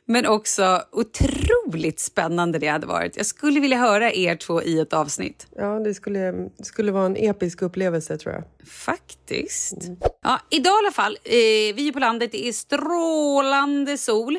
Men 0.06 0.26
också 0.26 0.82
otroligt 0.92 2.00
spännande 2.00 2.58
det 2.58 2.66
hade 2.66 2.86
varit. 2.86 3.16
Jag 3.16 3.26
skulle 3.26 3.60
vilja 3.60 3.76
höra 3.76 4.12
er 4.12 4.36
två 4.36 4.62
i 4.62 4.78
ett 4.78 4.92
avsnitt. 4.92 5.46
Ja, 5.56 5.78
det 5.78 5.94
skulle, 5.94 6.32
det 6.32 6.64
skulle 6.64 6.92
vara 6.92 7.06
en 7.06 7.16
episk 7.16 7.62
upplevelse 7.62 8.18
tror 8.18 8.34
jag. 8.34 8.44
Faktiskt. 8.68 9.74
Ja, 10.22 10.40
idag 10.50 10.72
i 10.72 10.78
alla 10.84 10.92
fall. 10.92 11.18
Eh, 11.24 11.74
vi 11.74 11.88
är 11.88 11.92
på 11.92 11.98
landet, 11.98 12.32
det 12.32 12.48
är 12.48 12.52
strålande 12.52 13.98
sol. 13.98 14.38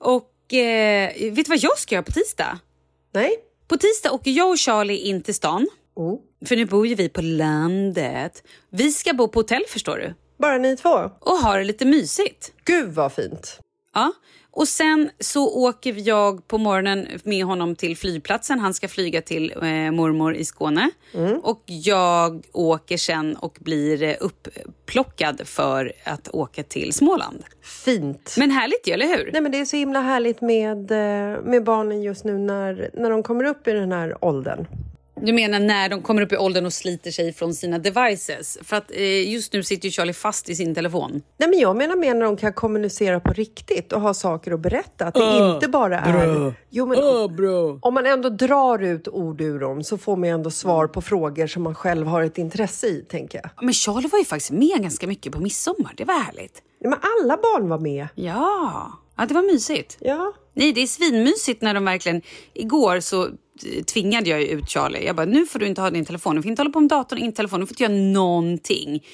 Och 0.00 0.54
eh, 0.54 1.32
vet 1.32 1.46
du 1.46 1.48
vad 1.48 1.58
jag 1.58 1.78
ska 1.78 1.94
göra 1.94 2.02
på 2.02 2.12
tisdag? 2.12 2.58
Nej? 3.12 3.36
På 3.68 3.76
tisdag 3.76 4.12
åker 4.12 4.30
jag 4.30 4.50
och 4.50 4.58
Charlie 4.58 4.96
in 4.96 5.22
till 5.22 5.34
stan. 5.34 5.66
Oh. 5.94 6.20
För 6.46 6.56
nu 6.56 6.64
bor 6.64 6.86
ju 6.86 6.94
vi 6.94 7.08
på 7.08 7.22
landet. 7.22 8.42
Vi 8.70 8.92
ska 8.92 9.12
bo 9.12 9.28
på 9.28 9.38
hotell 9.38 9.64
förstår 9.68 9.96
du. 9.96 10.14
Bara 10.38 10.58
ni 10.58 10.76
två? 10.76 11.10
Och 11.20 11.32
ha 11.38 11.56
det 11.56 11.64
lite 11.64 11.84
mysigt. 11.84 12.52
Gud 12.64 12.88
vad 12.88 13.12
fint. 13.12 13.60
Ja. 13.94 14.12
Och 14.52 14.68
sen 14.68 15.10
så 15.18 15.48
åker 15.48 16.08
jag 16.08 16.48
på 16.48 16.58
morgonen 16.58 17.06
med 17.24 17.44
honom 17.44 17.76
till 17.76 17.96
flygplatsen. 17.96 18.58
Han 18.58 18.74
ska 18.74 18.88
flyga 18.88 19.22
till 19.22 19.52
eh, 19.62 19.90
mormor 19.90 20.34
i 20.34 20.44
Skåne. 20.44 20.90
Och 21.42 21.62
jag 21.66 22.44
åker 22.52 22.96
sen 22.96 23.36
och 23.36 23.58
blir 23.60 24.02
eh, 24.02 24.14
upplockad 24.20 25.40
för 25.44 25.92
att 26.04 26.28
åka 26.28 26.62
till 26.62 26.92
Småland. 26.92 27.44
Fint. 27.62 28.34
Men 28.38 28.50
härligt 28.50 28.88
ju, 28.88 28.92
eller 28.92 29.06
hur? 29.06 29.30
Nej, 29.32 29.42
men 29.42 29.52
det 29.52 29.60
är 29.60 29.64
så 29.64 29.76
himla 29.76 30.00
härligt 30.00 30.40
med, 30.40 30.90
eh, 30.90 31.42
med 31.42 31.64
barnen 31.64 32.02
just 32.02 32.24
nu 32.24 32.38
när, 32.38 32.90
när 32.94 33.10
de 33.10 33.22
kommer 33.22 33.44
upp 33.44 33.68
i 33.68 33.72
den 33.72 33.92
här 33.92 34.24
åldern. 34.24 34.66
Du 35.22 35.32
menar 35.32 35.58
när 35.60 35.88
de 35.88 36.02
kommer 36.02 36.22
upp 36.22 36.32
i 36.32 36.36
åldern 36.36 36.66
och 36.66 36.72
sliter 36.72 37.10
sig 37.10 37.32
från 37.32 37.54
sina 37.54 37.78
devices? 37.78 38.58
För 38.62 38.76
att 38.76 38.90
eh, 38.90 39.32
just 39.32 39.52
nu 39.52 39.62
sitter 39.62 39.88
ju 39.88 39.92
Charlie 39.92 40.12
fast 40.12 40.48
i 40.48 40.56
sin 40.56 40.74
telefon. 40.74 41.22
Nej, 41.38 41.48
men 41.48 41.58
jag 41.58 41.76
menar 41.76 41.96
mer 41.96 42.14
när 42.14 42.24
de 42.24 42.36
kan 42.36 42.52
kommunicera 42.52 43.20
på 43.20 43.32
riktigt 43.32 43.92
och 43.92 44.00
ha 44.00 44.14
saker 44.14 44.52
att 44.52 44.60
berätta. 44.60 45.06
Att 45.06 45.14
det 45.14 45.54
inte 45.54 45.68
bara 45.68 46.00
är... 46.00 46.54
Jo, 46.70 46.86
men 46.86 46.98
Om 47.80 47.94
man 47.94 48.06
ändå 48.06 48.28
drar 48.28 48.82
ut 48.82 49.08
ord 49.08 49.40
ur 49.40 49.60
dem 49.60 49.84
så 49.84 49.98
får 49.98 50.16
man 50.16 50.28
ju 50.28 50.34
ändå 50.34 50.50
svar 50.50 50.86
på 50.86 51.00
frågor 51.02 51.46
som 51.46 51.62
man 51.62 51.74
själv 51.74 52.06
har 52.06 52.22
ett 52.22 52.38
intresse 52.38 52.86
i, 52.86 53.04
tänker 53.08 53.40
jag. 53.42 53.64
Men 53.64 53.74
Charlie 53.74 54.08
var 54.08 54.18
ju 54.18 54.24
faktiskt 54.24 54.50
med 54.50 54.82
ganska 54.82 55.06
mycket 55.06 55.32
på 55.32 55.40
midsommar. 55.40 55.92
Det 55.96 56.04
var 56.04 56.14
härligt. 56.14 56.62
Ja, 56.78 56.90
men 56.90 56.98
alla 57.02 57.36
barn 57.36 57.68
var 57.68 57.78
med. 57.78 58.08
Ja, 58.14 58.92
ja 59.16 59.26
det 59.26 59.34
var 59.34 59.42
mysigt. 59.42 59.96
Ja. 60.00 60.32
Nej, 60.54 60.72
det 60.72 60.80
är 60.80 60.86
svinmysigt 60.86 61.62
när 61.62 61.74
de 61.74 61.84
verkligen... 61.84 62.22
Igår 62.54 63.00
så 63.00 63.28
tvingade 63.86 64.30
jag 64.30 64.42
ut 64.42 64.68
Charlie. 64.68 65.06
Jag 65.06 65.16
bara, 65.16 65.26
nu 65.26 65.46
får 65.46 65.58
du 65.58 65.66
inte 65.66 65.80
ha 65.80 65.90
din 65.90 66.04
telefon. 66.04 66.36
Du 66.36 66.42
får 66.42 66.50
inte 66.50 66.62
hålla 66.62 66.72
på 66.72 66.80
med 66.80 66.88
datorn, 66.88 67.18
inte 67.18 67.36
telefonen. 67.36 67.60
Du 67.60 67.66
får 67.66 67.82
inte 67.82 67.82
göra 67.82 68.12
någonting. 68.12 69.04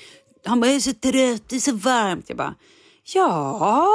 Han 0.45 0.61
bara, 0.61 0.67
jag 0.67 0.77
är 0.77 0.81
så 0.81 0.93
trött, 0.93 1.49
det 1.49 1.57
är 1.57 1.61
så 1.61 1.73
varmt. 1.73 2.25
Jag 2.29 2.39
bara, 2.39 2.55
ja, 3.15 3.91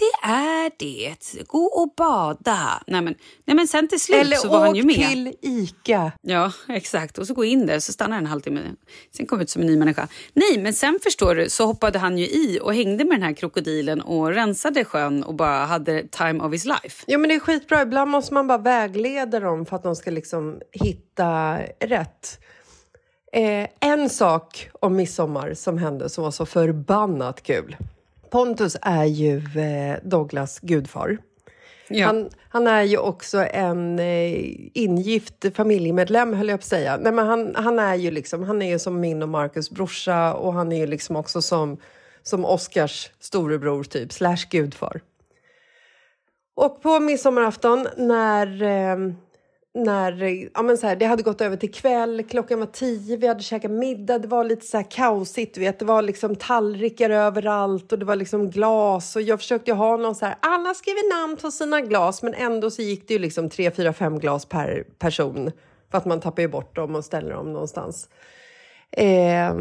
det 0.00 0.28
är 0.28 0.70
det. 0.78 1.46
Gå 1.46 1.64
och 1.64 1.94
bada. 1.96 2.82
Nej 2.86 3.00
men, 3.00 3.14
nej, 3.44 3.56
men 3.56 3.68
sen 3.68 3.88
till 3.88 4.00
slut 4.00 4.18
Eller 4.18 4.36
så 4.36 4.48
var 4.48 4.60
han 4.60 4.74
ju 4.74 4.82
åk 4.82 4.86
med. 4.86 5.10
till 5.10 5.34
ICA. 5.40 6.12
Ja, 6.22 6.52
exakt. 6.68 7.18
Och 7.18 7.26
så 7.26 7.34
gå 7.34 7.44
in 7.44 7.66
där, 7.66 7.80
så 7.80 7.92
stannar 7.92 8.18
en 8.18 8.26
halvtimme. 8.26 8.60
Sen 9.16 9.26
kom 9.26 9.40
ut 9.40 9.50
som 9.50 9.62
en 9.62 9.68
ny 9.68 9.76
människa. 9.76 10.08
Nej, 10.32 10.58
men 10.58 10.74
sen 10.74 10.98
förstår 11.02 11.34
du, 11.34 11.48
så 11.50 11.66
hoppade 11.66 11.98
han 11.98 12.18
ju 12.18 12.26
i 12.26 12.58
och 12.62 12.74
hängde 12.74 13.04
med 13.04 13.14
den 13.16 13.22
här 13.22 13.32
krokodilen 13.32 14.00
och 14.00 14.28
rensade 14.28 14.84
sjön 14.84 15.22
och 15.24 15.34
bara 15.34 15.64
hade 15.64 16.08
time 16.08 16.44
of 16.44 16.52
his 16.52 16.64
life. 16.64 17.04
Ja, 17.06 17.18
men 17.18 17.28
det 17.28 17.34
är 17.34 17.40
skitbra. 17.40 17.82
Ibland 17.82 18.10
måste 18.10 18.34
man 18.34 18.46
bara 18.46 18.58
vägleda 18.58 19.40
dem 19.40 19.66
för 19.66 19.76
att 19.76 19.82
de 19.82 19.96
ska 19.96 20.10
liksom 20.10 20.60
hitta 20.72 21.58
rätt. 21.80 22.40
Eh, 23.32 23.68
en 23.80 24.10
sak 24.10 24.68
om 24.80 24.96
midsommar 24.96 25.54
som 25.54 25.78
hände 25.78 26.08
som 26.08 26.24
var 26.24 26.30
så 26.30 26.46
förbannat 26.46 27.42
kul. 27.42 27.76
Pontus 28.30 28.76
är 28.82 29.04
ju 29.04 29.36
eh, 29.36 29.98
Douglas 30.02 30.58
gudfar. 30.60 31.18
Ja. 31.88 32.06
Han, 32.06 32.28
han 32.48 32.66
är 32.66 32.82
ju 32.82 32.98
också 32.98 33.38
en 33.38 33.98
eh, 33.98 34.34
ingift 34.74 35.46
familjemedlem, 35.54 36.34
höll 36.34 36.48
jag 36.48 36.60
på 36.60 36.62
att 36.62 36.68
säga. 36.68 36.96
Nej, 36.96 37.12
men 37.12 37.26
han, 37.26 37.54
han, 37.54 37.78
är 37.78 37.94
ju 37.94 38.10
liksom, 38.10 38.42
han 38.42 38.62
är 38.62 38.70
ju 38.70 38.78
som 38.78 39.00
min 39.00 39.22
och 39.22 39.28
Marcus 39.28 39.70
brorsa 39.70 40.34
och 40.34 40.52
han 40.52 40.72
är 40.72 40.76
ju 40.76 40.86
liksom 40.86 41.16
också 41.16 41.42
som, 41.42 41.76
som 42.22 42.44
Oscars 42.44 43.10
storebror, 43.20 43.84
typ, 43.84 44.12
slash 44.12 44.46
gudfar. 44.50 45.00
Och 46.54 46.82
på 46.82 47.00
midsommarafton 47.00 47.86
när, 47.96 48.62
eh, 48.62 49.12
när 49.74 50.22
ja, 50.54 50.62
men 50.62 50.78
så 50.78 50.86
här, 50.86 50.96
det 50.96 51.06
hade 51.06 51.22
gått 51.22 51.40
över 51.40 51.56
till 51.56 51.72
kväll, 51.72 52.24
klockan 52.30 52.58
var 52.58 52.66
tio, 52.66 53.16
vi 53.16 53.26
hade 53.26 53.42
käkat 53.42 53.70
middag, 53.70 54.18
det 54.18 54.28
var 54.28 54.44
lite 54.44 54.66
så 54.66 54.76
här 54.76 54.90
kaosigt, 54.90 55.58
vet. 55.58 55.78
det 55.78 55.84
var 55.84 56.02
liksom 56.02 56.36
tallrikar 56.36 57.10
överallt 57.10 57.92
och 57.92 57.98
det 57.98 58.04
var 58.04 58.16
liksom 58.16 58.50
glas 58.50 59.16
och 59.16 59.22
jag 59.22 59.38
försökte 59.38 59.72
ha 59.72 59.96
någon 59.96 60.14
så 60.14 60.26
här, 60.26 60.36
alla 60.40 60.74
skriver 60.74 61.20
namn 61.20 61.36
på 61.36 61.50
sina 61.50 61.80
glas 61.80 62.22
men 62.22 62.34
ändå 62.34 62.70
så 62.70 62.82
gick 62.82 63.08
det 63.08 63.14
ju 63.14 63.20
liksom 63.20 63.50
tre, 63.50 63.70
fyra, 63.70 63.92
fem 63.92 64.18
glas 64.18 64.44
per 64.44 64.84
person 64.98 65.50
för 65.90 65.98
att 65.98 66.06
man 66.06 66.20
tappar 66.20 66.42
ju 66.42 66.48
bort 66.48 66.76
dem 66.76 66.94
och 66.94 67.04
ställer 67.04 67.30
dem 67.30 67.52
någonstans. 67.52 68.08
Eh, 68.90 69.54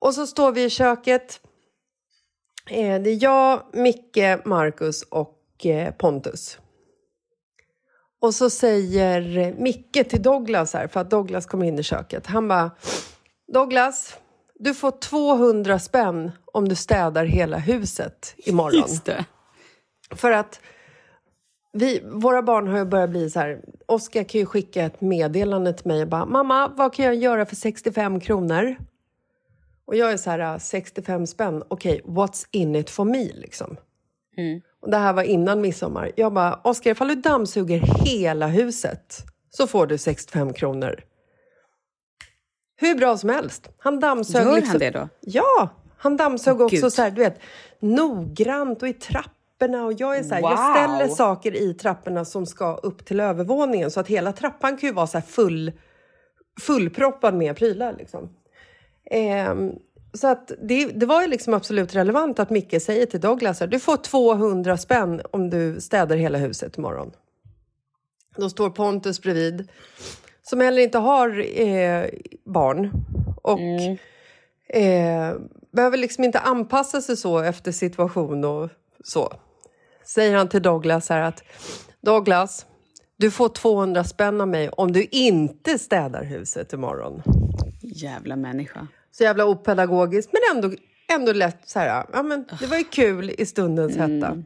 och 0.00 0.14
så 0.14 0.26
står 0.26 0.52
vi 0.52 0.64
i 0.64 0.70
köket. 0.70 1.40
Eh, 2.70 3.02
det 3.02 3.10
är 3.10 3.22
jag, 3.22 3.62
Micke, 3.72 4.44
Marcus 4.44 5.02
och 5.02 5.66
eh, 5.66 5.94
Pontus. 5.94 6.58
Och 8.20 8.34
så 8.34 8.50
säger 8.50 9.54
Micke 9.58 10.08
till 10.08 10.22
Douglas 10.22 10.74
här, 10.74 10.86
för 10.86 11.00
att 11.00 11.10
Douglas 11.10 11.46
kommer 11.46 11.66
in 11.66 11.78
i 11.78 11.82
köket. 11.82 12.26
Han 12.26 12.48
bara, 12.48 12.70
Douglas, 13.52 14.16
du 14.54 14.74
får 14.74 14.90
200 14.90 15.78
spänn 15.78 16.30
om 16.52 16.68
du 16.68 16.74
städar 16.74 17.24
hela 17.24 17.58
huset 17.58 18.34
imorgon. 18.36 18.80
Just 18.80 19.04
det. 19.04 19.24
För 20.14 20.30
att 20.30 20.60
vi, 21.72 22.02
våra 22.12 22.42
barn 22.42 22.68
har 22.68 22.78
ju 22.78 22.84
börjat 22.84 23.10
bli 23.10 23.30
så 23.30 23.40
här... 23.40 23.60
Oskar 23.86 24.24
kan 24.24 24.38
ju 24.38 24.46
skicka 24.46 24.84
ett 24.84 25.00
meddelande 25.00 25.72
till 25.72 25.86
mig 25.86 26.02
och 26.02 26.08
bara 26.08 26.26
“Mamma, 26.26 26.68
vad 26.68 26.94
kan 26.94 27.04
jag 27.04 27.14
göra 27.14 27.46
för 27.46 27.56
65 27.56 28.20
kronor?” 28.20 28.76
Och 29.84 29.96
jag 29.96 30.12
är 30.12 30.16
så 30.16 30.30
här, 30.30 30.58
65 30.58 31.26
spänn, 31.26 31.62
okej, 31.68 32.00
what's 32.04 32.46
in 32.50 32.76
it 32.76 32.90
for 32.90 33.04
me 33.04 33.24
liksom? 33.34 33.76
Och 34.82 34.90
det 34.90 34.96
här 34.96 35.12
var 35.12 35.22
innan 35.22 35.60
midsommar. 35.60 36.12
Jag 36.16 36.32
bara, 36.32 36.60
Oskar, 36.64 36.90
ifall 36.90 37.08
du 37.08 37.14
dammsuger 37.14 37.82
hela 38.04 38.46
huset 38.46 39.16
så 39.50 39.66
får 39.66 39.86
du 39.86 39.98
65 39.98 40.52
kronor. 40.52 41.00
Hur 42.76 42.94
bra 42.94 43.16
som 43.16 43.30
helst. 43.30 43.68
Han 43.78 44.00
dammsög 44.00 44.46
Gör 44.46 44.54
liksom... 44.54 44.70
han 44.70 44.78
det 44.78 44.90
då? 44.90 45.08
Ja, 45.20 45.68
han 45.98 46.16
dammsög 46.16 46.56
Åh, 46.60 46.64
också 46.64 46.76
Gud. 46.76 46.92
så 46.92 47.02
här, 47.02 47.10
du 47.10 47.22
vet, 47.22 47.40
noggrant 47.80 48.82
och 48.82 48.88
i 48.88 48.92
trapporna. 48.92 49.84
Och 49.84 49.92
jag 49.92 50.16
är 50.16 50.22
så 50.22 50.34
här, 50.34 50.42
jag 50.42 50.50
Wow. 50.50 50.74
ställer 50.74 51.08
saker 51.14 51.56
i 51.56 51.74
trapporna 51.74 52.24
som 52.24 52.46
ska 52.46 52.74
upp 52.74 53.04
till 53.04 53.20
övervåningen 53.20 53.90
så 53.90 54.00
att 54.00 54.08
hela 54.08 54.32
trappan 54.32 54.76
kan 54.76 54.86
ju 54.88 54.92
vara 54.94 55.06
så 55.06 55.18
här 55.18 55.24
full, 55.26 55.72
fullproppad 56.60 57.34
med 57.34 57.56
prylar. 57.56 57.92
Liksom. 57.98 58.28
Ehm, 59.10 59.72
så 60.12 60.28
att 60.28 60.52
det, 60.62 60.84
det 60.86 61.06
var 61.06 61.22
ju 61.22 61.28
liksom 61.28 61.54
absolut 61.54 61.94
relevant 61.94 62.38
att 62.38 62.50
Micke 62.50 62.82
säger 62.82 63.06
till 63.06 63.20
Douglas 63.20 63.62
att 63.62 63.70
du 63.70 63.80
får 63.80 63.96
200 63.96 64.76
spänn 64.76 65.20
om 65.30 65.50
du 65.50 65.80
städar 65.80 66.16
hela 66.16 66.38
huset 66.38 66.78
imorgon. 66.78 67.10
Då 68.36 68.50
står 68.50 68.70
Pontus 68.70 69.22
bredvid. 69.22 69.68
som 70.42 70.60
heller 70.60 70.82
inte 70.82 70.98
har 70.98 71.60
eh, 71.60 72.06
barn 72.44 72.90
och 73.42 73.58
Mm. 73.58 73.96
eh, 74.68 75.36
behöver 75.72 75.96
liksom 75.96 76.24
inte 76.24 76.38
anpassa 76.38 77.00
sig 77.00 77.16
så 77.16 77.38
efter 77.38 77.72
situation 77.72 78.44
och 78.44 78.70
så. 79.04 79.32
Säger 80.04 80.36
han 80.36 80.48
till 80.48 80.62
Douglas 80.62 81.08
här 81.08 81.20
att 81.20 81.42
Douglas, 82.00 82.66
du 83.16 83.30
får 83.30 83.48
200 83.48 84.04
spänn 84.04 84.40
av 84.40 84.48
mig 84.48 84.68
om 84.68 84.92
du 84.92 85.04
inte 85.04 85.78
städar 85.78 86.24
huset 86.24 86.72
imorgon. 86.72 87.22
Jävla 87.82 88.36
människa. 88.36 88.86
Så 89.10 89.22
jävla 89.22 89.46
opedagogiskt, 89.46 90.32
men 90.32 90.56
ändå, 90.56 90.76
ändå 91.12 91.32
lätt 91.32 91.68
så 91.68 91.78
här, 91.78 92.06
ja 92.12 92.22
men 92.22 92.46
det 92.60 92.66
var 92.66 92.76
ju 92.76 92.84
kul 92.84 93.30
i 93.38 93.46
stundens 93.46 93.96
hetta. 93.96 94.42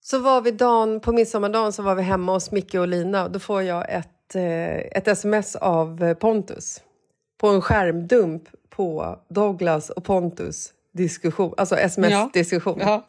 Så 0.00 0.18
var 0.18 0.40
vi 0.40 0.50
dagen, 0.50 1.00
på 1.00 1.12
midsommardagen 1.12 1.72
så 1.72 1.82
var 1.82 1.94
vi 1.94 2.02
hemma 2.02 2.32
hos 2.32 2.50
Micke 2.50 2.74
och 2.74 2.88
Lina 2.88 3.28
då 3.28 3.38
får 3.38 3.62
jag 3.62 3.92
ett, 3.92 4.34
eh, 4.34 4.76
ett 4.76 5.08
sms 5.08 5.56
av 5.56 6.02
eh, 6.02 6.14
Pontus 6.14 6.82
på 7.38 7.48
en 7.48 7.62
skärmdump 7.62 8.42
på 8.70 9.18
Douglas 9.28 9.90
och 9.90 10.04
Pontus 10.04 10.72
diskussion, 10.92 11.54
alltså 11.56 11.76
sms-diskussion. 11.76 12.78
Ja. 12.80 13.06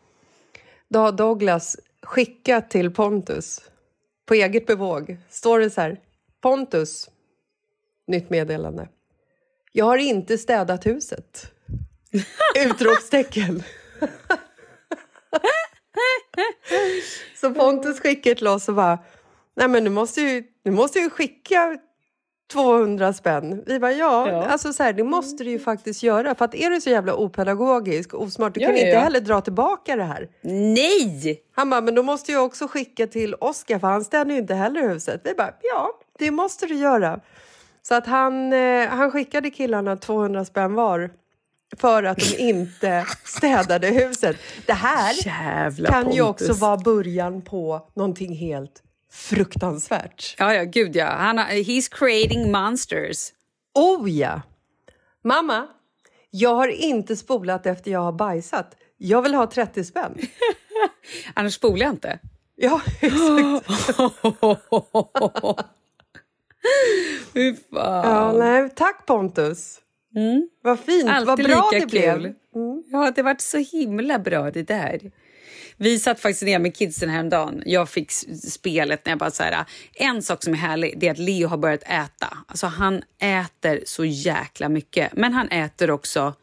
Då 0.88 1.00
har 1.00 1.12
Douglas 1.12 1.78
skickat 2.02 2.70
till 2.70 2.94
Pontus 2.94 3.62
på 4.26 4.34
eget 4.34 4.66
bevåg. 4.66 5.18
Står 5.30 5.60
det 5.60 5.70
så 5.70 5.82
här, 5.82 6.00
Pontus, 6.42 7.10
nytt 8.08 8.30
meddelande. 8.30 8.88
Jag 9.78 9.86
har 9.86 9.98
inte 9.98 10.38
städat 10.38 10.86
huset. 10.86 11.52
Utropstecken. 12.66 13.64
så 17.42 17.54
Pontus 17.54 18.00
skickar 18.00 18.34
till 18.36 18.48
oss 18.48 18.70
och 18.70 18.76
bara, 18.76 19.00
nej 19.56 19.68
men 19.68 19.84
nu 19.84 19.90
måste 19.90 20.22
ju, 20.22 20.44
nu 20.64 20.72
måste 20.72 21.00
ju 21.00 21.10
skicka 21.10 21.78
200 22.54 23.14
spänn. 23.14 23.64
Vi 23.68 23.80
bara, 23.80 23.92
ja, 23.92 24.30
Ja. 24.30 24.46
alltså 24.46 24.74
så 24.74 24.84
här, 24.84 24.94
det 24.94 25.04
måste 25.04 25.44
du 25.44 25.50
ju 25.50 25.60
faktiskt 25.60 26.04
göra. 26.04 26.36
För 26.36 26.46
att 26.46 26.56
är 26.56 26.70
du 26.70 26.82
så 26.82 26.90
jävla 26.90 27.16
opedagogisk 27.16 28.14
och 28.14 28.22
osmart, 28.24 28.54
du 28.54 28.60
Ja, 28.62 28.68
kan 28.68 28.78
ja, 28.78 28.86
inte 28.86 28.98
heller 29.00 29.20
dra 29.22 29.42
tillbaka 29.42 29.96
det 29.96 30.04
här. 30.04 30.30
Nej! 30.42 31.42
Han 31.56 31.70
bara, 31.70 31.82
men 31.82 31.96
då 31.96 32.04
måste 32.04 32.32
jag 32.32 32.46
också 32.46 32.68
skicka 32.68 33.08
till 33.08 33.34
Oskar 33.36 33.80
för 33.80 33.88
han 33.88 34.04
städar 34.04 34.32
ju 34.32 34.38
inte 34.38 34.54
heller 34.54 34.90
huset. 34.90 35.22
Vi 35.24 35.34
bara, 35.34 35.54
ja, 35.62 35.90
det 36.20 36.32
måste 36.32 36.66
du 36.66 36.76
göra. 36.76 37.20
Så 37.88 37.96
att 37.96 38.08
han, 38.08 38.54
eh, 38.54 38.88
han 38.88 39.12
skickade 39.12 39.50
killarna 39.50 39.98
200 39.98 40.46
spänn 40.46 40.74
var 40.74 41.12
för 41.78 42.04
att 42.04 42.18
de 42.18 42.38
inte 42.38 43.06
städade 43.26 43.88
huset. 43.88 44.38
Det 44.66 44.74
här 44.74 45.26
Jävla 45.26 45.90
kan 45.90 46.12
ju 46.12 46.24
Pontus. 46.24 46.50
också 46.50 46.66
vara 46.66 46.78
början 46.78 47.42
på 47.42 47.90
någonting 47.94 48.36
helt 48.36 48.84
fruktansvärt. 49.12 50.36
Ja, 50.38 50.54
ja, 50.54 50.64
gud 50.64 50.96
ja. 50.96 51.06
Han 51.06 51.40
he's 51.40 51.92
creating 51.92 52.52
monsters. 52.52 53.32
Oh 53.74 54.10
ja! 54.10 54.42
Mamma, 55.24 55.68
jag 56.30 56.56
har 56.56 56.68
inte 56.68 57.16
spolat 57.16 57.66
efter 57.66 57.92
jag 57.92 58.02
har 58.02 58.12
bajsat. 58.12 58.76
Jag 58.98 59.22
vill 59.22 59.34
ha 59.34 59.48
30 59.48 59.84
spänn. 59.84 60.18
Annars 61.34 61.54
spolar 61.54 61.86
jag 61.86 61.94
inte. 61.94 62.20
Ja, 62.56 62.82
exakt. 63.02 63.70
Fy 67.34 67.56
fan. 67.56 68.10
Ja, 68.10 68.34
nej, 68.34 68.70
tack 68.76 69.06
Pontus. 69.06 69.80
Vad 70.64 70.80
fint, 70.80 71.06
vad 71.06 71.16
Alltid 71.16 71.46
bra 71.46 71.70
lika 71.74 71.86
det 71.86 71.92
blev. 71.92 72.22
kul. 72.22 72.34
Ja, 72.92 73.12
det 73.16 73.22
varit 73.24 73.42
så 73.42 73.58
himla 73.58 74.20
bra 74.20 74.52
det 74.52 74.64
där. 74.64 75.12
Vi 75.78 76.00
satt 76.00 76.20
faktiskt 76.20 76.44
ner 76.44 76.60
med 76.60 76.76
kidsen 76.76 77.10
häromdagen. 77.10 77.64
Jag 77.66 77.90
fick 77.90 78.12
spelet 78.52 79.06
när 79.06 79.12
jag 79.12 79.20
bara 79.20 79.32
så 79.32 79.44
här, 79.44 79.66
en 79.94 80.22
sak 80.22 80.44
som 80.44 80.54
är 80.54 80.58
härlig 80.58 81.00
det 81.00 81.08
är 81.08 81.12
att 81.12 81.18
Leo 81.18 81.48
har 81.48 81.58
börjat 81.58 81.84
äta. 81.84 82.38
Alltså 82.48 82.68
han 82.68 83.04
äter 83.20 83.80
så 83.86 84.06
jäkla 84.06 84.70
mycket, 84.70 85.14
men 85.14 85.34
han 85.34 85.48
äter 85.50 85.92
också 85.92 86.34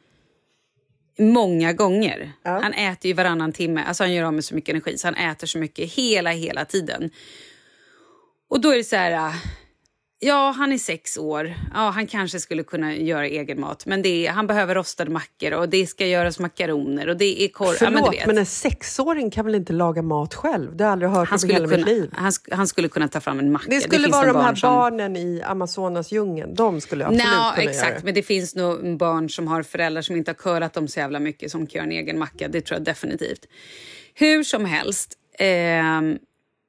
många 1.18 1.72
gånger. 1.72 2.32
Han 2.42 2.72
äter 2.72 3.08
ju 3.08 3.12
varannan 3.12 3.52
timme, 3.52 3.84
alltså 3.84 4.02
han 4.02 4.12
gör 4.12 4.24
av 4.24 4.34
med 4.34 4.44
så 4.44 4.54
mycket 4.54 4.70
energi 4.70 4.98
så 4.98 5.06
han 5.06 5.14
äter 5.14 5.46
så 5.46 5.58
mycket 5.58 5.92
hela, 5.92 6.30
hela 6.30 6.64
tiden. 6.64 7.10
Och 8.50 8.60
då 8.60 8.70
är 8.70 8.76
det 8.76 8.84
så 8.84 8.96
här, 8.96 9.34
ja 10.24 10.54
han 10.56 10.72
är 10.72 10.78
sex 10.78 11.18
år, 11.18 11.54
ja 11.74 11.90
han 11.90 12.06
kanske 12.06 12.40
skulle 12.40 12.62
kunna 12.62 12.94
göra 12.96 13.26
egen 13.26 13.60
mat 13.60 13.86
men 13.86 14.02
det 14.02 14.26
är, 14.26 14.30
han 14.32 14.46
behöver 14.46 14.74
rostade 14.74 15.10
mackor 15.10 15.52
och 15.52 15.68
det 15.68 15.86
ska 15.86 16.06
göras 16.06 16.38
makaroner 16.38 17.08
och 17.08 17.16
det 17.16 17.42
är 17.44 17.48
korv. 17.48 17.76
Ja, 17.80 17.90
men 17.90 17.92
Förlåt, 17.98 18.10
du 18.12 18.16
vet. 18.18 18.26
men 18.26 18.38
en 18.38 18.46
sexåring 18.46 19.30
kan 19.30 19.44
väl 19.44 19.54
inte 19.54 19.72
laga 19.72 20.02
mat 20.02 20.34
själv? 20.34 20.76
Det 20.76 20.84
har 20.84 20.88
jag 20.88 20.92
aldrig 20.92 21.10
hört 21.10 21.28
han, 21.28 21.38
skulle 21.38 21.54
hela 21.54 21.68
kunna, 21.68 21.76
mitt 21.76 21.86
liv. 21.86 22.10
han, 22.12 22.32
han 22.50 22.66
skulle 22.68 22.88
kunna 22.88 23.08
ta 23.08 23.20
fram 23.20 23.38
en 23.38 23.52
macka. 23.52 23.66
Det 23.70 23.80
skulle 23.80 24.02
finns 24.02 24.12
vara 24.16 24.26
de 24.26 24.36
här 24.36 24.42
barn 24.44 24.56
som- 24.56 24.68
barnen 24.74 25.16
i 25.16 25.42
Amazonas 25.44 26.12
djungeln. 26.12 26.54
De 26.54 26.80
skulle 26.80 27.06
absolut 27.06 27.24
Nå, 27.24 27.52
kunna 27.54 27.70
exakt, 27.70 27.88
göra 27.88 27.98
det. 27.98 28.04
men 28.04 28.14
det 28.14 28.22
finns 28.22 28.54
nog 28.54 28.96
barn 28.98 29.30
som 29.30 29.48
har 29.48 29.62
föräldrar 29.62 30.02
som 30.02 30.16
inte 30.16 30.30
har 30.30 30.34
curlat 30.36 30.72
dem 30.74 30.88
så 30.88 31.00
jävla 31.00 31.20
mycket 31.20 31.50
som 31.50 31.66
kan 31.66 31.78
göra 31.78 31.84
en 31.84 31.92
egen 31.92 32.18
macka. 32.18 32.48
Det 32.48 32.60
tror 32.60 32.76
jag 32.78 32.84
definitivt. 32.84 33.46
Hur 34.14 34.42
som 34.42 34.64
helst. 34.64 35.18
ehm, 35.38 36.18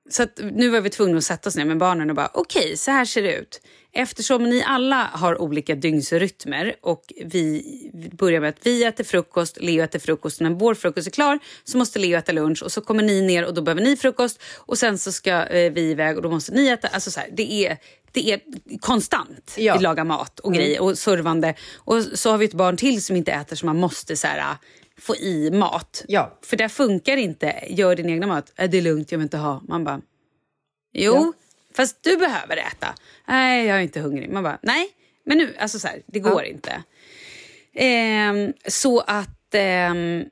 så 0.09 0.27
nu 0.37 0.69
var 0.69 0.81
vi 0.81 0.89
tvungna 0.89 1.17
att 1.17 1.23
sätta 1.23 1.49
oss 1.49 1.55
ner 1.55 1.65
med 1.65 1.77
barnen 1.77 2.09
och 2.09 2.15
bara 2.15 2.31
okej, 2.33 2.77
så 2.77 2.91
här 2.91 3.05
ser 3.05 3.21
det 3.21 3.33
ut. 3.33 3.61
Eftersom 3.95 4.43
ni 4.43 4.63
alla 4.63 5.09
har 5.13 5.41
olika 5.41 5.75
dygnsrytmer 5.75 6.75
och 6.81 7.13
vi 7.25 7.63
börjar 8.11 8.41
med 8.41 8.49
att 8.49 8.59
vi 8.63 8.83
äter 8.83 9.03
frukost, 9.03 9.57
Leo 9.61 9.83
äter 9.83 9.99
frukost. 9.99 10.41
När 10.41 10.49
vår 10.49 10.73
frukost 10.73 11.07
är 11.07 11.11
klar 11.11 11.39
så 11.63 11.77
måste 11.77 11.99
Leo 11.99 12.17
äta 12.17 12.31
lunch 12.31 12.63
och 12.63 12.71
så 12.71 12.81
kommer 12.81 13.03
ni 13.03 13.21
ner 13.21 13.45
och 13.45 13.53
då 13.53 13.61
behöver 13.61 13.81
ni 13.81 13.97
frukost 13.97 14.41
och 14.57 14.77
sen 14.77 14.97
så 14.97 15.11
ska 15.11 15.31
eh, 15.31 15.71
vi 15.71 15.81
iväg 15.81 16.17
och 16.17 16.23
då 16.23 16.29
måste 16.29 16.51
ni 16.51 16.67
äta. 16.67 16.87
Alltså 16.87 17.11
så 17.11 17.19
här, 17.19 17.29
det 17.31 17.67
är, 17.67 17.77
det 18.11 18.31
är 18.31 18.39
konstant. 18.79 19.53
Ja. 19.57 19.77
Vi 19.77 19.83
lagar 19.83 20.03
mat 20.03 20.39
och 20.39 20.53
grejer 20.53 20.81
och 20.81 20.97
servande. 20.97 21.55
Och 21.75 22.03
så 22.13 22.31
har 22.31 22.37
vi 22.37 22.45
ett 22.45 22.53
barn 22.53 22.77
till 22.77 23.03
som 23.03 23.15
inte 23.15 23.31
äter 23.31 23.55
så 23.55 23.65
man 23.65 23.77
måste 23.77 24.15
så 24.15 24.27
här, 24.27 24.57
få 25.03 25.15
i 25.15 25.51
mat. 25.51 26.05
Ja. 26.07 26.39
För 26.41 26.57
där 26.57 26.67
funkar 26.67 27.17
inte, 27.17 27.63
gör 27.67 27.95
din 27.95 28.09
egna 28.09 28.27
mat. 28.27 28.53
Äh, 28.55 28.69
det 28.69 28.77
är 28.77 28.81
lugnt, 28.81 29.11
jag 29.11 29.19
vill 29.19 29.25
inte 29.25 29.37
ha. 29.37 29.61
Man 29.67 29.83
bara, 29.83 30.01
jo, 30.93 31.13
Ja. 31.13 31.33
fast 31.75 32.03
du 32.03 32.17
behöver 32.17 32.57
äta. 32.57 32.87
Nej, 33.27 33.65
jag 33.65 33.77
är 33.77 33.81
inte 33.81 33.99
hungrig. 33.99 34.29
Man 34.29 34.43
bara, 34.43 34.59
nej, 34.61 34.89
men 35.25 35.37
nu, 35.37 35.55
alltså 35.59 35.79
så 35.79 35.87
här, 35.87 36.01
det 36.05 36.19
går 36.19 36.43
inte. 36.43 36.83
Ehm, 37.75 38.53
så 38.67 38.99
att 38.99 39.53
ehm, 39.53 40.23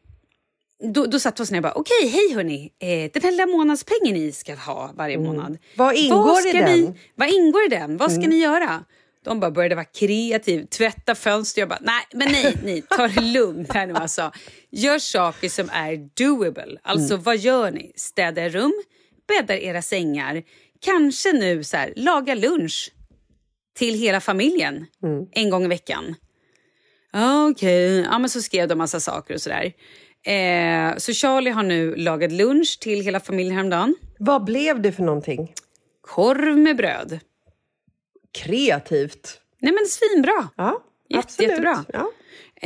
då, 0.93 1.05
då 1.05 1.19
satt 1.19 1.39
vi 1.39 1.43
oss 1.43 1.51
ner 1.51 1.59
och 1.59 1.63
bara, 1.63 1.73
okej, 1.73 2.07
hej 2.07 2.33
hörni, 2.35 2.71
eh, 2.79 3.11
den 3.13 3.21
här 3.23 3.31
lilla 3.31 3.45
månadspengen 3.45 4.13
ni 4.13 4.31
ska 4.31 4.55
ha 4.55 4.91
varje 4.95 5.17
månad. 5.17 5.47
Mm. 5.47 5.59
Vad 5.75 5.95
ingår 5.95 6.39
i 6.39 6.41
ska 6.41 6.51
den? 6.57 6.67
Mm. 6.67 6.81
Ni, 6.81 6.93
vad 7.15 7.29
ingår 7.29 7.65
i 7.65 7.67
den? 7.67 7.97
Vad 7.97 8.11
ska 8.11 8.21
ni 8.21 8.35
göra? 8.39 8.83
De 9.23 9.39
bara 9.39 9.51
började 9.51 9.75
vara 9.75 9.85
kreativ, 9.85 10.65
tvätta 10.65 11.15
fönster. 11.15 11.61
Jag 11.61 11.69
bara, 11.69 11.79
nej, 11.81 12.03
men 12.13 12.31
nej, 12.31 12.57
nej, 12.63 12.83
ta 12.89 13.07
det 13.07 13.21
lugnt 13.21 13.73
här 13.73 13.87
nu 13.87 13.93
alltså. 13.93 14.31
Gör 14.71 14.99
saker 14.99 15.49
som 15.49 15.69
är 15.73 16.09
doable. 16.25 16.79
Alltså 16.83 17.13
Mm. 17.13 17.23
vad 17.23 17.37
gör 17.37 17.71
ni? 17.71 17.91
Städa 17.95 18.49
rum, 18.49 18.73
bäddar 19.27 19.55
era 19.55 19.81
sängar, 19.81 20.43
kanske 20.79 21.33
nu 21.33 21.63
så 21.63 21.77
här, 21.77 21.93
laga 21.95 22.35
lunch 22.35 22.91
till 23.75 23.99
hela 23.99 24.19
familjen 24.21 24.85
Mm. 25.03 25.25
en 25.31 25.49
gång 25.49 25.63
i 25.65 25.67
veckan. 25.67 26.15
Okej, 27.51 27.99
ja 28.01 28.19
men 28.19 28.29
så 28.29 28.41
skrev 28.41 28.67
de 28.67 28.75
massa 28.77 28.99
saker 28.99 29.33
och 29.33 29.41
sådär. 29.41 29.73
Eh, 30.25 30.97
så 30.97 31.13
Charlie 31.13 31.49
har 31.51 31.63
nu 31.63 31.95
lagat 31.95 32.31
lunch 32.31 32.77
till 32.81 33.01
hela 33.01 33.19
familjen 33.19 33.55
häromdagen. 33.55 33.95
Vad 34.19 34.43
blev 34.43 34.81
det 34.81 34.91
för 34.91 35.03
någonting? 35.03 35.53
Korv 36.01 36.57
med 36.57 36.77
bröd. 36.77 37.19
Kreativt. 38.31 39.39
Nej 39.59 39.73
men 39.73 39.85
svinbra. 39.87 40.49
Ja, 40.57 40.81
Jätte- 41.09 41.25
absolut. 41.27 41.49
jättebra. 41.49 41.85
Ja. 41.93 42.11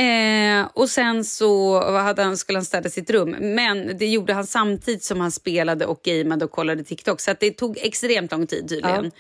Eh, 0.04 0.68
och 0.74 0.90
sen 0.90 1.24
så 1.26 1.80
hade 1.98 2.24
han, 2.24 2.38
skulle 2.38 2.58
han 2.58 2.66
städa 2.66 2.90
sitt 2.90 3.10
rum. 3.10 3.36
Men 3.40 3.98
det 3.98 4.08
gjorde 4.08 4.34
han 4.34 4.48
samtidigt 4.48 5.04
som 5.04 5.20
han 5.20 5.32
spelade 5.32 5.86
och 5.86 6.02
gameade 6.04 6.46
och 6.46 6.52
kollade 6.52 6.84
TikTok. 6.84 7.20
Så 7.22 7.34
det 7.40 7.52
tog 7.52 7.78
extremt 7.78 8.32
lång 8.32 8.48
tid 8.48 8.70
tydligen. 8.70 9.12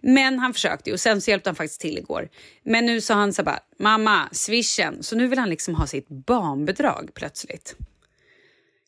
Men 0.00 0.38
han 0.38 0.52
försökte 0.54 0.92
och 0.92 1.00
sen 1.00 1.20
så 1.20 1.30
hjälpte 1.30 1.48
han 1.50 1.54
faktiskt 1.56 1.80
till 1.80 1.98
igår. 1.98 2.28
Men 2.64 2.86
nu 2.86 3.00
sa 3.00 3.14
han 3.14 3.32
så 3.32 3.42
bara, 3.42 3.60
mamma, 3.78 4.28
swishen. 4.32 5.02
Så 5.02 5.16
nu 5.16 5.28
vill 5.28 5.38
han 5.38 5.50
liksom 5.50 5.74
ha 5.74 5.86
sitt 5.86 6.08
barnbidrag 6.08 7.10
plötsligt. 7.14 7.76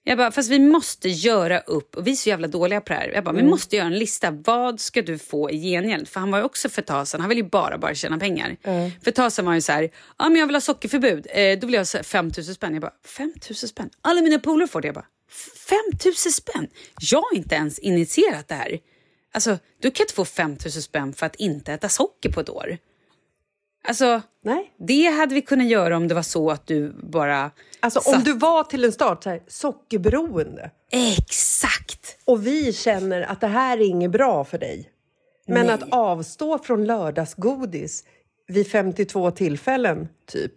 Jag 0.07 0.19
bara, 0.19 0.31
fast 0.31 0.51
vi 0.51 0.59
måste 0.59 1.09
göra 1.09 1.61
upp, 1.61 1.97
och 1.97 2.07
vi 2.07 2.11
är 2.11 2.17
så 2.17 2.29
jävla 2.29 2.49
dåliga 2.49 2.81
på 2.81 2.93
det 2.93 2.99
här. 2.99 3.09
Jag 3.15 3.25
bara, 3.25 3.35
vi 3.35 3.43
måste 3.43 3.77
göra 3.77 3.87
en 3.87 3.99
lista. 3.99 4.31
Vad 4.31 4.81
ska 4.81 5.03
du 5.03 5.19
få 5.19 5.51
i 5.51 5.59
gengäld? 5.59 6.09
För 6.09 6.21
han 6.21 6.31
var 6.31 6.39
ju 6.39 6.45
också 6.45 6.69
för 6.69 7.05
sedan, 7.05 7.21
han 7.21 7.29
vill 7.29 7.39
ju 7.39 7.45
bara, 7.45 7.79
bara 7.79 7.95
tjäna 7.95 8.19
pengar. 8.19 8.57
För 9.03 9.11
ett 9.11 9.15
tag 9.15 9.33
sedan 9.33 9.45
var 9.47 9.55
ju 9.55 9.61
så 9.61 9.73
här, 9.73 9.91
ja 10.19 10.29
men 10.29 10.37
jag 10.37 10.47
vill 10.47 10.57
ha 10.57 10.61
sockerförbud. 10.61 11.27
Eh, 11.31 11.59
då 11.59 11.67
vill 11.67 11.75
jag 11.75 11.81
ha 11.81 11.85
så 11.85 11.97
här 11.97 12.05
5 12.05 12.31
000 12.37 12.45
spänn. 12.45 12.73
Jag 12.73 12.83
bara, 12.83 12.93
5 13.07 13.33
000 13.49 13.57
spänn? 13.57 13.91
Alla 14.03 14.23
mina 14.23 14.39
polare 14.39 14.69
får 14.69 14.81
det. 14.81 14.89
Jag 14.89 14.95
bara, 14.95 15.07
5 15.69 15.79
000 16.05 16.15
spänn? 16.15 16.69
Jag 17.01 17.19
har 17.19 17.37
inte 17.37 17.55
ens 17.55 17.79
initierat 17.79 18.49
det 18.49 18.55
här. 18.55 18.79
Alltså, 19.33 19.59
du 19.83 19.91
kan 19.91 20.05
inte 20.05 20.15
få 20.15 20.25
5 20.25 20.51
000 20.51 20.59
spänn 20.59 21.13
för 21.13 21.27
att 21.27 21.37
inte 21.37 21.73
äta 21.73 21.89
socker 21.89 22.33
på 22.33 22.41
ett 22.41 22.51
år. 22.51 22.79
Alltså, 23.89 24.23
Nej. 24.45 24.73
det 24.79 25.07
hade 25.07 25.35
vi 25.35 25.43
kunnat 25.43 25.67
göra 25.67 25.97
om 25.97 26.09
det 26.09 26.15
var 26.15 26.23
så 26.23 26.51
att 26.51 26.67
du 26.67 26.93
bara... 27.03 27.51
Alltså 27.81 27.99
om 27.99 28.15
satt- 28.15 28.25
du 28.25 28.33
var 28.33 28.65
till 28.65 28.85
en 28.85 28.93
start 28.93 29.23
så 29.23 29.31
här, 29.31 29.43
sockerberoende 29.49 30.71
Exakt! 30.91 32.19
och 32.25 32.47
vi 32.47 32.73
känner 32.73 33.23
att 33.23 33.41
det 33.41 33.47
här 33.47 33.79
är 33.79 33.85
inget 33.85 34.11
bra 34.11 34.45
för 34.45 34.59
dig. 34.59 34.91
Men 35.47 35.71
att 35.71 35.83
avstå 35.91 36.59
från 36.59 36.85
lördagsgodis 36.85 38.05
vid 38.47 38.71
52 38.71 39.31
tillfällen, 39.31 40.09
typ. 40.27 40.53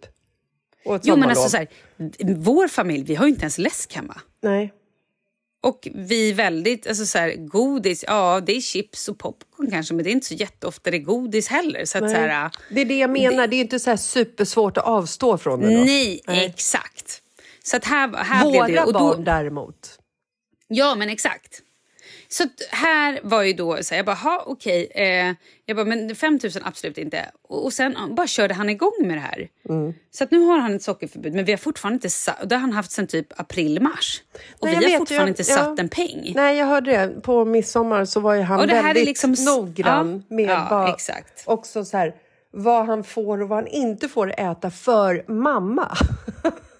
Jo, 1.02 1.16
men 1.16 1.28
alltså 1.28 1.48
så 1.48 1.56
här, 1.56 1.68
vår 2.34 2.68
familj, 2.68 3.04
vi 3.04 3.14
har 3.14 3.24
ju 3.24 3.30
inte 3.30 3.42
ens 3.42 3.58
läsk 3.58 3.96
hemma. 3.96 4.20
Nej. 4.42 4.72
Och 5.60 5.88
vi 5.94 6.30
är 6.30 6.34
väldigt, 6.34 6.86
alltså 6.86 7.06
så 7.06 7.18
här, 7.18 7.34
godis, 7.36 8.04
ja 8.06 8.40
det 8.46 8.56
är 8.56 8.60
chips 8.60 9.08
och 9.08 9.18
popcorn 9.18 9.70
kanske, 9.70 9.94
men 9.94 10.04
det 10.04 10.10
är 10.10 10.12
inte 10.12 10.26
så 10.26 10.34
jätteofta 10.34 10.90
det 10.90 10.96
är 10.96 10.98
godis 10.98 11.48
heller. 11.48 11.84
Så 11.84 11.98
att 11.98 12.04
Nej. 12.04 12.14
så 12.14 12.20
här, 12.20 12.50
det 12.70 12.80
är 12.80 12.84
det 12.84 12.98
jag 12.98 13.10
menar, 13.10 13.46
det 13.46 13.54
är 13.54 13.58
ju 13.58 13.62
inte 13.62 13.78
så 13.78 13.90
här 13.90 13.96
supersvårt 13.96 14.76
att 14.76 14.84
avstå 14.84 15.38
från 15.38 15.60
det. 15.60 15.76
Då. 15.76 15.84
nej, 15.84 16.22
exakt. 16.26 17.22
Så 17.62 17.76
att 17.76 17.84
här, 17.84 18.16
här 18.16 18.50
blev 18.50 18.66
det. 18.66 18.72
Våra 18.72 18.84
Och 18.84 18.92
då, 18.92 18.98
barn 18.98 19.24
däremot. 19.24 19.98
Ja, 20.68 20.94
men 20.94 21.08
exakt. 21.08 21.62
Så 22.30 22.44
här 22.70 23.20
var 23.22 23.42
ju 23.42 23.52
då 23.52 23.82
så 23.82 23.94
här, 23.94 23.98
jag 23.98 24.06
bara, 24.06 24.42
okej. 24.46 24.88
Eh, 24.94 25.34
jag 25.66 25.76
bara, 25.76 25.84
men 25.84 26.16
5 26.16 26.38
000 26.42 26.52
absolut 26.64 26.98
inte. 26.98 27.30
Och, 27.48 27.64
och 27.64 27.72
sen 27.72 28.14
bara 28.14 28.26
körde 28.26 28.54
han 28.54 28.70
igång 28.70 28.92
med 29.00 29.16
det 29.16 29.20
här. 29.20 29.48
Mm. 29.68 29.94
Så 30.10 30.24
att 30.24 30.30
nu 30.30 30.38
har 30.40 30.58
han 30.58 30.74
ett 30.76 30.82
sockerförbud, 30.82 31.34
men 31.34 31.44
vi 31.44 31.52
har 31.52 31.56
fortfarande 31.58 31.94
inte 31.94 32.10
satt, 32.10 32.48
det 32.48 32.54
har 32.54 32.60
han 32.60 32.72
haft 32.72 32.90
sedan 32.90 33.06
typ 33.06 33.40
april-mars. 33.40 34.22
Och 34.58 34.66
Nej, 34.66 34.76
vi 34.78 34.84
har 34.84 34.90
vet, 34.90 34.98
fortfarande 34.98 35.22
jag- 35.24 35.28
inte 35.40 35.52
ja. 35.52 35.56
satt 35.56 35.78
en 35.78 35.88
peng. 35.88 36.32
Nej, 36.36 36.56
jag 36.56 36.66
hörde 36.66 36.90
det. 36.90 37.20
På 37.20 37.44
midsommar 37.44 38.04
så 38.04 38.20
var 38.20 38.34
ju 38.34 38.42
han 38.42 38.60
Och 38.60 38.66
det 38.66 38.74
här 38.74 38.80
är 38.80 38.84
väldigt 38.84 39.06
liksom 39.06 39.34
noggrann 39.38 40.24
ja, 40.28 40.34
med 40.36 40.50
ja, 40.50 40.66
vad, 40.70 40.88
exakt. 40.88 41.42
också 41.46 41.84
så 41.84 41.96
här, 41.96 42.14
vad 42.50 42.86
han 42.86 43.04
får 43.04 43.42
och 43.42 43.48
vad 43.48 43.58
han 43.58 43.66
inte 43.66 44.08
får 44.08 44.40
äta 44.40 44.70
för 44.70 45.24
mamma. 45.32 45.96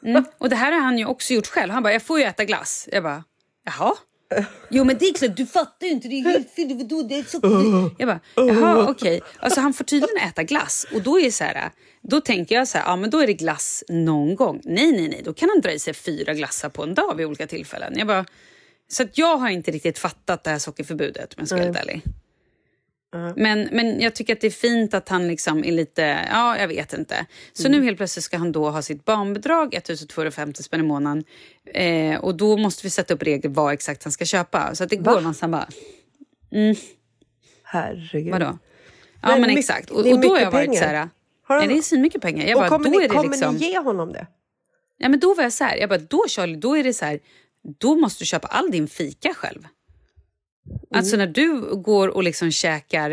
Mm. 0.04 0.24
Och 0.38 0.48
det 0.48 0.56
här 0.56 0.72
har 0.72 0.80
han 0.80 0.98
ju 0.98 1.06
också 1.06 1.32
gjort 1.34 1.46
själv. 1.46 1.72
Han 1.72 1.82
bara, 1.82 1.92
jag 1.92 2.02
får 2.02 2.18
ju 2.18 2.24
äta 2.24 2.44
glass. 2.44 2.88
Jag 2.92 3.02
bara, 3.02 3.24
jaha? 3.64 3.94
Jo 4.70 4.84
men 4.84 4.98
det 4.98 5.04
är 5.04 5.14
klart, 5.14 5.36
du 5.36 5.46
fattar 5.46 5.86
ju 5.86 5.92
inte. 5.92 6.08
Det 6.08 6.14
är 6.14 6.22
helt. 6.22 6.78
Vadå, 6.78 7.02
det 7.02 7.14
är 7.14 7.22
så... 7.22 7.40
Jag 7.98 8.08
bara, 8.08 8.20
jaha 8.34 8.90
okej. 8.90 9.20
Alltså 9.38 9.60
han 9.60 9.72
får 9.74 9.84
tydligen 9.84 10.16
äta 10.16 10.42
glass. 10.42 10.86
Och 10.94 11.02
då 11.02 11.20
är 11.20 11.30
så 11.30 11.44
här, 11.44 11.70
då 12.02 12.20
tänker 12.20 12.54
jag 12.54 12.68
så 12.68 12.78
här, 12.78 12.84
ja 12.84 12.96
men 12.96 13.10
då 13.10 13.18
är 13.18 13.26
det 13.26 13.34
glass 13.34 13.84
någon 13.88 14.36
gång. 14.36 14.60
Nej 14.64 14.92
nej 14.92 15.08
nej, 15.08 15.22
då 15.24 15.32
kan 15.32 15.48
han 15.48 15.60
dra 15.60 15.72
i 15.72 15.78
sig 15.78 15.94
fyra 15.94 16.34
glassar 16.34 16.68
på 16.68 16.82
en 16.82 16.94
dag 16.94 17.16
vid 17.16 17.26
olika 17.26 17.46
tillfällen. 17.46 17.94
Jag 17.96 18.06
bara, 18.06 18.24
så 18.88 19.02
att 19.02 19.18
jag 19.18 19.36
har 19.36 19.48
inte 19.48 19.70
riktigt 19.70 19.98
fattat 19.98 20.44
det 20.44 20.50
här 20.50 20.58
sockerförbudet 20.58 21.34
om 21.34 21.36
jag 21.38 21.48
ska 21.48 21.56
vara 21.56 21.64
helt 21.64 21.78
ärlig. 21.78 22.02
Men, 23.36 23.68
men 23.72 24.00
jag 24.00 24.14
tycker 24.14 24.32
att 24.32 24.40
det 24.40 24.46
är 24.46 24.50
fint 24.50 24.94
att 24.94 25.08
han 25.08 25.28
liksom 25.28 25.64
är 25.64 25.72
lite, 25.72 26.26
ja 26.30 26.58
jag 26.58 26.68
vet 26.68 26.92
inte. 26.92 27.26
Så 27.52 27.68
nu 27.68 27.82
helt 27.84 27.96
plötsligt 27.96 28.24
ska 28.24 28.36
han 28.38 28.52
då 28.52 28.70
ha 28.70 28.82
sitt 28.82 29.04
barnbidrag, 29.04 29.74
1250 29.74 30.62
spänn 30.62 30.80
i 30.80 30.82
månaden. 30.82 31.24
Eh, 31.74 32.20
och 32.20 32.34
då 32.36 32.56
måste 32.56 32.86
vi 32.86 32.90
sätta 32.90 33.14
upp 33.14 33.22
regler 33.22 33.50
vad 33.50 33.72
exakt 33.72 34.04
han 34.04 34.12
ska 34.12 34.24
köpa. 34.24 34.74
Så 34.74 34.84
att 34.84 34.90
det 34.90 34.96
går 34.96 35.20
man 35.20 35.34
så 35.34 35.48
bara, 35.48 35.68
mm, 36.52 36.76
Herregud. 37.62 38.32
vadå? 38.32 38.58
Ja 39.22 39.28
Men 39.28 39.40
men, 39.40 39.50
mycket- 39.50 39.58
exakt. 39.70 39.90
Och, 39.90 40.06
och 40.06 40.20
då 40.20 40.28
har 40.28 40.38
jag 40.40 40.50
varit 40.50 40.66
pengar. 40.66 40.82
så 40.82 40.88
här, 40.88 41.08
han- 41.42 41.58
nej, 41.58 41.68
det 41.68 41.78
är 41.78 41.82
så 41.82 41.98
mycket 41.98 42.22
pengar. 42.22 42.46
Jag 42.46 42.56
och 42.56 42.60
bara, 42.62 42.68
kommer, 42.68 42.84
då 42.84 42.90
ni, 42.90 42.96
är 43.04 43.08
det 43.08 43.14
kommer 43.14 43.28
liksom, 43.30 43.54
ni 43.54 43.70
ge 43.70 43.78
honom 43.78 44.12
det? 44.12 44.26
ja, 44.98 45.08
men 45.08 45.20
då 45.20 45.34
var 45.34 45.42
jag 45.42 45.52
så 45.52 45.64
här, 45.64 45.76
jag 45.76 45.88
bara, 45.88 45.98
då 45.98 46.24
Charlie, 46.28 46.56
då 46.56 46.76
är 46.76 46.84
det 46.84 46.94
så 46.94 47.04
här, 47.04 47.20
då 47.78 47.94
måste 47.94 48.22
du 48.22 48.26
köpa 48.26 48.48
all 48.48 48.70
din 48.70 48.88
fika 48.88 49.34
själv. 49.34 49.66
Alltså 50.94 51.16
när 51.16 51.26
du 51.26 51.60
går 51.76 52.08
och 52.08 52.22
liksom 52.22 52.50
käkar, 52.50 53.10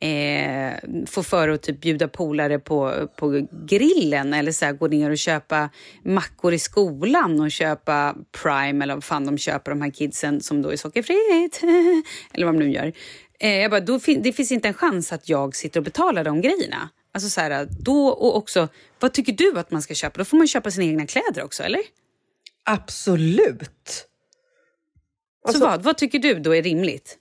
eh, 0.00 0.72
får 1.06 1.22
för 1.22 1.48
att 1.48 1.62
typ 1.62 1.80
bjuda 1.80 2.08
polare 2.08 2.58
på, 2.58 3.08
på 3.16 3.46
grillen 3.66 4.34
eller 4.34 4.52
så 4.52 4.64
här, 4.64 4.72
gå 4.72 4.86
ner 4.88 5.10
och 5.10 5.18
köpa 5.18 5.70
mackor 6.04 6.54
i 6.54 6.58
skolan 6.58 7.40
och 7.40 7.50
köpa 7.50 8.16
Prime 8.42 8.84
eller 8.84 8.94
vad 8.94 9.04
fan 9.04 9.26
de 9.26 9.38
köper 9.38 9.70
de 9.70 9.80
här 9.82 9.90
kidsen 9.90 10.40
som 10.40 10.62
då 10.62 10.72
är 10.72 10.76
sockerfritt. 10.76 11.60
eller 12.32 12.46
vad 12.46 12.54
de 12.54 12.58
nu 12.58 12.70
gör. 12.70 12.92
Eh, 13.40 13.56
jag 13.56 13.70
bara, 13.70 13.80
då 13.80 14.00
fin- 14.00 14.22
det 14.22 14.32
finns 14.32 14.52
inte 14.52 14.68
en 14.68 14.74
chans 14.74 15.12
att 15.12 15.28
jag 15.28 15.56
sitter 15.56 15.80
och 15.80 15.84
betalar 15.84 16.24
de 16.24 16.40
grejerna. 16.40 16.88
Alltså 17.14 17.28
så 17.30 17.40
här, 17.40 17.68
då 17.80 18.08
och 18.08 18.36
också, 18.36 18.68
vad 19.00 19.12
tycker 19.12 19.32
du 19.32 19.58
att 19.58 19.70
man 19.70 19.82
ska 19.82 19.94
köpa? 19.94 20.18
Då 20.18 20.24
får 20.24 20.36
man 20.36 20.46
köpa 20.46 20.70
sina 20.70 20.84
egna 20.86 21.06
kläder 21.06 21.44
också, 21.44 21.62
eller? 21.62 21.80
Absolut. 22.64 24.06
Alltså- 25.46 25.58
så 25.60 25.66
vad, 25.66 25.82
vad 25.82 25.96
tycker 25.96 26.18
du 26.18 26.34
då 26.34 26.54
är 26.54 26.62
rimligt? 26.62 27.18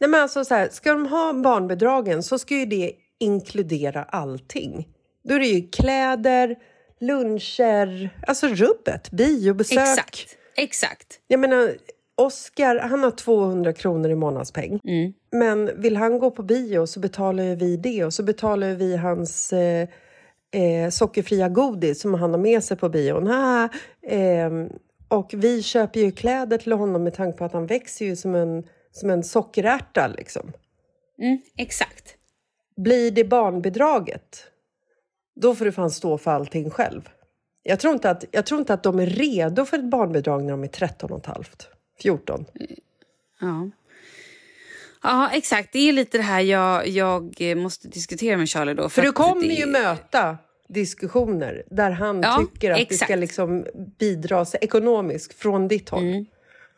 Nej, 0.00 0.10
men 0.10 0.22
alltså 0.22 0.44
så 0.44 0.54
här, 0.54 0.68
ska 0.68 0.92
de 0.92 1.06
ha 1.06 1.32
barnbidragen 1.32 2.22
så 2.22 2.38
ska 2.38 2.54
ju 2.54 2.66
det 2.66 2.92
inkludera 3.20 4.02
allting. 4.02 4.88
Då 5.24 5.34
är 5.34 5.38
det 5.38 5.46
ju 5.46 5.68
kläder, 5.68 6.56
luncher, 7.00 8.10
alltså 8.26 8.46
rubbet, 8.46 9.10
biobesök. 9.10 9.78
Exakt. 9.78 10.36
Exakt. 10.56 11.20
Jag 11.26 11.40
menar, 11.40 11.76
Oscar, 12.16 12.78
han 12.78 13.02
har 13.02 13.10
200 13.10 13.72
kronor 13.72 14.10
i 14.10 14.14
månadspeng. 14.14 14.80
Mm. 14.84 15.12
Men 15.32 15.80
vill 15.80 15.96
han 15.96 16.18
gå 16.18 16.30
på 16.30 16.42
bio 16.42 16.86
så 16.86 17.00
betalar 17.00 17.44
ju 17.44 17.54
vi 17.54 17.76
det 17.76 18.04
och 18.04 18.14
så 18.14 18.22
betalar 18.22 18.74
vi 18.74 18.96
hans 18.96 19.52
eh, 19.52 19.88
eh, 20.54 20.90
sockerfria 20.90 21.48
godis 21.48 22.00
som 22.00 22.14
han 22.14 22.30
har 22.30 22.38
med 22.38 22.64
sig 22.64 22.76
på 22.76 22.88
bion. 22.88 23.26
Ha, 23.26 23.68
ehm, 24.08 24.68
och 25.08 25.30
vi 25.36 25.62
köper 25.62 26.00
ju 26.00 26.12
kläder 26.12 26.58
till 26.58 26.72
honom 26.72 27.04
med 27.04 27.14
tanke 27.14 27.38
på 27.38 27.44
att 27.44 27.52
han 27.52 27.66
växer 27.66 28.04
ju 28.04 28.16
som 28.16 28.34
en, 28.34 28.68
som 28.90 29.10
en 29.10 29.24
sockerärta 29.24 30.06
liksom. 30.06 30.52
Mm, 31.18 31.38
exakt. 31.56 32.14
Blir 32.76 33.10
det 33.10 33.24
barnbidraget, 33.24 34.44
då 35.40 35.54
får 35.54 35.64
du 35.64 35.72
fan 35.72 35.90
stå 35.90 36.18
för 36.18 36.30
allting 36.30 36.70
själv. 36.70 37.08
Jag 37.62 37.80
tror 37.80 37.94
inte 37.94 38.10
att, 38.10 38.24
jag 38.30 38.46
tror 38.46 38.60
inte 38.60 38.74
att 38.74 38.82
de 38.82 38.98
är 38.98 39.06
redo 39.06 39.64
för 39.64 39.78
ett 39.78 39.90
barnbidrag 39.90 40.42
när 40.42 40.50
de 40.50 40.64
är 40.64 40.68
13 40.68 41.12
och 41.12 41.18
ett 41.18 41.26
halvt, 41.26 41.68
14. 42.02 42.44
Ja. 43.40 43.70
Ja, 45.02 45.30
exakt. 45.32 45.72
Det 45.72 45.78
är 45.78 45.92
lite 45.92 46.16
det 46.18 46.22
här 46.22 46.40
jag, 46.40 46.88
jag 46.88 47.36
måste 47.58 47.88
diskutera 47.88 48.36
med 48.36 48.48
Charlie 48.48 48.74
då. 48.74 48.88
För 48.88 49.02
du 49.02 49.08
att 49.08 49.14
kommer 49.14 49.48
det... 49.48 49.54
ju 49.54 49.66
möta 49.66 50.38
diskussioner 50.68 51.62
där 51.70 51.90
han 51.90 52.20
Ja, 52.22 52.38
tycker 52.38 52.70
att 52.70 52.76
det 52.76 52.82
exakt. 52.82 53.02
ska 53.04 53.16
liksom 53.16 53.66
bidra 53.98 54.46
ekonomiskt 54.60 55.34
från 55.34 55.68
ditt 55.68 55.88
håll. 55.88 56.02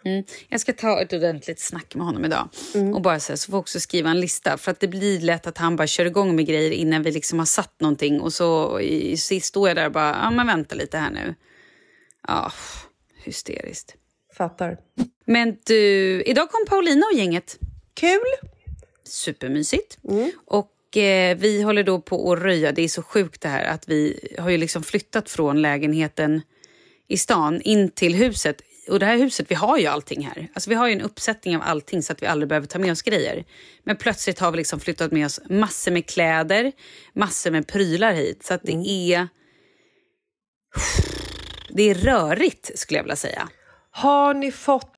Mm. 0.05 0.24
Jag 0.49 0.61
ska 0.61 0.72
ta 0.72 1.03
ett 1.03 1.12
ordentligt 1.12 1.61
snack 1.61 1.95
med 1.95 2.07
honom 2.07 2.24
idag. 2.24 2.49
Mm. 2.74 2.95
Och 2.95 3.03
bara 3.03 3.20
så, 3.20 3.32
här, 3.32 3.36
så 3.36 3.47
får 3.51 3.55
jag 3.57 3.61
också 3.61 3.80
skriva 3.80 4.11
en 4.11 4.20
lista. 4.20 4.59
För 4.59 4.70
att 4.70 4.80
det 4.80 4.89
blir 4.89 5.20
lätt 5.20 5.47
att 5.47 5.59
han 5.59 5.76
bara 5.76 5.86
kör 5.86 6.05
igång 6.05 6.36
med 6.36 6.47
grejer 6.47 6.70
innan 6.70 7.03
vi 7.03 7.11
liksom 7.11 7.39
har 7.39 7.47
satt 7.47 7.80
någonting. 7.80 8.20
Och 8.20 8.32
så 8.32 8.80
i, 8.80 9.16
står 9.16 9.68
jag 9.68 9.76
där 9.76 9.86
och 9.86 9.93
bara, 9.93 10.18
ja 10.22 10.30
men 10.30 10.47
vänta 10.47 10.74
lite 10.74 10.99
här 10.99 11.11
nu. 11.11 11.34
Ja, 12.28 12.53
hysteriskt. 13.24 13.95
Fattar. 14.36 14.78
Men 15.24 15.57
du, 15.64 16.22
idag 16.26 16.51
kom 16.51 16.64
Paulina 16.68 17.07
och 17.12 17.18
gänget. 17.18 17.59
Kul! 17.95 18.51
Supermysigt. 19.05 19.99
Och 20.47 20.70
eh, 20.99 21.36
vi 21.36 21.62
håller 21.62 21.82
då 21.82 22.01
på 22.01 22.32
att 22.32 22.38
röja. 22.38 22.72
Det 22.72 22.82
är 22.82 22.88
så 22.88 23.03
sjukt 23.03 23.42
det 23.42 23.49
här 23.49 23.64
att 23.64 23.88
vi 23.88 24.28
har 24.38 24.51
ju 24.51 24.57
liksom 24.57 24.82
flyttat 24.82 25.30
från 25.30 25.62
lägenheten 25.62 26.42
i 27.09 27.16
stan 27.16 27.61
in 27.61 27.90
till 27.90 28.14
huset. 28.14 28.62
Och 28.90 28.99
det 28.99 29.07
här 29.07 29.16
huset, 29.16 29.51
vi 29.51 29.55
har 29.55 29.78
ju 29.78 29.86
allting 29.86 30.26
här. 30.26 30.49
Alltså 30.55 30.70
vi 30.70 30.76
har 30.76 30.86
ju 30.86 30.92
en 30.92 31.01
uppsättning 31.01 31.57
av 31.57 31.62
allting 31.62 32.03
så 32.03 32.12
att 32.12 32.22
vi 32.22 32.26
aldrig 32.26 32.49
behöver 32.49 32.66
ta 32.66 32.78
med 32.78 32.92
oss 32.92 33.03
grejer. 33.03 33.44
Men 33.84 33.96
plötsligt 33.96 34.38
har 34.38 34.51
vi 34.51 34.57
liksom 34.57 34.80
flyttat 34.80 35.12
med 35.12 35.26
oss 35.26 35.40
massor 35.51 35.92
med 35.92 36.07
kläder, 36.07 36.72
massor 37.14 37.51
med 37.51 37.66
prylar 37.66 38.12
hit. 38.12 38.44
Så 38.44 38.55
att 38.55 38.62
det 38.62 38.72
är... 38.72 39.28
Det 41.70 41.82
är 41.90 41.94
rörigt 41.94 42.78
skulle 42.78 42.99
jag 42.99 43.05
vilja 43.05 43.16
säga. 43.16 43.49
Har 43.90 44.34
ni 44.34 44.53
fått 44.53 44.97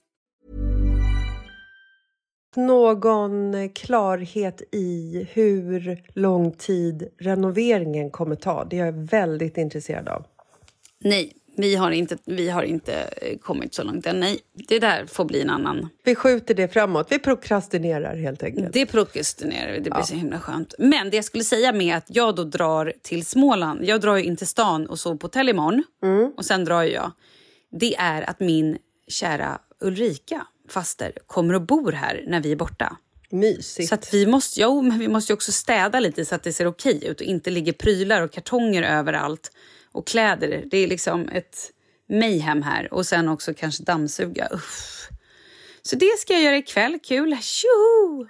Någon 2.55 3.69
klarhet 3.69 4.61
i 4.71 5.27
hur 5.31 6.03
lång 6.19 6.51
tid 6.51 7.09
renoveringen 7.17 8.11
kommer 8.11 8.35
ta? 8.35 8.65
Det 8.65 8.79
är 8.79 8.85
jag 8.85 8.93
väldigt 8.93 9.57
intresserad 9.57 10.07
av. 10.07 10.25
Nej, 10.99 11.33
vi 11.57 11.75
har 11.75 11.91
inte, 11.91 12.17
vi 12.25 12.49
har 12.49 12.63
inte 12.63 12.93
eh, 12.93 13.37
kommit 13.37 13.73
så 13.73 13.83
långt 13.83 14.05
än. 14.05 14.19
Nej, 14.19 14.39
det 14.53 14.79
där 14.79 15.05
får 15.05 15.25
bli 15.25 15.41
en 15.41 15.49
annan. 15.49 15.89
Vi 16.03 16.15
skjuter 16.15 16.53
det 16.53 16.67
framåt. 16.67 17.07
Vi 17.09 17.19
prokrastinerar 17.19 18.15
helt 18.15 18.43
enkelt. 18.43 18.73
Det 18.73 18.85
prokrastinerar 18.85 19.71
vi. 19.71 19.77
Det 19.77 19.89
blir 19.89 19.93
ja. 19.93 20.03
så 20.03 20.15
himla 20.15 20.39
skönt. 20.39 20.73
Men 20.77 21.09
det 21.09 21.15
jag 21.15 21.25
skulle 21.25 21.43
säga 21.43 21.73
med 21.73 21.97
att 21.97 22.05
jag 22.07 22.35
då 22.35 22.43
drar 22.43 22.93
till 23.01 23.25
Småland. 23.25 23.85
Jag 23.85 24.01
drar 24.01 24.15
ju 24.15 24.23
in 24.23 24.37
till 24.37 24.47
stan 24.47 24.87
och 24.87 24.99
sover 24.99 25.17
på 25.17 25.25
hotell 25.25 25.49
imorgon. 25.49 25.83
Mm. 26.03 26.31
Och 26.37 26.45
sen 26.45 26.65
drar 26.65 26.83
jag. 26.83 27.11
Det 27.71 27.95
är 27.95 28.29
att 28.29 28.39
min 28.39 28.77
kära 29.07 29.59
Ulrika 29.79 30.47
faster 30.71 31.13
kommer 31.27 31.53
och 31.53 31.61
bor 31.61 31.91
här 31.91 32.23
när 32.27 32.39
vi 32.39 32.51
är 32.51 32.55
borta. 32.55 32.97
Mysigt. 33.29 33.89
Så 33.89 33.95
att 33.95 34.13
vi 34.13 34.25
måste, 34.25 34.61
jo, 34.61 34.81
men 34.81 34.99
vi 34.99 35.07
måste 35.07 35.33
också 35.33 35.51
städa 35.51 35.99
lite 35.99 36.25
så 36.25 36.35
att 36.35 36.43
det 36.43 36.53
ser 36.53 36.67
okej 36.67 37.05
ut 37.07 37.21
och 37.21 37.27
inte 37.27 37.49
ligger 37.49 37.73
prylar 37.73 38.21
och 38.21 38.31
kartonger 38.31 38.83
överallt 38.83 39.51
och 39.91 40.07
kläder. 40.07 40.63
Det 40.71 40.77
är 40.77 40.87
liksom 40.87 41.29
ett 41.29 41.71
mayhem 42.09 42.61
här. 42.61 42.93
Och 42.93 43.05
sen 43.05 43.29
också 43.29 43.53
kanske 43.53 43.83
dammsuga. 43.83 44.47
Uff. 44.51 45.09
Så 45.81 45.95
det 45.95 46.19
ska 46.19 46.33
jag 46.33 46.41
göra 46.41 46.57
ikväll. 46.57 46.99
Kul! 47.03 47.37
Tjoho! 47.41 48.27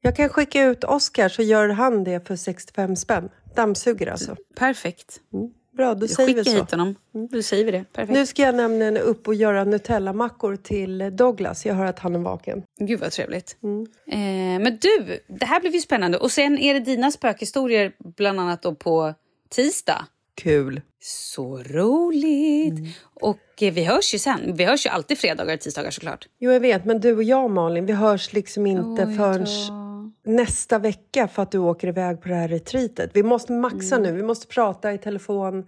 Jag 0.00 0.16
kan 0.16 0.28
skicka 0.28 0.64
ut 0.64 0.84
Oscar 0.84 1.28
så 1.28 1.42
gör 1.42 1.68
han 1.68 2.04
det 2.04 2.26
för 2.26 2.36
65 2.36 2.96
spänn. 2.96 3.28
Dammsuger 3.56 4.06
alltså. 4.06 4.36
Perfekt. 4.56 5.20
Mm. 5.32 5.50
Bra, 5.76 5.94
då 5.94 6.08
säger 6.08 6.34
vi 6.34 6.44
så. 6.44 6.50
hit 6.50 6.70
honom. 6.70 6.94
Mm. 7.14 7.28
Då 7.30 7.42
säger 7.42 7.64
vi 7.64 7.70
det. 7.70 7.84
Perfekt. 7.92 8.12
Nu 8.12 8.26
ska 8.26 8.42
jag 8.42 8.54
nämligen 8.54 8.96
upp 8.96 9.28
och 9.28 9.34
göra 9.34 9.64
Nutella-mackor 9.64 10.56
till 10.56 11.16
Douglas. 11.16 11.66
Jag 11.66 11.74
hör 11.74 11.84
att 11.84 11.98
han 11.98 12.14
är 12.14 12.18
vaken. 12.18 12.62
Gud 12.78 13.00
vad 13.00 13.12
trevligt. 13.12 13.56
Mm. 13.62 13.86
Eh, 14.06 14.62
men 14.64 14.78
du, 14.80 15.20
det 15.26 15.46
här 15.46 15.60
blir 15.60 15.72
ju 15.72 15.80
spännande. 15.80 16.18
Och 16.18 16.30
sen 16.30 16.58
är 16.58 16.74
det 16.74 16.80
dina 16.80 17.10
spökhistorier 17.10 17.92
bland 18.16 18.40
annat 18.40 18.62
då 18.62 18.74
på 18.74 19.14
tisdag. 19.50 20.06
Kul. 20.34 20.80
Så 21.00 21.58
roligt! 21.58 22.78
Mm. 22.78 22.90
Och 23.14 23.62
eh, 23.62 23.72
vi 23.72 23.84
hörs 23.84 24.14
ju 24.14 24.18
sen. 24.18 24.56
Vi 24.56 24.64
hörs 24.64 24.86
ju 24.86 24.90
alltid 24.90 25.18
fredagar 25.18 25.54
och 25.54 25.60
tisdagar 25.60 25.90
såklart. 25.90 26.28
Jo, 26.38 26.52
jag 26.52 26.60
vet. 26.60 26.84
Men 26.84 27.00
du 27.00 27.16
och 27.16 27.22
jag, 27.22 27.50
Malin, 27.50 27.86
vi 27.86 27.92
hörs 27.92 28.32
liksom 28.32 28.66
inte 28.66 29.04
Oj, 29.06 29.16
förrän. 29.16 29.85
Nästa 30.26 30.78
vecka 30.78 31.28
för 31.28 31.42
att 31.42 31.50
du 31.50 31.58
åker 31.58 31.88
iväg 31.88 32.22
på 32.22 32.28
det 32.28 32.34
här 32.34 32.48
retreatet. 32.48 33.10
Vi 33.14 33.22
måste 33.22 33.52
maxa 33.52 33.96
mm. 33.96 34.02
nu. 34.02 34.12
Vi 34.12 34.22
måste 34.22 34.46
prata 34.46 34.92
i 34.92 34.98
telefon 34.98 35.66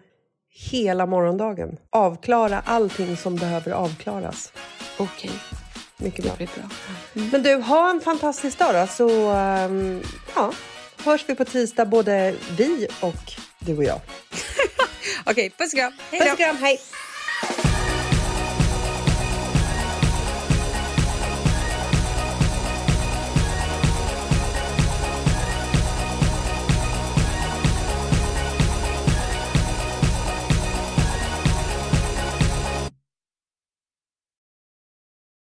hela 0.51 1.07
morgondagen. 1.07 1.77
Avklara 1.91 2.63
allting 2.65 3.17
som 3.17 3.37
behöver 3.37 3.73
avklaras. 3.73 4.53
Okej. 4.99 5.31
Okay. 5.31 5.59
Mycket 5.97 6.25
bra. 6.25 6.35
Bra. 6.37 6.47
Mm. 7.15 7.29
Men 7.33 7.43
du, 7.43 7.55
ha 7.55 7.91
en 7.91 8.01
fantastisk 8.01 8.59
dag 8.59 8.75
då, 8.75 8.87
så 8.87 9.09
um, 9.33 10.03
ja, 10.35 10.53
hörs 11.05 11.25
vi 11.29 11.35
på 11.35 11.45
tisdag, 11.45 11.85
både 11.85 12.35
vi 12.57 12.89
och 13.01 13.33
du 13.59 13.77
och 13.77 13.85
jag. 13.85 14.01
Okej, 15.27 15.33
okay, 15.33 15.51
puss 15.51 15.73
och 15.73 15.79
kram. 15.79 15.93
Hej. 16.11 16.21
Puss 16.21 16.33
och 16.33 16.39
kram, 16.39 16.57
hej. 16.57 16.81